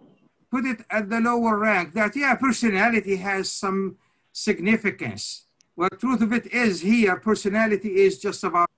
put 0.50 0.64
it 0.64 0.84
at 0.90 1.08
the 1.10 1.20
lower 1.20 1.58
rank 1.58 1.94
that, 1.94 2.14
yeah, 2.16 2.34
personality 2.34 3.16
has 3.16 3.50
some 3.50 3.96
significance. 4.32 5.46
Well, 5.74 5.90
truth 5.90 6.22
of 6.22 6.32
it 6.32 6.46
is 6.46 6.80
here, 6.80 7.16
personality 7.16 7.96
is 7.96 8.18
just 8.18 8.44
about, 8.44 8.70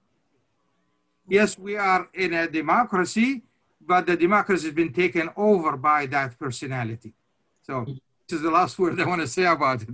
yes, 1.28 1.58
we 1.58 1.76
are 1.76 2.08
in 2.14 2.32
a 2.34 2.48
democracy, 2.48 3.42
but 3.88 4.06
the 4.06 4.16
democracy 4.16 4.66
has 4.66 4.74
been 4.74 4.92
taken 4.92 5.30
over 5.34 5.76
by 5.76 6.04
that 6.06 6.38
personality. 6.38 7.14
So 7.62 7.86
this 8.28 8.36
is 8.36 8.42
the 8.42 8.50
last 8.50 8.78
word 8.78 9.00
I 9.00 9.06
want 9.06 9.22
to 9.22 9.26
say 9.26 9.46
about 9.46 9.82
it. 9.82 9.88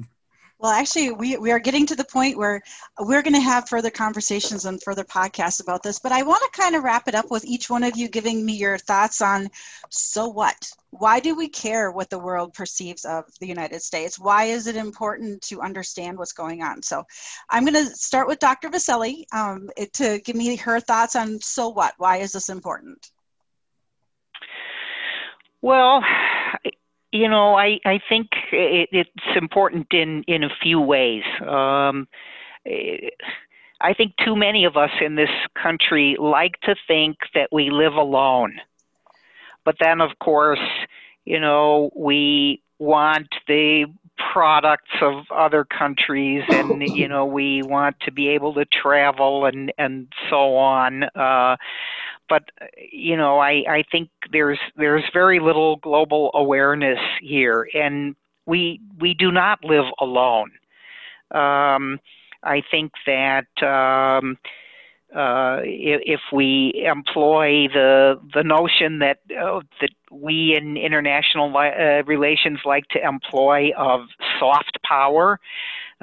Well, 0.59 0.73
actually, 0.73 1.11
we, 1.13 1.37
we 1.37 1.53
are 1.53 1.59
getting 1.59 1.85
to 1.87 1.97
the 1.97 2.05
point 2.05 2.39
where 2.39 2.63
we're 2.99 3.23
going 3.23 3.35
to 3.35 3.41
have 3.41 3.69
further 3.69 3.91
conversations 3.91 4.65
and 4.65 4.83
further 4.83 5.05
podcasts 5.05 5.61
about 5.61 5.83
this. 5.83 5.99
But 5.99 6.13
I 6.13 6.23
want 6.23 6.43
to 6.43 6.61
kind 6.61 6.75
of 6.75 6.85
wrap 6.85 7.07
it 7.07 7.15
up 7.15 7.31
with 7.31 7.45
each 7.45 7.69
one 7.69 7.83
of 7.83 7.97
you 7.97 8.09
giving 8.09 8.47
me 8.47 8.55
your 8.55 8.79
thoughts 8.79 9.21
on 9.21 9.49
so 9.91 10.29
what? 10.29 10.57
Why 10.91 11.21
do 11.21 11.37
we 11.37 11.49
care 11.49 11.91
what 11.91 12.09
the 12.09 12.19
world 12.19 12.55
perceives 12.55 13.05
of 13.05 13.25
the 13.41 13.49
United 13.49 13.83
States? 13.83 14.19
Why 14.19 14.45
is 14.45 14.67
it 14.67 14.77
important 14.77 15.43
to 15.43 15.61
understand 15.61 16.19
what's 16.19 16.33
going 16.33 16.63
on? 16.63 16.83
So 16.83 17.05
I'm 17.51 17.65
going 17.65 17.87
to 17.87 17.95
start 17.95 18.27
with 18.27 18.39
Dr. 18.39 18.71
Vieceli 18.71 19.25
um, 19.33 19.69
to 19.95 20.19
give 20.21 20.37
me 20.37 20.57
her 20.57 20.81
thoughts 20.81 21.15
on 21.15 21.41
so 21.41 21.69
what? 21.69 21.95
Why 21.99 22.19
is 22.19 22.33
this 22.33 22.49
important? 22.49 23.11
Well, 25.65 26.05
you 27.11 27.27
know, 27.27 27.55
I, 27.55 27.79
I 27.87 27.99
think 28.07 28.29
it, 28.53 28.91
it's 28.93 29.11
important 29.35 29.87
in, 29.95 30.23
in 30.29 30.45
a 30.45 30.51
few 30.63 30.79
ways. 30.79 31.23
Um, 31.41 32.07
I 32.67 33.95
think 33.97 34.13
too 34.23 34.37
many 34.37 34.67
of 34.67 34.77
us 34.77 34.91
in 35.01 35.15
this 35.15 35.31
country 35.55 36.17
like 36.21 36.61
to 36.65 36.77
think 36.87 37.17
that 37.33 37.49
we 37.51 37.71
live 37.71 37.95
alone. 37.95 38.57
But 39.65 39.77
then, 39.81 40.03
of 40.03 40.11
course, 40.23 40.61
you 41.25 41.41
know, 41.41 41.91
we 41.97 42.61
want 42.79 43.29
the 43.49 43.87
products 44.33 44.93
of 45.01 45.25
other 45.35 45.65
countries 45.65 46.45
and 46.49 46.83
you 46.83 47.09
know 47.09 47.25
we 47.25 47.63
want 47.63 47.97
to 48.01 48.13
be 48.13 48.29
able 48.29 48.55
to 48.55 48.65
travel 48.67 49.45
and 49.45 49.73
and 49.77 50.07
so 50.31 50.57
on 50.57 51.03
uh 51.17 51.57
but 52.29 52.45
you 52.93 53.17
know, 53.17 53.39
I, 53.39 53.65
I 53.69 53.85
think 53.91 54.11
there's 54.33 54.59
there's 54.77 55.05
very 55.13 55.41
little 55.41 55.77
global 55.77 56.31
awareness 56.35 56.99
here, 57.21 57.69
and 57.75 58.15
we 58.47 58.81
we 59.01 59.15
do 59.15 59.31
not 59.33 59.65
live 59.65 59.87
alone. 60.01 60.51
Um, 61.31 61.99
I 62.43 62.63
think 62.71 62.93
that 63.07 63.47
um, 63.63 64.39
uh, 65.15 65.61
if, 65.63 66.21
we 66.33 66.85
employ 66.85 67.69
the 67.73 68.21
the 68.35 68.43
notion 68.43 68.99
that 68.99 69.19
uh, 69.31 69.61
that 69.81 69.91
we 70.11 70.57
in 70.57 70.77
international 70.77 71.57
uh, 71.57 72.03
relations 72.05 72.59
like 72.65 72.87
to 72.89 73.01
employ 73.01 73.71
of 73.77 74.03
soft 74.41 74.79
power, 74.83 75.39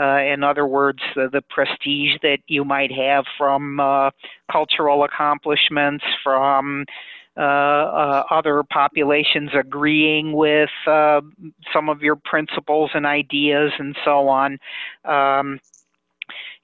uh, 0.02 0.20
in 0.20 0.44
other 0.44 0.66
words, 0.66 1.00
the, 1.16 1.44
prestige 1.50 2.16
that 2.24 2.40
you 2.48 2.66
might 2.66 2.92
have 2.92 3.26
from 3.38 3.80
uh, 3.80 4.10
cultural 4.52 5.04
accomplishments, 5.04 6.04
from 6.24 6.86
uh, 7.38 7.42
uh 7.42 8.24
other 8.30 8.62
populations 8.64 9.52
agreeing 9.58 10.34
with 10.34 10.70
uh, 10.86 11.22
some 11.72 11.88
of 11.88 12.02
your 12.02 12.18
principles 12.26 12.92
and 12.94 13.06
ideas 13.06 13.72
and 13.80 13.96
so 14.04 14.28
on. 14.28 14.58
Um, 15.06 15.60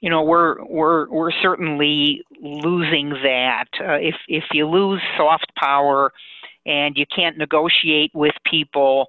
you 0.01 0.09
know, 0.09 0.23
we're 0.23 0.63
we're 0.65 1.09
we're 1.09 1.31
certainly 1.31 2.23
losing 2.41 3.09
that. 3.09 3.65
If 3.79 4.15
if 4.27 4.43
you 4.51 4.67
lose 4.67 5.01
soft 5.15 5.53
power 5.55 6.11
and 6.65 6.97
you 6.97 7.05
can't 7.15 7.37
negotiate 7.37 8.11
with 8.13 8.33
people, 8.49 9.07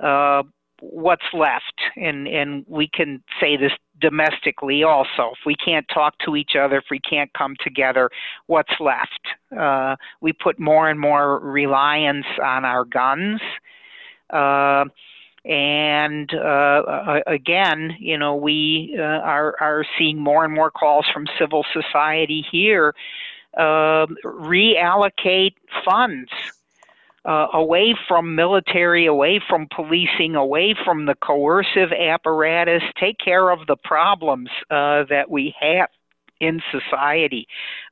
uh, 0.00 0.42
what's 0.80 1.24
left 1.32 1.80
and 1.96 2.28
and 2.28 2.64
we 2.68 2.88
can 2.88 3.22
say 3.40 3.56
this 3.56 3.72
domestically 4.00 4.82
also. 4.82 5.32
If 5.32 5.38
we 5.44 5.54
can't 5.56 5.86
talk 5.92 6.14
to 6.24 6.36
each 6.36 6.52
other 6.58 6.78
if 6.78 6.84
we 6.90 7.00
can't 7.00 7.32
come 7.34 7.56
together 7.62 8.10
what's 8.46 8.72
left? 8.80 9.20
Uh, 9.56 9.96
we 10.20 10.32
put 10.32 10.58
more 10.58 10.88
and 10.88 11.00
more 11.00 11.40
reliance 11.40 12.26
on 12.42 12.64
our 12.64 12.84
guns. 12.84 13.40
Uh, 14.30 14.84
and 15.44 16.32
uh, 16.34 17.20
again, 17.26 17.96
you 17.98 18.18
know, 18.18 18.36
we 18.36 18.96
uh, 18.98 19.02
are 19.02 19.56
are 19.60 19.84
seeing 19.96 20.18
more 20.18 20.44
and 20.44 20.54
more 20.54 20.70
calls 20.70 21.06
from 21.12 21.26
civil 21.38 21.64
society 21.72 22.44
here 22.50 22.94
uh, 23.56 24.06
reallocate 24.24 25.54
funds 25.84 26.30
uh, 27.28 27.46
away 27.52 27.94
from 28.08 28.34
military, 28.34 29.04
away 29.04 29.38
from 29.46 29.68
policing, 29.74 30.34
away 30.34 30.74
from 30.82 31.04
the 31.04 31.14
coercive 31.14 31.92
apparatus, 31.92 32.82
take 32.98 33.18
care 33.22 33.50
of 33.50 33.66
the 33.66 33.76
problems 33.84 34.48
uh, 34.70 35.04
that 35.10 35.26
we 35.28 35.54
have 35.60 35.90
in 36.40 36.62
society. 36.72 37.46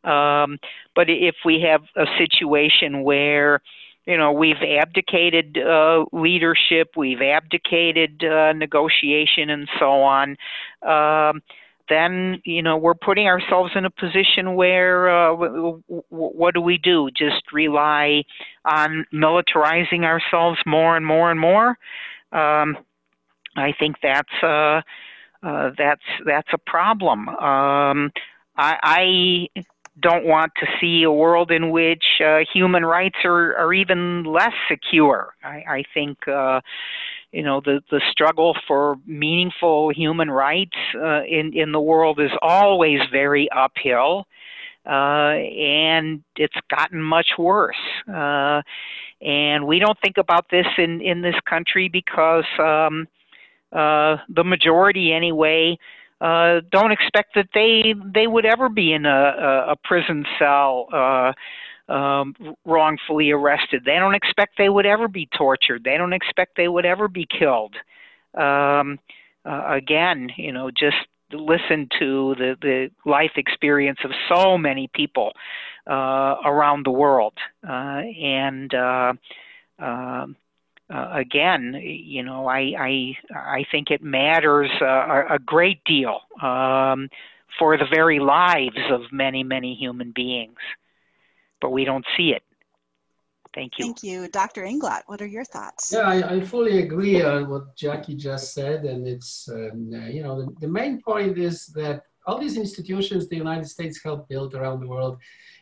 Um, 0.05 0.59
but 0.95 1.11
if 1.11 1.35
we 1.45 1.61
have 1.69 1.83
a 1.97 2.07
situation 2.17 3.03
where 3.03 3.61
you 4.07 4.17
know 4.17 4.33
we've 4.33 4.63
abdicated 4.81 5.59
uh, 5.59 6.07
leadership, 6.13 6.93
we've 6.97 7.21
abdicated 7.21 8.25
uh, 8.25 8.55
negotiation, 8.55 9.51
and 9.51 9.69
so 9.79 10.01
on. 10.03 10.37
Um, 10.83 11.43
then 11.89 12.41
you 12.45 12.63
know 12.63 12.77
we're 12.77 12.95
putting 12.95 13.27
ourselves 13.27 13.73
in 13.75 13.85
a 13.85 13.91
position 13.91 14.55
where 14.55 15.09
uh, 15.09 15.31
w- 15.31 15.83
w- 15.89 16.05
what 16.11 16.55
do 16.55 16.61
we 16.61 16.79
do? 16.79 17.11
Just 17.17 17.53
rely 17.53 18.25
on 18.65 19.07
militarizing 19.13 20.05
ourselves 20.05 20.59
more 20.67 20.97
and 20.97 21.07
more 21.07 21.31
and 21.31 21.41
more. 21.41 21.79
Um, 22.33 22.77
I 23.57 23.73
think 23.79 23.97
that's 24.03 24.43
uh, 24.43 24.83
uh, 25.43 25.71
that's 25.77 26.03
that's 26.25 26.49
a 26.53 26.59
problem. 26.59 27.29
Um, 27.29 28.11
I, 28.57 29.49
I 29.55 29.63
don't 30.01 30.25
want 30.27 30.53
to 30.57 30.67
see 30.81 31.03
a 31.05 31.11
world 31.11 31.51
in 31.51 31.71
which 31.71 32.05
uh, 32.25 32.41
human 32.53 32.85
rights 32.85 33.17
are, 33.25 33.57
are 33.57 33.73
even 33.73 34.25
less 34.25 34.53
secure. 34.69 35.35
I, 35.43 35.63
I 35.69 35.85
think, 35.95 36.29
uh, 36.29 36.61
you 37.37 37.43
know, 37.43 37.61
the, 37.61 37.83
the 37.91 38.01
struggle 38.11 38.57
for 38.67 38.97
meaningful 39.05 39.91
human 39.91 40.31
rights 40.31 40.77
uh, 40.95 41.23
in, 41.25 41.53
in 41.55 41.71
the 41.71 41.81
world 41.81 42.19
is 42.19 42.31
always 42.41 42.99
very 43.13 43.47
uphill, 43.55 44.27
uh, 44.87 45.37
and 45.37 46.23
it's 46.37 46.57
gotten 46.71 47.03
much 47.03 47.27
worse. 47.39 47.77
Uh, 48.09 48.63
and 49.21 49.67
we 49.67 49.79
don't 49.79 49.99
think 50.01 50.17
about 50.17 50.47
this 50.51 50.67
in, 50.79 51.03
in 51.03 51.21
this 51.21 51.35
country 51.47 51.91
because 51.91 52.47
um, 52.59 53.07
uh, 53.71 54.17
the 54.31 54.43
majority, 54.43 55.13
anyway, 55.13 55.77
uh, 56.23 56.61
don't 56.73 56.93
expect 56.93 57.35
that 57.35 57.49
they 57.53 57.95
they 58.15 58.27
would 58.27 58.47
ever 58.47 58.71
be 58.71 58.95
in 58.95 59.05
a, 59.05 59.67
a 59.69 59.77
prison 59.85 60.25
cell 60.39 60.87
uh, 60.91 61.33
um, 61.89 62.35
wrongfully 62.65 63.31
arrested. 63.31 63.83
They 63.85 63.97
don't 63.97 64.15
expect 64.15 64.59
they 64.59 64.69
would 64.69 64.87
ever 64.87 65.09
be 65.09 65.29
tortured. 65.37 65.85
They 65.85 65.97
don't 65.97 66.13
expect 66.13 66.57
they 66.57 66.69
would 66.69 66.87
ever 66.87 67.09
be 67.09 67.27
killed. 67.27 67.75
Um, 68.35 68.99
uh, 69.45 69.63
again, 69.69 70.31
you 70.37 70.53
know, 70.53 70.71
just 70.71 70.97
listen 71.33 71.89
to 71.99 72.35
the, 72.37 72.57
the 72.61 72.91
life 73.05 73.33
experience 73.37 73.99
of 74.05 74.11
so 74.29 74.57
many 74.59 74.89
people 74.95 75.33
uh, 75.89 76.37
around 76.45 76.85
the 76.85 76.91
world. 76.91 77.35
Uh, 77.67 78.03
and 78.21 78.75
uh, 78.75 79.13
um, 79.79 80.37
uh, 80.93 81.09
again, 81.13 81.81
you 81.83 82.23
know, 82.23 82.47
I 82.47 82.73
I 82.79 83.17
I 83.35 83.65
think 83.71 83.91
it 83.91 84.03
matters 84.03 84.71
uh, 84.81 85.25
a 85.31 85.39
great 85.45 85.83
deal 85.85 86.21
um, 86.41 87.09
for 87.59 87.77
the 87.77 87.87
very 87.93 88.21
lives 88.21 88.79
of 88.91 89.01
many 89.11 89.43
many 89.43 89.75
human 89.75 90.13
beings, 90.15 90.59
but 91.61 91.71
we 91.71 91.85
don't 91.85 92.05
see 92.17 92.31
it. 92.31 92.43
Thank 93.55 93.79
you. 93.79 93.87
Thank 93.87 94.03
you, 94.03 94.29
Dr. 94.29 94.65
Inglot. 94.65 95.03
What 95.07 95.23
are 95.23 95.27
your 95.27 95.45
thoughts? 95.45 95.91
Yeah, 95.91 96.01
I, 96.01 96.35
I 96.35 96.41
fully 96.41 96.83
agree 96.83 97.23
on 97.23 97.49
what 97.49 97.75
Jackie 97.75 98.15
just 98.15 98.53
said, 98.53 98.85
and 98.85 99.07
it's 99.07 99.49
um, 99.51 99.91
you 100.11 100.23
know 100.23 100.43
the, 100.43 100.55
the 100.61 100.69
main 100.69 101.01
point 101.01 101.39
is 101.39 101.67
that 101.69 102.03
all 102.27 102.39
these 102.39 102.59
institutions 102.59 103.29
the 103.29 103.37
United 103.37 103.67
States 103.67 104.03
helped 104.03 104.29
build 104.29 104.55
around 104.55 104.81
the 104.81 104.89
world 104.89 105.19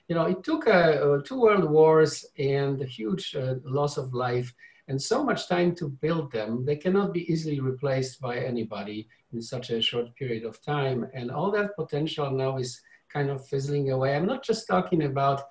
you 0.09 0.15
know, 0.15 0.27
it 0.27 0.45
took 0.45 0.67
uh, 0.67 0.71
uh, 0.71 1.23
two 1.23 1.41
world 1.41 1.71
wars 1.71 2.27
and 2.39 2.81
a 2.83 2.87
huge 2.87 3.35
uh, 3.35 3.55
loss 3.65 3.97
of 3.97 4.13
life 4.13 4.53
and 4.89 5.01
so 5.01 5.25
much 5.25 5.49
time 5.49 5.75
to 5.77 5.89
build 5.89 6.31
them, 6.31 6.65
they 6.65 6.77
cannot 6.77 7.15
be 7.15 7.31
easily 7.33 7.59
replaced 7.61 8.21
by 8.21 8.37
anybody 8.37 9.09
in 9.33 9.41
such 9.41 9.71
a 9.71 9.81
short 9.81 10.15
period 10.15 10.45
of 10.45 10.61
time. 10.63 11.07
And 11.15 11.31
all 11.31 11.51
that 11.53 11.75
potential 11.75 12.31
now 12.31 12.59
is 12.59 12.83
kind 13.11 13.31
of 13.31 13.47
fizzling 13.47 13.91
away. 13.93 14.15
I'm 14.15 14.27
not 14.27 14.45
just 14.45 14.67
talking 14.67 15.05
about, 15.05 15.45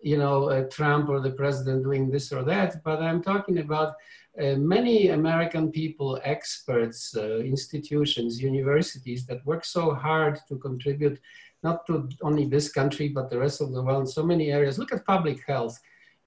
you 0.00 0.16
know, 0.16 0.48
uh, 0.50 0.64
Trump 0.70 1.08
or 1.08 1.20
the 1.20 1.30
president 1.30 1.82
doing 1.82 2.10
this 2.10 2.32
or 2.32 2.42
that, 2.44 2.82
but 2.84 3.02
I'm 3.02 3.22
talking 3.22 3.58
about 3.58 3.94
uh, 4.40 4.54
many 4.54 5.08
American 5.08 5.72
people, 5.72 6.20
experts, 6.22 7.16
uh, 7.16 7.38
institutions, 7.38 8.40
universities 8.40 9.26
that 9.26 9.44
work 9.44 9.64
so 9.64 9.94
hard 9.94 10.38
to 10.48 10.56
contribute 10.56 11.18
not 11.64 11.84
to 11.86 12.08
only 12.22 12.46
this 12.46 12.70
country, 12.70 13.08
but 13.08 13.30
the 13.30 13.38
rest 13.38 13.60
of 13.60 13.72
the 13.72 13.82
world 13.82 14.02
in 14.02 14.06
so 14.06 14.24
many 14.24 14.52
areas. 14.52 14.78
Look 14.78 14.92
at 14.92 15.04
public 15.04 15.44
health 15.44 15.78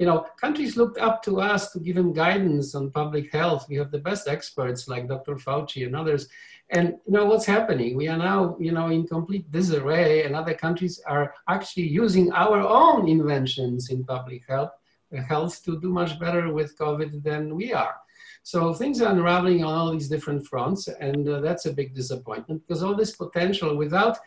you 0.02 0.08
know, 0.08 0.26
countries 0.36 0.78
looked 0.78 0.98
up 0.98 1.22
to 1.22 1.40
us 1.40 1.72
to 1.72 1.80
give 1.80 1.96
them 1.96 2.12
guidance 2.12 2.74
on 2.74 2.90
public 2.90 3.32
health. 3.32 3.68
We 3.70 3.76
have 3.76 3.92
the 3.92 4.00
best 4.00 4.28
experts 4.28 4.88
like 4.88 5.08
Dr. 5.08 5.36
Fauci 5.36 5.86
and 5.86 5.96
others. 5.96 6.28
And 6.72 6.96
you 7.06 7.14
know 7.14 7.26
what's 7.26 7.46
happening? 7.46 7.96
We 7.96 8.08
are 8.08 8.18
now, 8.18 8.58
you 8.60 8.72
know, 8.72 8.88
in 8.88 9.06
complete 9.06 9.52
disarray, 9.52 10.24
and 10.24 10.36
other 10.36 10.56
countries 10.56 11.00
are 11.06 11.36
actually 11.48 11.88
using 11.90 12.32
our 12.32 12.62
own 12.62 13.08
inventions 13.08 13.92
in 13.92 14.04
public 14.04 14.42
health, 14.48 14.72
health 15.28 15.64
to 15.66 15.80
do 15.80 15.90
much 15.90 16.20
better 16.20 16.52
with 16.52 16.80
COVID 16.80 17.22
than 17.22 17.56
we 17.56 17.72
are. 17.72 17.94
So 18.42 18.74
things 18.74 19.04
are 19.04 19.12
unraveling 19.12 19.64
on 19.64 19.72
all 19.72 19.92
these 19.92 20.10
different 20.10 20.48
fronts, 20.48 20.88
and 20.88 21.30
uh, 21.30 21.42
that's 21.42 21.68
a 21.68 21.74
big 21.74 21.94
disappointment 21.94 22.64
because 22.66 22.82
all 22.82 22.96
this 22.96 23.16
potential 23.16 23.78
without 23.78 24.18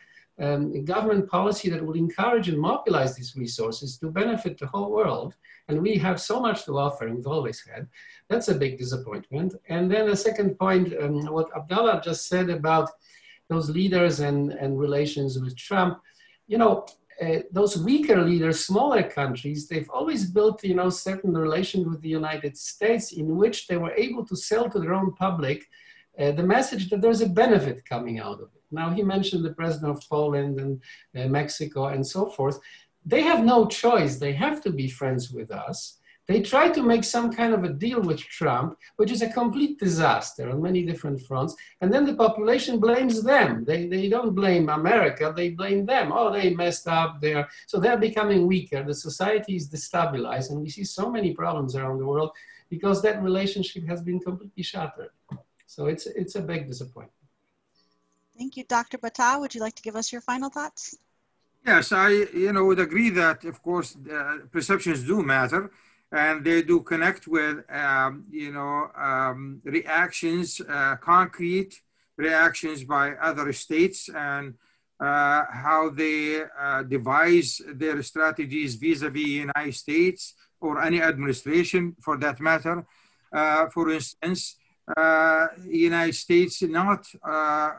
um, 0.40 0.84
government 0.84 1.28
policy 1.28 1.70
that 1.70 1.84
will 1.84 1.94
encourage 1.94 2.48
and 2.48 2.58
mobilize 2.58 3.14
these 3.14 3.36
resources 3.36 3.96
to 3.98 4.10
benefit 4.10 4.58
the 4.58 4.66
whole 4.66 4.90
world. 4.90 5.34
And 5.68 5.80
we 5.80 5.96
have 5.98 6.20
so 6.20 6.40
much 6.40 6.64
to 6.64 6.78
offer, 6.78 7.06
and 7.06 7.16
we've 7.16 7.26
always 7.26 7.64
had. 7.64 7.88
That's 8.28 8.48
a 8.48 8.54
big 8.54 8.78
disappointment. 8.78 9.54
And 9.68 9.90
then 9.90 10.08
a 10.08 10.16
second 10.16 10.58
point, 10.58 10.92
um, 11.00 11.24
what 11.26 11.56
Abdallah 11.56 12.02
just 12.04 12.28
said 12.28 12.50
about 12.50 12.90
those 13.48 13.70
leaders 13.70 14.20
and, 14.20 14.52
and 14.52 14.78
relations 14.78 15.38
with 15.38 15.56
Trump, 15.56 16.00
you 16.46 16.58
know, 16.58 16.86
uh, 17.22 17.38
those 17.52 17.78
weaker 17.78 18.20
leaders, 18.22 18.66
smaller 18.66 19.02
countries, 19.02 19.68
they've 19.68 19.88
always 19.90 20.28
built, 20.28 20.64
you 20.64 20.74
know, 20.74 20.90
certain 20.90 21.32
relation 21.32 21.88
with 21.88 22.00
the 22.02 22.08
United 22.08 22.56
States 22.56 23.12
in 23.12 23.36
which 23.36 23.68
they 23.68 23.76
were 23.76 23.92
able 23.92 24.26
to 24.26 24.36
sell 24.36 24.68
to 24.68 24.80
their 24.80 24.94
own 24.94 25.14
public 25.14 25.68
uh, 26.18 26.32
the 26.32 26.42
message 26.42 26.90
that 26.90 27.00
there's 27.00 27.20
a 27.20 27.28
benefit 27.28 27.84
coming 27.84 28.18
out 28.18 28.40
of 28.40 28.48
it. 28.54 28.62
Now, 28.74 28.90
he 28.90 29.02
mentioned 29.02 29.44
the 29.44 29.54
president 29.54 29.96
of 29.96 30.08
Poland 30.08 30.58
and 30.60 30.80
uh, 31.16 31.28
Mexico 31.28 31.86
and 31.86 32.06
so 32.06 32.26
forth. 32.26 32.58
They 33.06 33.22
have 33.22 33.44
no 33.44 33.66
choice. 33.66 34.16
They 34.16 34.32
have 34.32 34.62
to 34.62 34.70
be 34.70 34.88
friends 34.88 35.30
with 35.30 35.50
us. 35.50 35.98
They 36.26 36.40
try 36.40 36.70
to 36.70 36.82
make 36.82 37.04
some 37.04 37.30
kind 37.30 37.52
of 37.52 37.64
a 37.64 37.68
deal 37.68 38.00
with 38.00 38.18
Trump, 38.18 38.78
which 38.96 39.12
is 39.12 39.20
a 39.20 39.28
complete 39.28 39.78
disaster 39.78 40.48
on 40.50 40.62
many 40.62 40.82
different 40.82 41.20
fronts. 41.20 41.54
And 41.82 41.92
then 41.92 42.06
the 42.06 42.14
population 42.14 42.80
blames 42.80 43.22
them. 43.22 43.64
They, 43.64 43.88
they 43.88 44.08
don't 44.08 44.34
blame 44.34 44.70
America, 44.70 45.34
they 45.36 45.50
blame 45.50 45.84
them. 45.84 46.12
Oh, 46.12 46.32
they 46.32 46.54
messed 46.54 46.88
up 46.88 47.20
there. 47.20 47.46
So 47.66 47.78
they're 47.78 47.98
becoming 47.98 48.46
weaker. 48.46 48.82
The 48.82 48.94
society 48.94 49.56
is 49.56 49.68
destabilized. 49.68 50.50
And 50.50 50.62
we 50.62 50.70
see 50.70 50.84
so 50.84 51.10
many 51.10 51.34
problems 51.34 51.76
around 51.76 51.98
the 51.98 52.06
world 52.06 52.30
because 52.70 53.02
that 53.02 53.22
relationship 53.22 53.86
has 53.86 54.00
been 54.00 54.18
completely 54.18 54.62
shattered. 54.62 55.10
So 55.66 55.86
it's, 55.86 56.06
it's 56.06 56.36
a 56.36 56.40
big 56.40 56.68
disappointment. 56.68 57.23
Thank 58.36 58.56
you. 58.56 58.64
Dr. 58.64 58.98
Battah, 58.98 59.40
would 59.40 59.54
you 59.54 59.60
like 59.60 59.74
to 59.76 59.82
give 59.82 59.96
us 59.96 60.12
your 60.12 60.20
final 60.20 60.50
thoughts? 60.50 60.96
Yes, 61.66 61.92
I 61.92 62.10
you 62.10 62.52
know 62.52 62.64
would 62.66 62.80
agree 62.80 63.10
that 63.10 63.44
of 63.44 63.62
course 63.62 63.96
uh, 63.96 64.38
perceptions 64.52 65.02
do 65.02 65.22
matter, 65.22 65.70
and 66.12 66.44
they 66.44 66.62
do 66.62 66.80
connect 66.80 67.26
with 67.26 67.64
um, 67.70 68.26
you 68.30 68.52
know 68.52 68.90
um, 68.94 69.62
reactions, 69.64 70.60
uh, 70.60 70.96
concrete 70.96 71.80
reactions 72.16 72.84
by 72.84 73.12
other 73.12 73.50
states, 73.52 74.10
and 74.10 74.54
uh, 75.00 75.44
how 75.50 75.90
they 75.90 76.42
uh, 76.42 76.82
devise 76.82 77.62
their 77.66 78.02
strategies 78.02 78.74
vis-a-vis 78.74 79.26
United 79.26 79.74
States 79.74 80.34
or 80.60 80.82
any 80.82 81.00
administration 81.00 81.96
for 82.00 82.16
that 82.18 82.40
matter. 82.40 82.86
Uh, 83.32 83.66
for 83.70 83.90
instance, 83.90 84.56
uh, 84.96 85.46
United 85.66 86.14
States 86.14 86.62
not 86.62 87.06
uh, 87.26 87.28
uh, 87.30 87.72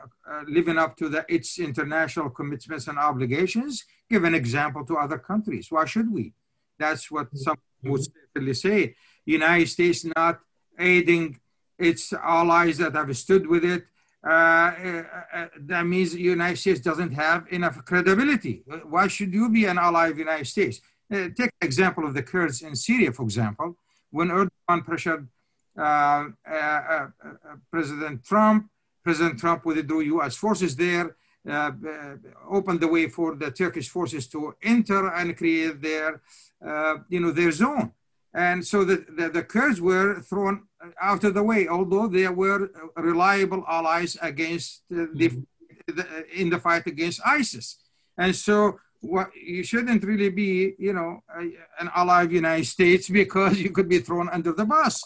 living 0.48 0.76
up 0.76 0.96
to 0.96 1.08
the, 1.08 1.24
its 1.28 1.58
international 1.58 2.30
commitments 2.30 2.88
and 2.88 2.98
obligations, 2.98 3.84
give 4.10 4.24
an 4.24 4.34
example 4.34 4.84
to 4.84 4.96
other 4.96 5.18
countries. 5.18 5.70
Why 5.70 5.84
should 5.84 6.12
we? 6.12 6.32
That's 6.78 7.10
what 7.10 7.26
mm-hmm. 7.26 7.38
some 7.38 7.56
would 7.84 8.02
certainly 8.04 8.54
say. 8.54 8.96
United 9.24 9.68
States 9.68 10.04
not 10.16 10.40
aiding 10.78 11.38
its 11.78 12.12
allies 12.12 12.78
that 12.78 12.94
have 12.94 13.16
stood 13.16 13.46
with 13.46 13.64
it. 13.64 13.86
Uh, 14.26 14.30
uh, 14.30 15.04
uh, 15.32 15.46
that 15.60 15.86
means 15.86 16.14
United 16.14 16.56
States 16.56 16.80
doesn't 16.80 17.12
have 17.12 17.46
enough 17.50 17.84
credibility. 17.84 18.64
Why 18.88 19.06
should 19.06 19.32
you 19.32 19.48
be 19.48 19.66
an 19.66 19.78
ally 19.78 20.08
of 20.08 20.14
the 20.14 20.22
United 20.22 20.46
States? 20.46 20.80
take 21.08 21.36
the 21.60 21.66
example 21.66 22.04
of 22.04 22.14
the 22.14 22.22
Kurds 22.22 22.62
in 22.62 22.74
Syria, 22.74 23.12
for 23.12 23.22
example. 23.22 23.76
When 24.10 24.28
Erdogan 24.28 24.84
pressured 24.84 25.28
Um, 25.76 26.38
uh, 26.50 26.54
uh, 26.54 27.08
uh, 27.22 27.56
President 27.70 28.24
Trump. 28.24 28.70
President 29.04 29.38
Trump 29.38 29.64
withdrew 29.64 30.00
U.S. 30.00 30.34
forces 30.36 30.74
there, 30.74 31.16
opened 32.48 32.80
the 32.80 32.88
way 32.88 33.08
for 33.08 33.36
the 33.36 33.50
Turkish 33.50 33.88
forces 33.88 34.26
to 34.28 34.56
enter 34.62 35.08
and 35.12 35.36
create 35.36 35.80
their, 35.80 36.20
you 37.08 37.20
know, 37.20 37.30
their 37.30 37.52
zone. 37.52 37.92
And 38.34 38.66
so 38.66 38.84
the, 38.84 39.06
the, 39.16 39.28
the, 39.28 39.42
Kurds 39.44 39.80
were 39.80 40.20
thrown 40.22 40.64
out 41.00 41.22
of 41.22 41.34
the 41.34 41.42
way, 41.42 41.68
although 41.68 42.08
they 42.08 42.26
were 42.28 42.68
reliable 42.96 43.64
allies 43.68 44.18
against 44.20 44.82
the, 44.90 45.06
mm-hmm. 45.06 45.96
the, 45.96 46.26
in 46.34 46.50
the 46.50 46.58
fight 46.58 46.86
against 46.86 47.20
ISIS. 47.24 47.78
And 48.18 48.34
so 48.34 48.80
what 49.00 49.30
you 49.36 49.62
shouldn't 49.62 50.04
really 50.04 50.30
be, 50.30 50.74
you 50.78 50.92
know, 50.92 51.22
an 51.78 51.90
ally 51.94 52.22
of 52.24 52.28
the 52.30 52.34
United 52.34 52.66
States 52.66 53.08
because 53.20 53.58
you 53.58 53.70
could 53.70 53.88
be 53.88 54.00
thrown 54.00 54.28
under 54.30 54.52
the 54.52 54.64
bus. 54.64 55.02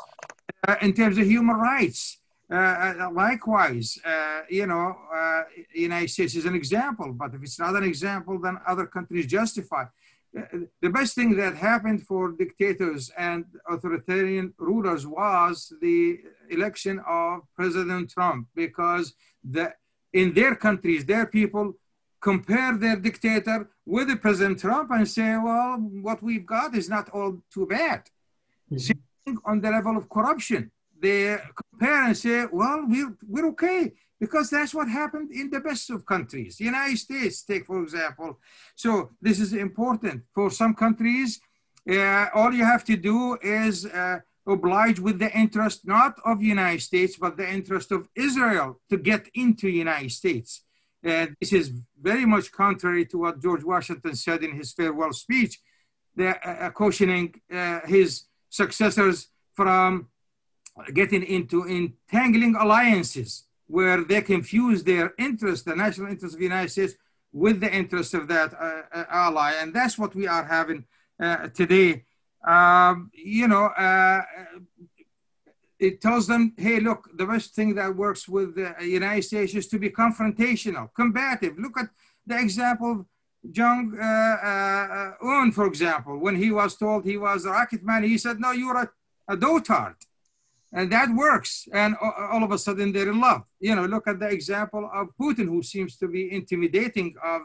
Uh, 0.69 0.77
in 0.83 0.93
terms 0.93 1.17
of 1.17 1.25
human 1.25 1.57
rights. 1.57 2.19
Uh, 2.53 2.55
uh 2.57 3.11
likewise, 3.13 3.99
uh, 4.05 4.41
you 4.51 4.67
know, 4.67 4.95
uh, 5.15 5.43
United 5.73 6.11
States 6.11 6.35
is 6.35 6.45
an 6.45 6.55
example, 6.55 7.13
but 7.13 7.33
if 7.33 7.43
it's 7.43 7.59
not 7.59 7.75
an 7.77 7.85
example, 7.85 8.39
then 8.39 8.59
other 8.67 8.87
countries 8.87 9.27
justify. 9.27 9.85
Uh, 10.37 10.43
the 10.83 10.91
best 10.91 11.15
thing 11.15 11.35
that 11.37 11.55
happened 11.55 12.07
for 12.07 12.33
dictators 12.33 13.11
and 13.17 13.45
authoritarian 13.71 14.53
rulers 14.59 15.07
was 15.07 15.73
the 15.81 16.19
election 16.51 17.01
of 17.09 17.41
President 17.57 18.11
Trump, 18.11 18.47
because 18.55 19.15
the, 19.43 19.73
in 20.13 20.35
their 20.35 20.55
countries, 20.57 21.07
their 21.07 21.27
people 21.27 21.75
compare 22.21 22.77
their 22.77 22.97
dictator 22.97 23.71
with 23.87 24.09
the 24.09 24.17
President 24.17 24.59
Trump 24.61 24.91
and 24.91 25.09
say, 25.09 25.39
well, 25.39 25.79
what 25.79 26.23
we've 26.23 26.45
got 26.45 26.75
is 26.75 26.91
not 26.91 27.09
all 27.11 27.39
too 27.51 27.67
bad. 27.67 28.03
Mm-hmm. 28.71 28.99
On 29.45 29.61
the 29.61 29.71
level 29.71 29.97
of 29.97 30.09
corruption. 30.09 30.71
They 31.01 31.39
compare 31.55 32.05
and 32.05 32.17
say, 32.17 32.47
well, 32.53 32.85
we're, 32.87 33.17
we're 33.27 33.49
okay 33.51 33.93
because 34.21 34.51
that's 34.51 34.75
what 34.75 34.89
happened 34.89 35.33
in 35.33 35.49
the 35.51 35.61
best 35.61 35.91
of 35.91 36.05
countries. 36.05 36.59
The 36.59 36.67
United 36.67 36.99
States, 36.99 37.43
take 37.43 37.67
for 37.67 37.83
example. 37.83 38.39
So 38.77 39.11
this 39.21 39.41
is 39.41 39.55
important. 39.55 40.23
For 40.35 40.51
some 40.51 40.75
countries, 40.75 41.41
uh, 41.91 42.27
all 42.35 42.53
you 42.53 42.65
have 42.65 42.85
to 42.85 42.97
do 42.97 43.39
is 43.43 43.87
uh, 43.87 44.19
oblige 44.47 45.01
with 45.01 45.19
the 45.19 45.33
interest 45.37 45.87
not 45.87 46.15
of 46.25 46.41
the 46.41 46.47
United 46.47 46.83
States, 46.83 47.17
but 47.17 47.37
the 47.37 47.49
interest 47.49 47.91
of 47.93 48.09
Israel 48.15 48.81
to 48.91 48.99
get 48.99 49.29
into 49.35 49.67
the 49.67 49.79
United 49.79 50.13
States. 50.13 50.65
And 51.03 51.35
this 51.41 51.55
is 51.55 51.73
very 51.99 52.27
much 52.27 52.53
contrary 52.53 53.07
to 53.07 53.19
what 53.19 53.41
George 53.41 53.65
Washington 53.65 54.15
said 54.15 54.43
in 54.45 54.55
his 54.55 54.73
farewell 54.73 55.15
speech, 55.15 55.59
the, 56.15 56.29
uh, 56.29 56.67
uh 56.67 56.71
cautioning 56.71 57.35
uh, 57.51 57.81
his 57.87 58.25
successors 58.51 59.29
from 59.55 60.09
getting 60.93 61.23
into 61.23 61.67
entangling 61.67 62.55
alliances 62.57 63.45
where 63.67 64.03
they 64.05 64.21
confuse 64.21 64.83
their 64.83 65.15
interest, 65.19 65.65
the 65.65 65.77
national 65.77 66.09
interest 66.09 66.35
of 66.35 66.39
the 66.41 66.45
United 66.45 66.71
States, 66.71 66.95
with 67.33 67.61
the 67.61 67.73
interest 67.73 68.13
of 68.15 68.27
that 68.27 68.53
uh, 68.55 68.83
uh 68.93 69.05
ally. 69.09 69.53
And 69.61 69.73
that's 69.73 69.97
what 69.97 70.15
we 70.15 70.27
are 70.27 70.45
having 70.45 70.85
uh, 71.23 71.49
today. 71.49 72.05
Um, 72.47 73.11
you 73.15 73.47
know, 73.47 73.67
uh, 73.67 74.23
it 75.79 76.01
tells 76.01 76.27
them, 76.27 76.53
hey, 76.57 76.81
look, 76.81 77.09
the 77.15 77.27
best 77.27 77.55
thing 77.55 77.75
that 77.77 77.95
works 77.95 78.29
with 78.29 78.57
the 78.57 78.75
United 78.81 79.23
States 79.23 79.55
is 79.55 79.69
to 79.69 79.79
be 79.79 79.91
confrontational, 79.91 80.93
combative. 80.95 81.59
Look 81.59 81.79
at 81.79 81.89
the 82.27 82.39
example 82.39 83.07
Jong 83.51 83.99
uh, 83.99 84.05
uh, 84.05 85.13
Un, 85.23 85.53
for 85.53 85.67
example, 85.67 86.19
when 86.19 86.37
he 86.37 86.51
was 86.51 86.77
told 86.77 87.05
he 87.05 87.17
was 87.17 87.45
a 87.45 87.51
rocket 87.51 87.83
man, 87.83 88.03
he 88.03 88.19
said, 88.19 88.39
no, 88.39 88.53
you're 88.53 88.77
a, 88.77 88.91
a 89.29 89.37
dotard. 89.37 89.95
And 90.73 90.93
that 90.93 91.09
works. 91.11 91.67
And 91.73 91.97
all 92.01 92.45
of 92.45 92.53
a 92.53 92.59
sudden 92.59 92.93
they're 92.93 93.11
in 93.11 93.21
love. 93.21 93.43
You 93.59 93.75
know, 93.75 93.87
look 93.87 94.07
at 94.07 94.21
the 94.21 94.29
example 94.29 94.89
of 94.93 95.09
Putin, 95.21 95.47
who 95.47 95.63
seems 95.63 95.97
to 95.97 96.07
be 96.07 96.33
intimidating 96.33 97.15
of 97.25 97.43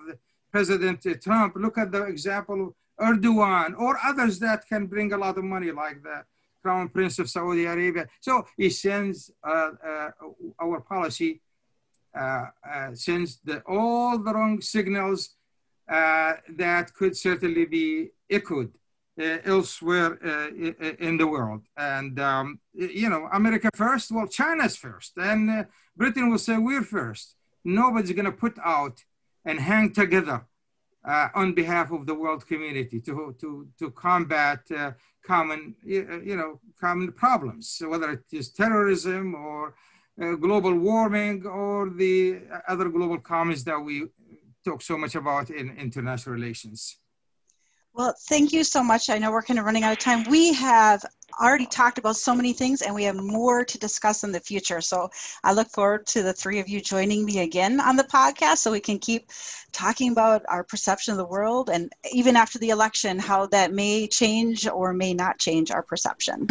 President 0.51 1.05
Trump. 1.23 1.55
Look 1.55 1.77
at 1.77 1.91
the 1.91 2.03
example 2.03 2.67
of 2.67 2.73
Erdogan 3.07 3.77
or 3.77 3.97
others 4.05 4.39
that 4.39 4.67
can 4.67 4.85
bring 4.87 5.11
a 5.13 5.17
lot 5.17 5.37
of 5.37 5.43
money 5.43 5.71
like 5.71 6.03
the 6.03 6.23
Crown 6.61 6.89
Prince 6.89 7.19
of 7.19 7.29
Saudi 7.29 7.65
Arabia. 7.65 8.07
So 8.21 8.45
he 8.57 8.69
sends 8.69 9.31
uh, 9.43 9.71
uh, 9.85 10.09
our 10.59 10.81
policy 10.81 11.41
uh, 12.17 12.45
uh 12.71 12.95
sends 12.95 13.39
the, 13.43 13.61
all 13.67 14.17
the 14.17 14.33
wrong 14.33 14.61
signals 14.61 15.21
uh, 15.29 15.44
that 15.87 16.93
could 16.93 17.15
certainly 17.17 17.65
be 17.65 18.09
echoed 18.29 18.71
uh, 19.19 19.37
elsewhere 19.45 20.15
in 20.99 21.17
the 21.17 21.27
world. 21.27 21.61
And 21.77 22.19
um, 22.19 22.59
you 22.73 23.09
know, 23.09 23.29
America 23.31 23.69
first. 23.73 24.11
Well, 24.11 24.27
China's 24.27 24.75
first, 24.75 25.13
and 25.17 25.67
Britain 25.95 26.29
will 26.29 26.37
say 26.37 26.57
we're 26.57 26.83
first. 26.83 27.35
Nobody's 27.63 28.11
going 28.11 28.25
to 28.25 28.31
put 28.31 28.57
out 28.63 29.03
and 29.45 29.59
hang 29.59 29.93
together 29.93 30.45
uh, 31.05 31.29
on 31.35 31.53
behalf 31.53 31.91
of 31.91 32.05
the 32.05 32.13
world 32.13 32.45
community 32.47 32.99
to, 32.99 33.35
to, 33.39 33.67
to 33.79 33.91
combat 33.91 34.59
uh, 34.75 34.91
common, 35.25 35.75
you 35.83 36.35
know, 36.35 36.59
common 36.79 37.11
problems, 37.11 37.81
whether 37.87 38.11
it 38.11 38.25
is 38.31 38.49
terrorism 38.49 39.35
or 39.35 39.75
uh, 40.21 40.33
global 40.35 40.73
warming 40.73 41.45
or 41.45 41.89
the 41.89 42.41
other 42.67 42.89
global 42.89 43.19
comments 43.19 43.63
that 43.63 43.79
we 43.79 44.07
talk 44.65 44.81
so 44.81 44.97
much 44.97 45.15
about 45.15 45.49
in 45.49 45.69
international 45.77 46.35
relations. 46.35 46.97
Well, 47.93 48.13
thank 48.27 48.51
you 48.51 48.65
so 48.65 48.83
much. 48.83 49.09
I 49.09 49.17
know 49.17 49.31
we're 49.31 49.41
kind 49.41 49.57
of 49.57 49.63
running 49.63 49.85
out 49.85 49.93
of 49.93 49.99
time. 49.99 50.25
We 50.25 50.51
have 50.53 51.05
already 51.39 51.65
talked 51.65 51.97
about 51.97 52.17
so 52.17 52.35
many 52.35 52.51
things 52.51 52.81
and 52.81 52.93
we 52.93 53.05
have 53.05 53.15
more 53.15 53.63
to 53.63 53.77
discuss 53.77 54.25
in 54.25 54.33
the 54.33 54.39
future. 54.41 54.81
So 54.81 55.09
I 55.45 55.53
look 55.53 55.69
forward 55.69 56.05
to 56.07 56.21
the 56.21 56.33
three 56.33 56.59
of 56.59 56.67
you 56.67 56.81
joining 56.81 57.23
me 57.23 57.39
again 57.39 57.79
on 57.79 57.95
the 57.95 58.03
podcast 58.03 58.57
so 58.57 58.71
we 58.71 58.81
can 58.81 58.99
keep 58.99 59.29
talking 59.71 60.11
about 60.11 60.43
our 60.49 60.61
perception 60.61 61.13
of 61.13 61.17
the 61.17 61.25
world 61.25 61.69
and 61.69 61.89
even 62.11 62.35
after 62.35 62.59
the 62.59 62.71
election, 62.71 63.17
how 63.17 63.45
that 63.47 63.71
may 63.71 64.07
change 64.07 64.67
or 64.67 64.91
may 64.91 65.13
not 65.13 65.39
change 65.39 65.71
our 65.71 65.81
perception. 65.81 66.47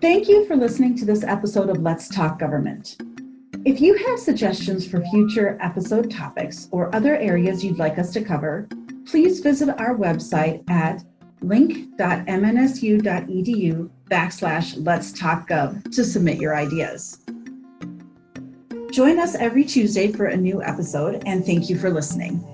Thank 0.00 0.28
you 0.28 0.46
for 0.46 0.56
listening 0.56 0.96
to 0.96 1.04
this 1.04 1.22
episode 1.22 1.70
of 1.70 1.80
Let's 1.80 2.08
Talk 2.08 2.40
Government. 2.40 2.96
If 3.64 3.80
you 3.80 3.96
have 3.96 4.18
suggestions 4.18 4.86
for 4.86 5.00
future 5.06 5.56
episode 5.58 6.10
topics 6.10 6.68
or 6.70 6.94
other 6.94 7.16
areas 7.16 7.64
you'd 7.64 7.78
like 7.78 7.98
us 7.98 8.12
to 8.12 8.22
cover, 8.22 8.68
please 9.06 9.40
visit 9.40 9.70
our 9.80 9.96
website 9.96 10.68
at 10.68 11.02
link.mnsu.edu 11.40 13.90
backslash 14.10 14.74
let's 14.84 15.12
talk 15.12 15.48
gov 15.48 15.82
to 15.94 16.04
submit 16.04 16.38
your 16.38 16.54
ideas. 16.54 17.20
Join 18.92 19.18
us 19.18 19.34
every 19.34 19.64
Tuesday 19.64 20.12
for 20.12 20.26
a 20.26 20.36
new 20.36 20.62
episode, 20.62 21.22
and 21.24 21.46
thank 21.46 21.70
you 21.70 21.78
for 21.78 21.88
listening. 21.88 22.44